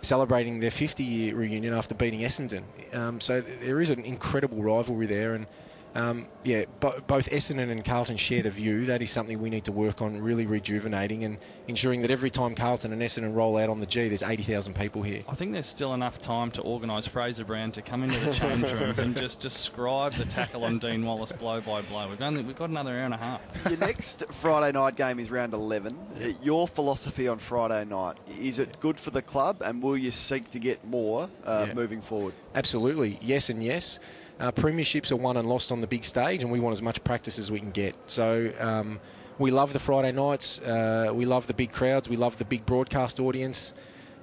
[0.00, 2.62] celebrating their 50-year reunion after beating Essendon.
[2.94, 5.48] Um, so there is an incredible rivalry there, and
[5.94, 8.86] um, yeah, bo- both Essendon and Carlton share the view.
[8.86, 12.54] That is something we need to work on, really rejuvenating and ensuring that every time
[12.54, 15.22] Carlton and Essendon roll out on the G, there's 80,000 people here.
[15.28, 18.70] I think there's still enough time to organise Fraser Brown to come into the change
[18.72, 22.08] rooms and just describe the tackle on Dean Wallace blow by blow.
[22.08, 23.40] We've only we've got another hour and a half.
[23.68, 26.36] Your next Friday night game is round 11.
[26.42, 30.50] Your philosophy on Friday night is it good for the club, and will you seek
[30.50, 31.74] to get more uh, yeah.
[31.74, 32.34] moving forward?
[32.54, 33.98] Absolutely, yes and yes.
[34.40, 37.02] Uh, premierships are won and lost on the big stage, and we want as much
[37.02, 37.96] practice as we can get.
[38.06, 39.00] So um,
[39.38, 40.60] we love the Friday nights.
[40.60, 42.08] Uh, we love the big crowds.
[42.08, 43.72] We love the big broadcast audience.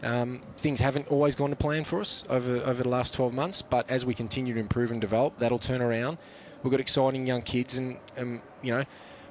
[0.04, 3.62] Um, things haven't always gone to plan for us over over the last 12 months,
[3.62, 6.18] but as we continue to improve and develop, that'll turn around.
[6.64, 7.98] We've got exciting young kids, and
[8.62, 8.84] you know,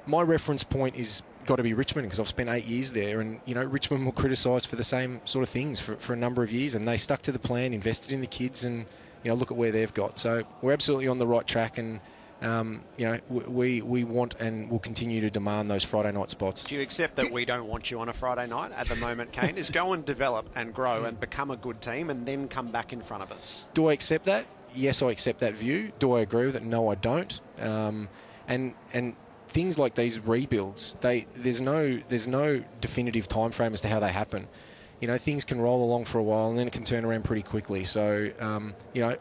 [0.05, 3.39] my reference point is got to be Richmond because I've spent eight years there, and
[3.45, 6.43] you know, Richmond were criticised for the same sort of things for, for a number
[6.43, 8.85] of years, and they stuck to the plan, invested in the kids, and
[9.25, 10.19] you know, look at where they've got.
[10.19, 11.99] So we're absolutely on the right track, and
[12.43, 16.63] um, you know, we we want and will continue to demand those Friday night spots.
[16.65, 19.31] Do you accept that we don't want you on a Friday night at the moment,
[19.31, 19.57] Kane?
[19.57, 22.93] is go and develop and grow and become a good team, and then come back
[22.93, 23.67] in front of us.
[23.73, 24.45] Do I accept that?
[24.75, 25.91] Yes, I accept that view.
[25.97, 26.63] Do I agree with it?
[26.63, 27.41] No, I don't.
[27.59, 28.09] Um,
[28.47, 29.15] and and
[29.47, 34.01] things like these rebuilds, they there's no there's no definitive time frame as to how
[34.01, 34.47] they happen
[35.01, 37.23] you know, things can roll along for a while and then it can turn around
[37.23, 37.83] pretty quickly.
[37.83, 39.15] So, um, you know,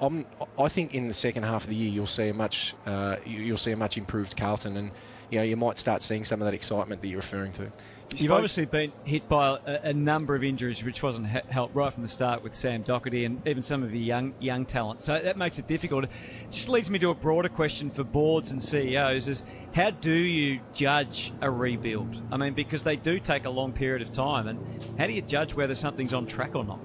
[0.00, 0.26] I'm,
[0.58, 3.56] I think in the second half of the year you'll see a much uh, you'll
[3.56, 4.92] see a much improved Carlton, and
[5.30, 7.72] you know you might start seeing some of that excitement that you're referring to.
[8.18, 11.92] You have obviously been hit by a, a, number of injuries, which wasn't helped right
[11.92, 15.02] from the start with Sam Docherty and even some of your young young talent.
[15.02, 16.04] So that makes it difficult.
[16.04, 16.10] It
[16.50, 19.44] just leads me to a broader question for boards and CEOs: is
[19.74, 22.22] how do you judge a rebuild?
[22.32, 24.58] I mean, because they do take a long period of time, and
[24.98, 26.80] how do you judge whether something's on track or not?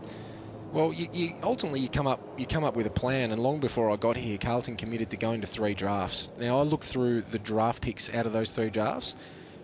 [0.73, 3.61] Well, you, you, ultimately you come up you come up with a plan, and long
[3.61, 6.27] before I got here, Carlton committed to going to three drafts.
[6.37, 9.15] Now I look through the draft picks out of those three drafts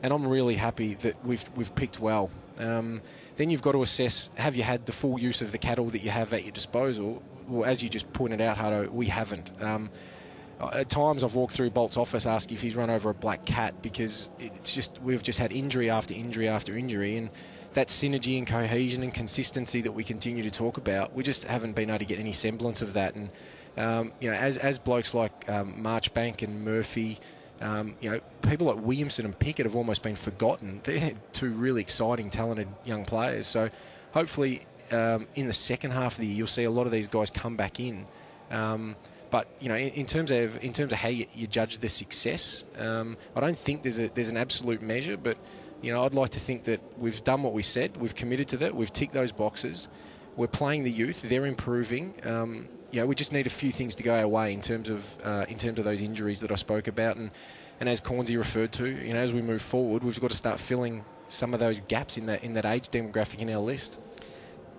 [0.04, 2.30] and I'm really happy that we've we've picked well.
[2.58, 3.02] Um,
[3.38, 6.00] then you've got to assess: have you had the full use of the cattle that
[6.00, 7.22] you have at your disposal?
[7.48, 9.52] Well, as you just pointed out, Hutto, we haven't.
[9.62, 9.90] Um,
[10.60, 13.76] at times I've walked through Bolt's office asking if he's run over a black cat
[13.82, 17.30] because it's just we've just had injury after injury after injury, and
[17.74, 21.74] that synergy and cohesion and consistency that we continue to talk about, we just haven't
[21.74, 23.16] been able to get any semblance of that.
[23.16, 23.30] And
[23.78, 27.20] um, you know, as as blokes like um, Marchbank and Murphy.
[27.62, 30.82] Um, you know, people like Williamson and Pickett have almost been forgotten.
[30.84, 33.48] They're two really exciting, talented young players.
[33.48, 33.70] So,
[34.12, 37.08] hopefully, um, in the second half of the year, you'll see a lot of these
[37.08, 38.06] guys come back in.
[38.52, 38.96] Um,
[39.30, 41.90] but you know, in, in, terms of in terms of how you, you judge the
[41.90, 45.18] success, um, I don't think there's a there's an absolute measure.
[45.18, 45.38] But
[45.82, 48.58] you know, I'd like to think that we've done what we said, we've committed to
[48.58, 49.90] that, we've ticked those boxes.
[50.36, 52.14] We're playing the youth; they're improving.
[52.92, 55.18] You know, we just need a few things to go our way in terms of
[55.24, 57.32] uh, in terms of those injuries that I spoke about, and
[57.80, 60.60] and as Cornsey referred to, you know, as we move forward, we've got to start
[60.60, 63.98] filling some of those gaps in that in that age demographic in our list.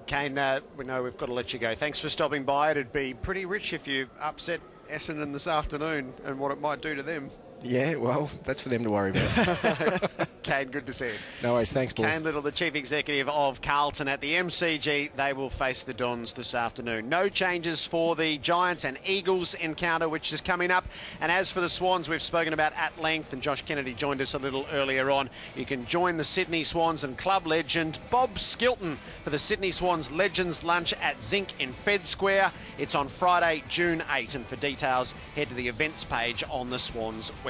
[0.07, 1.75] Kane, uh, we know we've got to let you go.
[1.75, 2.71] Thanks for stopping by.
[2.71, 6.95] It'd be pretty rich if you upset Essendon this afternoon and what it might do
[6.95, 7.31] to them.
[7.63, 10.11] Yeah, well, that's for them to worry about.
[10.45, 11.13] Kane, good to see you.
[11.43, 12.07] No worries, thanks, boys.
[12.07, 15.11] Cain Liddle, the chief executive of Carlton at the MCG.
[15.17, 17.09] They will face the Dons this afternoon.
[17.09, 20.87] No changes for the Giants and Eagles encounter, which is coming up.
[21.21, 24.35] And as for the Swans, we've spoken about at length, and Josh Kennedy joined us
[24.35, 25.29] a little earlier on.
[25.57, 30.13] You can join the Sydney Swans and club legend Bob Skilton for the Sydney Swans
[30.13, 32.53] Legends Lunch at Zinc in Fed Square.
[32.79, 34.37] It's on Friday, June 8.
[34.37, 37.48] And for details, head to the events page on the Swans website.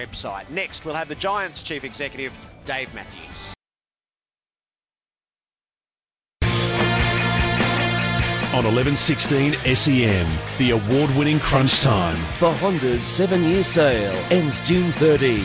[0.50, 2.32] Next, we'll have the Giants chief executive,
[2.64, 3.54] Dave Matthews.
[8.54, 10.26] On 1116 SEN,
[10.58, 12.16] the award winning Crunch Time.
[12.38, 15.44] For Honda's seven year sale ends June 30.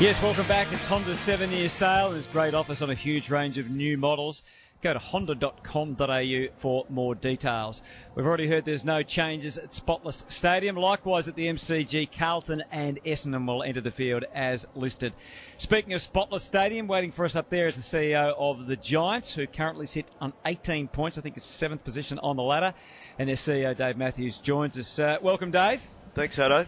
[0.00, 0.72] Yes, welcome back.
[0.72, 2.10] It's Honda's seven year sale.
[2.10, 4.42] There's great offers on a huge range of new models.
[4.82, 7.82] Go to honda.com.au for more details.
[8.14, 10.76] We've already heard there's no changes at Spotless Stadium.
[10.76, 15.14] Likewise at the MCG, Carlton and Essendon will enter the field as listed.
[15.56, 19.32] Speaking of Spotless Stadium, waiting for us up there is the CEO of the Giants,
[19.32, 21.16] who currently sit on 18 points.
[21.16, 22.74] I think it's seventh position on the ladder.
[23.18, 24.98] And their CEO, Dave Matthews, joins us.
[24.98, 25.82] Uh, welcome, Dave.
[26.14, 26.66] Thanks, Hutto.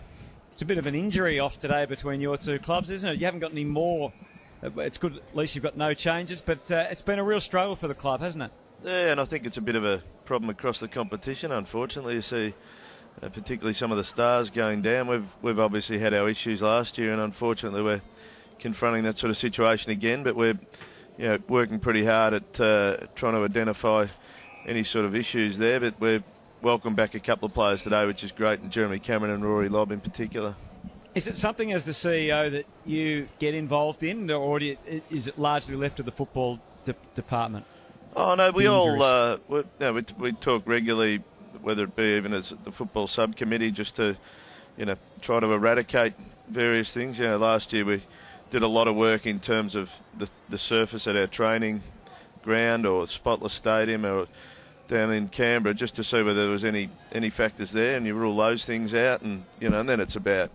[0.59, 3.21] It's a bit of an injury off today between your two clubs, isn't it?
[3.21, 4.13] You haven't got any more
[4.63, 7.77] it's good at least you've got no changes, but uh, it's been a real struggle
[7.77, 8.51] for the club, hasn't it?
[8.85, 11.51] Yeah, and I think it's a bit of a problem across the competition.
[11.51, 12.55] Unfortunately, you see,
[13.23, 15.09] uh, particularly some of the stars going down.
[15.09, 18.03] We've we've obviously had our issues last year, and unfortunately, we're
[18.59, 20.23] confronting that sort of situation again.
[20.23, 20.59] But we're
[21.17, 24.07] you know working pretty hard at uh, trying to identify
[24.67, 25.81] any sort of issues there.
[25.81, 26.25] But we've
[26.63, 29.69] welcomed back a couple of players today, which is great, and Jeremy Cameron and Rory
[29.69, 30.55] Lobb in particular.
[31.15, 34.77] Is it something as the CEO that you get involved in, or you,
[35.11, 37.65] is it largely left to the football de- department?
[38.15, 41.23] Oh no, we all uh, we, no, we, we talk regularly,
[41.63, 44.17] whether it be even as the football subcommittee, just to
[44.77, 46.15] you know try to eradicate
[46.49, 47.19] various things.
[47.19, 48.03] You know, last year we
[48.51, 51.83] did a lot of work in terms of the, the surface at our training
[52.43, 54.27] ground or spotless stadium or
[54.89, 58.15] down in Canberra just to see whether there was any any factors there, and you
[58.15, 60.51] rule those things out, and you know, and then it's about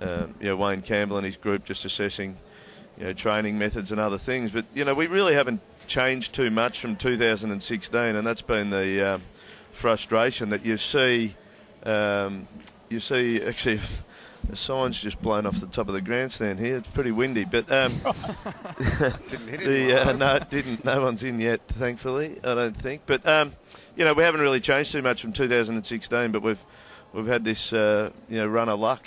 [0.00, 2.36] um, you know, Wayne Campbell and his group just assessing,
[2.98, 4.50] you know, training methods and other things.
[4.50, 9.14] But you know, we really haven't changed too much from 2016, and that's been the
[9.14, 9.22] um,
[9.72, 11.34] frustration that you see.
[11.84, 12.48] Um,
[12.88, 13.80] you see, actually.
[14.48, 16.78] The sign's just blown off the top of the grandstand here.
[16.78, 17.92] It's pretty windy, but um,
[19.28, 20.82] didn't hit the, uh, no, it didn't.
[20.82, 22.38] No one's in yet, thankfully.
[22.42, 23.02] I don't think.
[23.04, 23.52] But um,
[23.96, 26.58] you know, we haven't really changed too much from 2016, but we've
[27.12, 29.06] we've had this uh, you know run of luck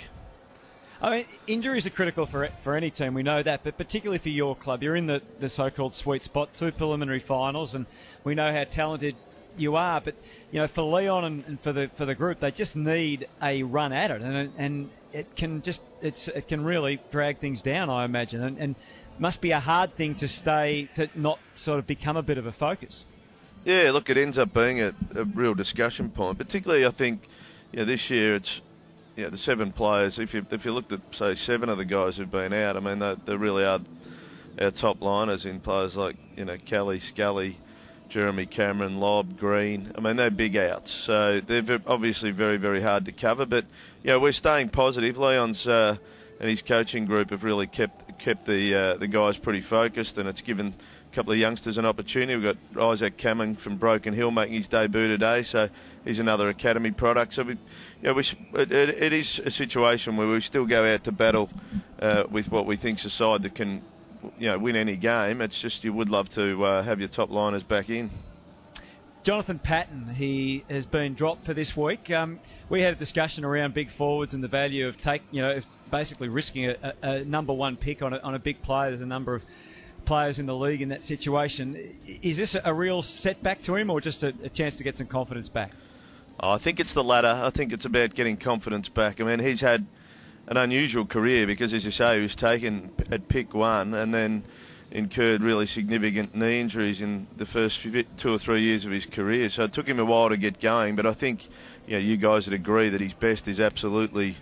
[1.04, 3.12] I mean, injuries are critical for for any team.
[3.12, 6.54] We know that, but particularly for your club, you're in the, the so-called sweet spot,
[6.54, 7.84] two preliminary finals, and
[8.24, 9.14] we know how talented
[9.58, 10.00] you are.
[10.00, 10.14] But
[10.50, 13.64] you know, for Leon and, and, for the for the group, they just need a
[13.64, 17.90] run at it, and and it can just it's it can really drag things down.
[17.90, 18.74] I imagine, and, and
[19.18, 22.46] must be a hard thing to stay to not sort of become a bit of
[22.46, 23.04] a focus.
[23.66, 26.38] Yeah, look, it ends up being a, a real discussion point.
[26.38, 27.28] Particularly, I think,
[27.72, 28.62] you know, this year it's
[29.16, 30.18] yeah, the seven players.
[30.18, 32.80] If you if you looked at say seven of the guys who've been out, I
[32.80, 33.80] mean they, they really are
[34.60, 37.56] our top liners in players like you know Kelly, Scully,
[38.08, 39.92] Jeremy Cameron, Lobb, Green.
[39.96, 43.46] I mean they're big outs, so they're obviously very very hard to cover.
[43.46, 43.66] But
[44.02, 45.16] you know we're staying positive.
[45.16, 45.96] Leon's uh,
[46.40, 50.28] and his coaching group have really kept kept the uh, the guys pretty focused, and
[50.28, 50.74] it's given
[51.14, 52.34] couple of youngsters an opportunity.
[52.34, 55.68] We've got Isaac coming from Broken Hill making his debut today, so
[56.04, 57.34] he's another academy product.
[57.34, 57.58] So we, you
[58.02, 58.24] know, we,
[58.54, 61.48] it, it is a situation where we still go out to battle
[62.02, 63.82] uh, with what we think's a side that can,
[64.38, 65.40] you know, win any game.
[65.40, 68.10] It's just you would love to uh, have your top liners back in.
[69.22, 72.10] Jonathan Patton, he has been dropped for this week.
[72.10, 75.58] Um, we had a discussion around big forwards and the value of take, you know,
[75.90, 78.90] basically risking a, a, a number one pick on a, on a big player.
[78.90, 79.42] There's a number of
[80.04, 81.96] players in the league in that situation.
[82.22, 85.06] Is this a real setback to him, or just a, a chance to get some
[85.06, 85.72] confidence back?
[86.40, 87.28] Oh, I think it's the latter.
[87.28, 89.20] I think it's about getting confidence back.
[89.20, 89.86] I mean, he's had
[90.48, 94.44] an unusual career because, as you say, he was taken at pick one and then
[94.90, 99.06] incurred really significant knee injuries in the first few, two or three years of his
[99.06, 99.48] career.
[99.48, 100.96] So it took him a while to get going.
[100.96, 101.48] But I think
[101.86, 104.36] you, know, you guys would agree that his best is absolutely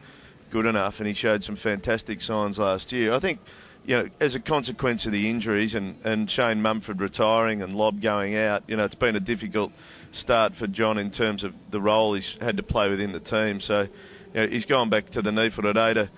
[0.51, 3.13] good enough, and he showed some fantastic signs last year.
[3.13, 3.41] I think
[3.85, 8.01] you know, as a consequence of the injuries and, and Shane Mumford retiring and Lob
[8.01, 9.73] going out, you know, it's been a difficult
[10.13, 13.61] start for John in terms of the role he's had to play within the team.
[13.61, 13.89] So, you
[14.35, 16.11] know, he's gone back to the NEAFL today to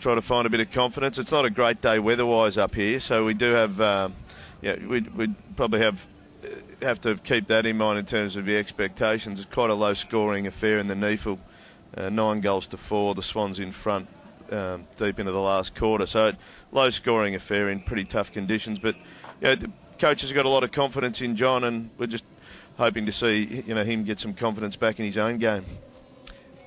[0.00, 1.18] try to find a bit of confidence.
[1.18, 4.14] It's not a great day weather-wise up here, so we do have, um,
[4.60, 6.04] yeah, we'd, we'd probably have
[6.80, 9.40] have to keep that in mind in terms of the expectations.
[9.40, 11.38] It's quite a low-scoring affair in the NEAFL,
[11.96, 13.16] uh, nine goals to four.
[13.16, 14.06] The Swans in front
[14.52, 16.06] um, deep into the last quarter.
[16.06, 16.32] So
[16.72, 18.78] low scoring affair in pretty tough conditions.
[18.78, 18.94] But
[19.40, 22.24] you know, the coaches have got a lot of confidence in John, and we're just
[22.76, 25.64] hoping to see you know him get some confidence back in his own game.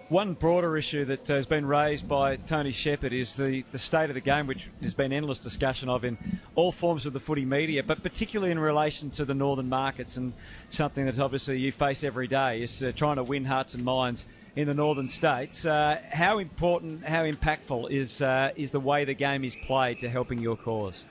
[0.09, 4.13] One broader issue that has been raised by Tony Shepherd is the, the state of
[4.13, 6.17] the game, which has been endless discussion of in
[6.53, 10.33] all forms of the footy media, but particularly in relation to the northern markets and
[10.69, 14.25] something that obviously you face every day is uh, trying to win hearts and minds
[14.55, 15.65] in the northern states.
[15.65, 20.09] Uh, how important, how impactful is uh, is the way the game is played to
[20.09, 21.05] helping your cause?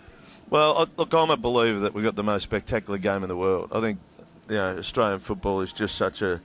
[0.51, 3.71] Well, look, I'm a believer that we've got the most spectacular game in the world.
[3.73, 3.99] I think
[4.49, 6.41] you know Australian football is just such a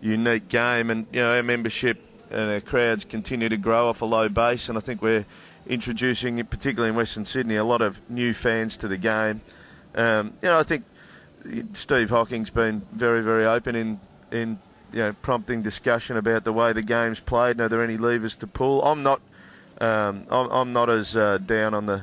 [0.00, 4.04] unique game, and you know our membership and our crowds continue to grow off a
[4.04, 5.24] low base, and I think we're
[5.66, 9.40] introducing, particularly in Western Sydney, a lot of new fans to the game.
[9.94, 10.84] Um, you know, I think
[11.74, 14.00] Steve Hocking's been very, very open in
[14.30, 14.58] in
[14.96, 17.50] you know, prompting discussion about the way the game's played.
[17.52, 18.82] And are there any levers to pull?
[18.82, 19.20] I'm not.
[19.78, 22.02] Um, I'm, I'm, not as uh, down on the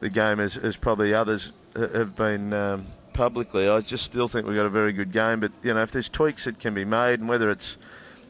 [0.00, 3.68] the game as, as probably others have been um, publicly.
[3.68, 5.38] I just still think we've got a very good game.
[5.38, 7.76] But you know, if there's tweaks that can be made, and whether it's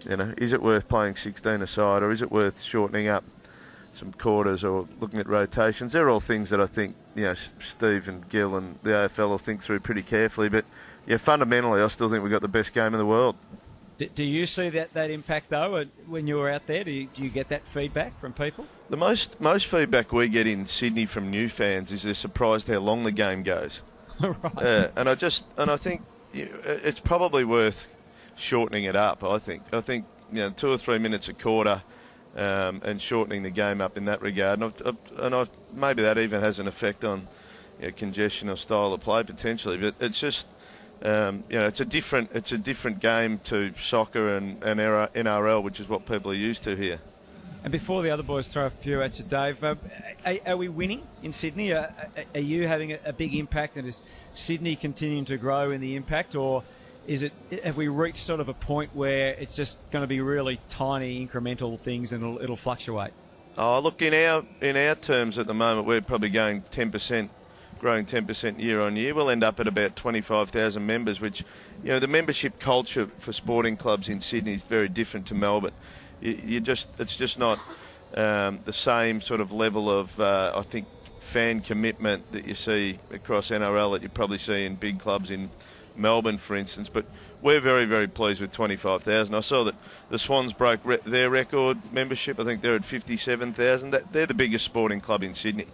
[0.06, 3.24] you know, is it worth playing 16 aside, or is it worth shortening up
[3.94, 5.94] some quarters, or looking at rotations?
[5.94, 9.38] They're all things that I think you know Steve and Gill and the AFL will
[9.38, 10.50] think through pretty carefully.
[10.50, 10.66] But
[11.06, 13.36] yeah, fundamentally, I still think we've got the best game in the world.
[13.98, 16.84] Do, do you see that, that impact though when you were out there?
[16.84, 18.66] Do you, do you get that feedback from people?
[18.90, 22.78] The most most feedback we get in Sydney from new fans is they're surprised how
[22.78, 23.80] long the game goes.
[24.20, 24.36] right.
[24.56, 26.02] Uh, and I just and I think
[26.32, 27.88] you it's probably worth
[28.36, 29.24] shortening it up.
[29.24, 31.82] I think I think you know two or three minutes a quarter.
[32.34, 36.00] Um, and shortening the game up in that regard, and, I've, I've, and I've, maybe
[36.04, 37.28] that even has an effect on
[37.78, 39.76] you know, congestion or style of play potentially.
[39.76, 40.46] But it's just
[41.04, 45.62] um, you know, it's a different it's a different game to soccer and, and NRL,
[45.62, 47.00] which is what people are used to here.
[47.64, 49.76] And before the other boys throw a few at you, Dave, uh,
[50.26, 51.72] are, are, we winning in Sydney?
[51.72, 51.92] Are,
[52.34, 54.02] are you having a, a, big impact, and is
[54.32, 56.64] Sydney continuing to grow in the impact, or
[57.06, 57.32] is it
[57.64, 61.24] have we reached sort of a point where it's just going to be really tiny
[61.24, 63.12] incremental things and it'll, it'll fluctuate?
[63.56, 67.28] Oh, look in our in our terms at the moment, we're probably going 10%
[67.82, 69.12] growing 10% year on year.
[69.12, 71.44] We'll end up at about 25,000 members, which,
[71.82, 75.74] you know, the membership culture for sporting clubs in Sydney is very different to Melbourne.
[76.20, 77.58] You, you just, it's just not
[78.16, 80.86] um, the same sort of level of, uh, I think,
[81.18, 85.50] fan commitment that you see across NRL that you probably see in big clubs in
[85.96, 86.88] Melbourne, for instance.
[86.88, 87.06] But
[87.40, 89.34] we're very, very pleased with 25,000.
[89.34, 89.74] I saw that
[90.08, 92.38] the Swans broke re- their record membership.
[92.38, 93.90] I think they're at 57,000.
[94.12, 95.66] They're the biggest sporting club in Sydney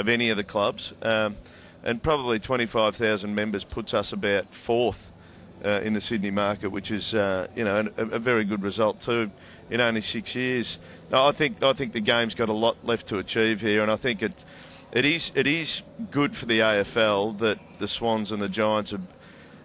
[0.00, 0.92] of any of the clubs.
[1.02, 1.36] Um,
[1.84, 5.10] and probably 25,000 members puts us about fourth
[5.64, 9.00] uh, in the Sydney market, which is uh, you know a, a, very good result
[9.00, 9.30] too
[9.68, 10.78] in only six years.
[11.12, 13.96] I think I think the game's got a lot left to achieve here, and I
[13.96, 14.44] think it
[14.92, 19.00] it is it is good for the AFL that the Swans and the Giants are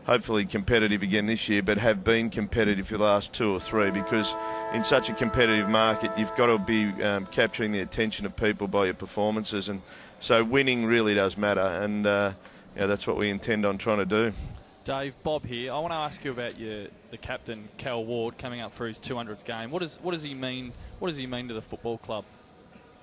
[0.05, 3.89] hopefully competitive again this year, but have been competitive for the last two or three
[3.89, 4.33] because
[4.73, 8.67] in such a competitive market, you've got to be um, capturing the attention of people
[8.67, 9.81] by your performances and
[10.19, 12.33] so winning really does matter, and uh,
[12.75, 14.33] yeah, that's what we intend on trying to do.
[14.85, 15.73] Dave, Bob here.
[15.73, 18.99] I want to ask you about your the captain Cal Ward coming up for his
[18.99, 19.71] 200th game.
[19.71, 20.73] What does what does he mean?
[20.99, 22.23] What does he mean to the football club?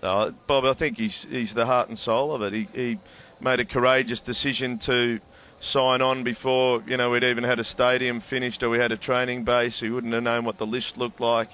[0.00, 2.52] Uh, Bob, I think he's he's the heart and soul of it.
[2.52, 2.98] He, he
[3.40, 5.20] made a courageous decision to
[5.60, 8.96] sign on before you know we'd even had a stadium finished or we had a
[8.96, 9.80] training base.
[9.80, 11.50] He wouldn't have known what the list looked like.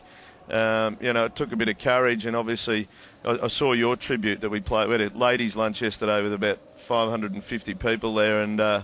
[0.51, 2.89] Um, you know, it took a bit of courage, and obviously,
[3.25, 4.89] I, I, saw your tribute that we played.
[4.89, 8.83] We had a ladies' lunch yesterday with about 550 people there, and uh,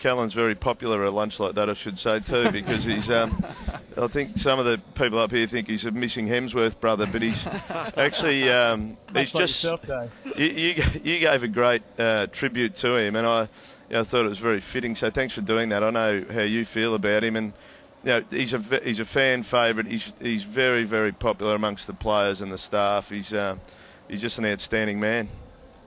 [0.00, 3.10] Callan's very popular at lunch like that, I should say too, because he's.
[3.10, 3.44] Um,
[3.96, 7.22] I think some of the people up here think he's a missing Hemsworth brother, but
[7.22, 7.46] he's
[7.96, 9.62] actually um, he's like just.
[9.62, 10.10] yourself, Dave.
[10.38, 13.48] You, you, you gave a great uh, tribute to him, and I, you
[13.90, 14.96] know, I thought it was very fitting.
[14.96, 15.84] So thanks for doing that.
[15.84, 17.52] I know how you feel about him, and
[18.04, 19.88] you know, he's a he's a fan favourite.
[19.88, 23.08] He's he's very very popular amongst the players and the staff.
[23.08, 23.56] He's uh,
[24.08, 25.28] he's just an outstanding man.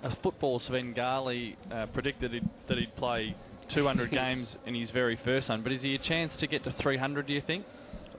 [0.03, 3.35] A football Svengali uh, predicted he'd, that he'd play
[3.67, 6.71] 200 games in his very first one, but is he a chance to get to
[6.71, 7.27] 300?
[7.27, 7.65] Do you think?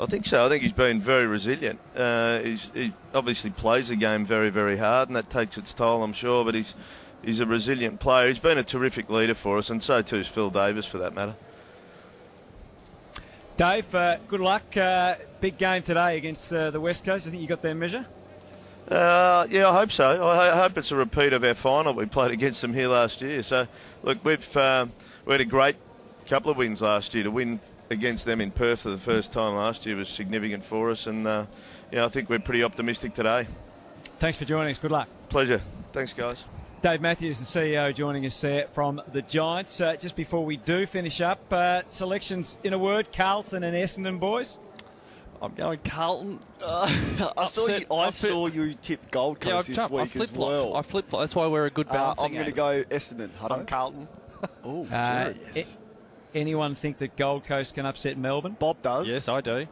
[0.00, 0.46] I think so.
[0.46, 1.80] I think he's been very resilient.
[1.96, 6.04] Uh, he's, he obviously plays the game very, very hard, and that takes its toll,
[6.04, 6.44] I'm sure.
[6.44, 6.72] But he's
[7.24, 8.28] he's a resilient player.
[8.28, 11.14] He's been a terrific leader for us, and so too is Phil Davis, for that
[11.14, 11.34] matter.
[13.58, 14.76] Dave, uh, good luck.
[14.76, 17.26] Uh, big game today against uh, the West Coast.
[17.26, 18.06] I think you got their measure.
[18.88, 20.04] Uh, yeah, I hope so.
[20.04, 23.20] I, I hope it's a repeat of our final we played against them here last
[23.20, 23.42] year.
[23.42, 23.66] So,
[24.04, 24.92] look, we've um,
[25.26, 25.74] we had a great
[26.28, 27.24] couple of wins last year.
[27.24, 27.58] To win
[27.90, 31.26] against them in Perth for the first time last year was significant for us, and
[31.26, 31.46] uh,
[31.90, 33.48] yeah, I think we're pretty optimistic today.
[34.20, 34.78] Thanks for joining us.
[34.78, 35.08] Good luck.
[35.30, 35.60] Pleasure.
[35.92, 36.44] Thanks, guys.
[36.80, 39.80] Dave Matthews, the CEO, joining us there from the Giants.
[39.80, 44.20] Uh, just before we do finish up, uh, selections in a word: Carlton and Essendon,
[44.20, 44.60] boys.
[45.42, 46.38] I'm going Carlton.
[46.62, 47.84] Uh, I saw you.
[47.90, 50.50] I upset- saw you tip Gold Coast I've this jumped- I week as flip-flopped.
[50.52, 50.76] well.
[50.76, 53.30] I flip That's why we're a good Uh, I'm going to go Essendon.
[53.40, 53.58] Hutto.
[53.58, 54.08] I'm Carlton.
[54.64, 55.76] Oh, Uh, yes.
[56.34, 58.56] a- anyone think that Gold Coast can upset Melbourne?
[58.58, 59.08] Bob does.
[59.08, 59.66] Yes, I do.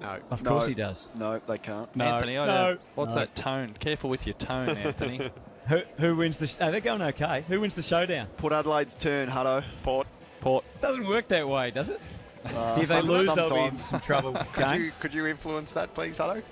[0.00, 0.18] No.
[0.30, 0.50] Of No.
[0.50, 1.08] course he does.
[1.14, 1.94] No, they can't.
[1.94, 2.80] No, Anthony, I no, don't.
[2.96, 3.20] What's no.
[3.20, 3.74] that tone?
[3.78, 5.30] Careful with your tone, Anthony.
[5.68, 6.46] Who, who wins the?
[6.46, 7.44] Sh- oh, they're going okay.
[7.48, 8.26] Who wins the showdown?
[8.36, 9.64] Port Adelaide's turn, Hutto.
[9.82, 10.06] Port.
[10.40, 10.64] Port.
[10.80, 12.00] Doesn't work that way, does it?
[12.44, 14.32] Uh, if they some- lose, they'll be in some trouble.
[14.52, 16.42] Could you, could you influence that, please, Hutto?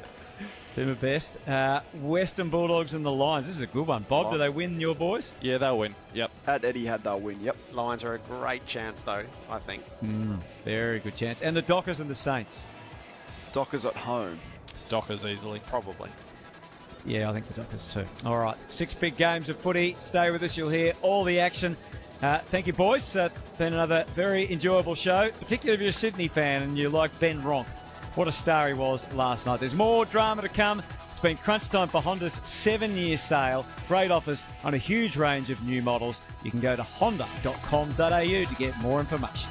[0.74, 1.38] Do my best.
[1.48, 3.46] Uh, Western Bulldogs and the Lions.
[3.46, 4.04] This is a good one.
[4.08, 5.32] Bob, do they win your boys?
[5.40, 5.94] Yeah, they'll win.
[6.14, 6.32] Yep.
[6.48, 7.40] At Etihad they'll win.
[7.40, 7.56] Yep.
[7.72, 9.84] Lions are a great chance, though, I think.
[10.02, 11.42] Mm, very good chance.
[11.42, 12.66] And the Dockers and the Saints.
[13.52, 14.40] Dockers at home.
[14.88, 15.60] Dockers easily.
[15.68, 16.10] Probably.
[17.06, 18.04] Yeah, I think the Dockers too.
[18.26, 19.96] All right, six big games of footy.
[20.00, 20.56] Stay with us.
[20.56, 21.76] You'll hear all the action.
[22.22, 23.16] Uh, thank you, boys.
[23.16, 23.28] Uh,
[23.58, 27.40] been another very enjoyable show, particularly if you're a Sydney fan and you like Ben
[27.42, 27.66] Ronke.
[28.14, 29.60] What a star he was last night.
[29.60, 30.82] There's more drama to come.
[31.10, 33.66] It's been crunch time for Honda's seven-year sale.
[33.88, 36.22] Great offers on a huge range of new models.
[36.44, 39.50] You can go to honda.com.au to get more information.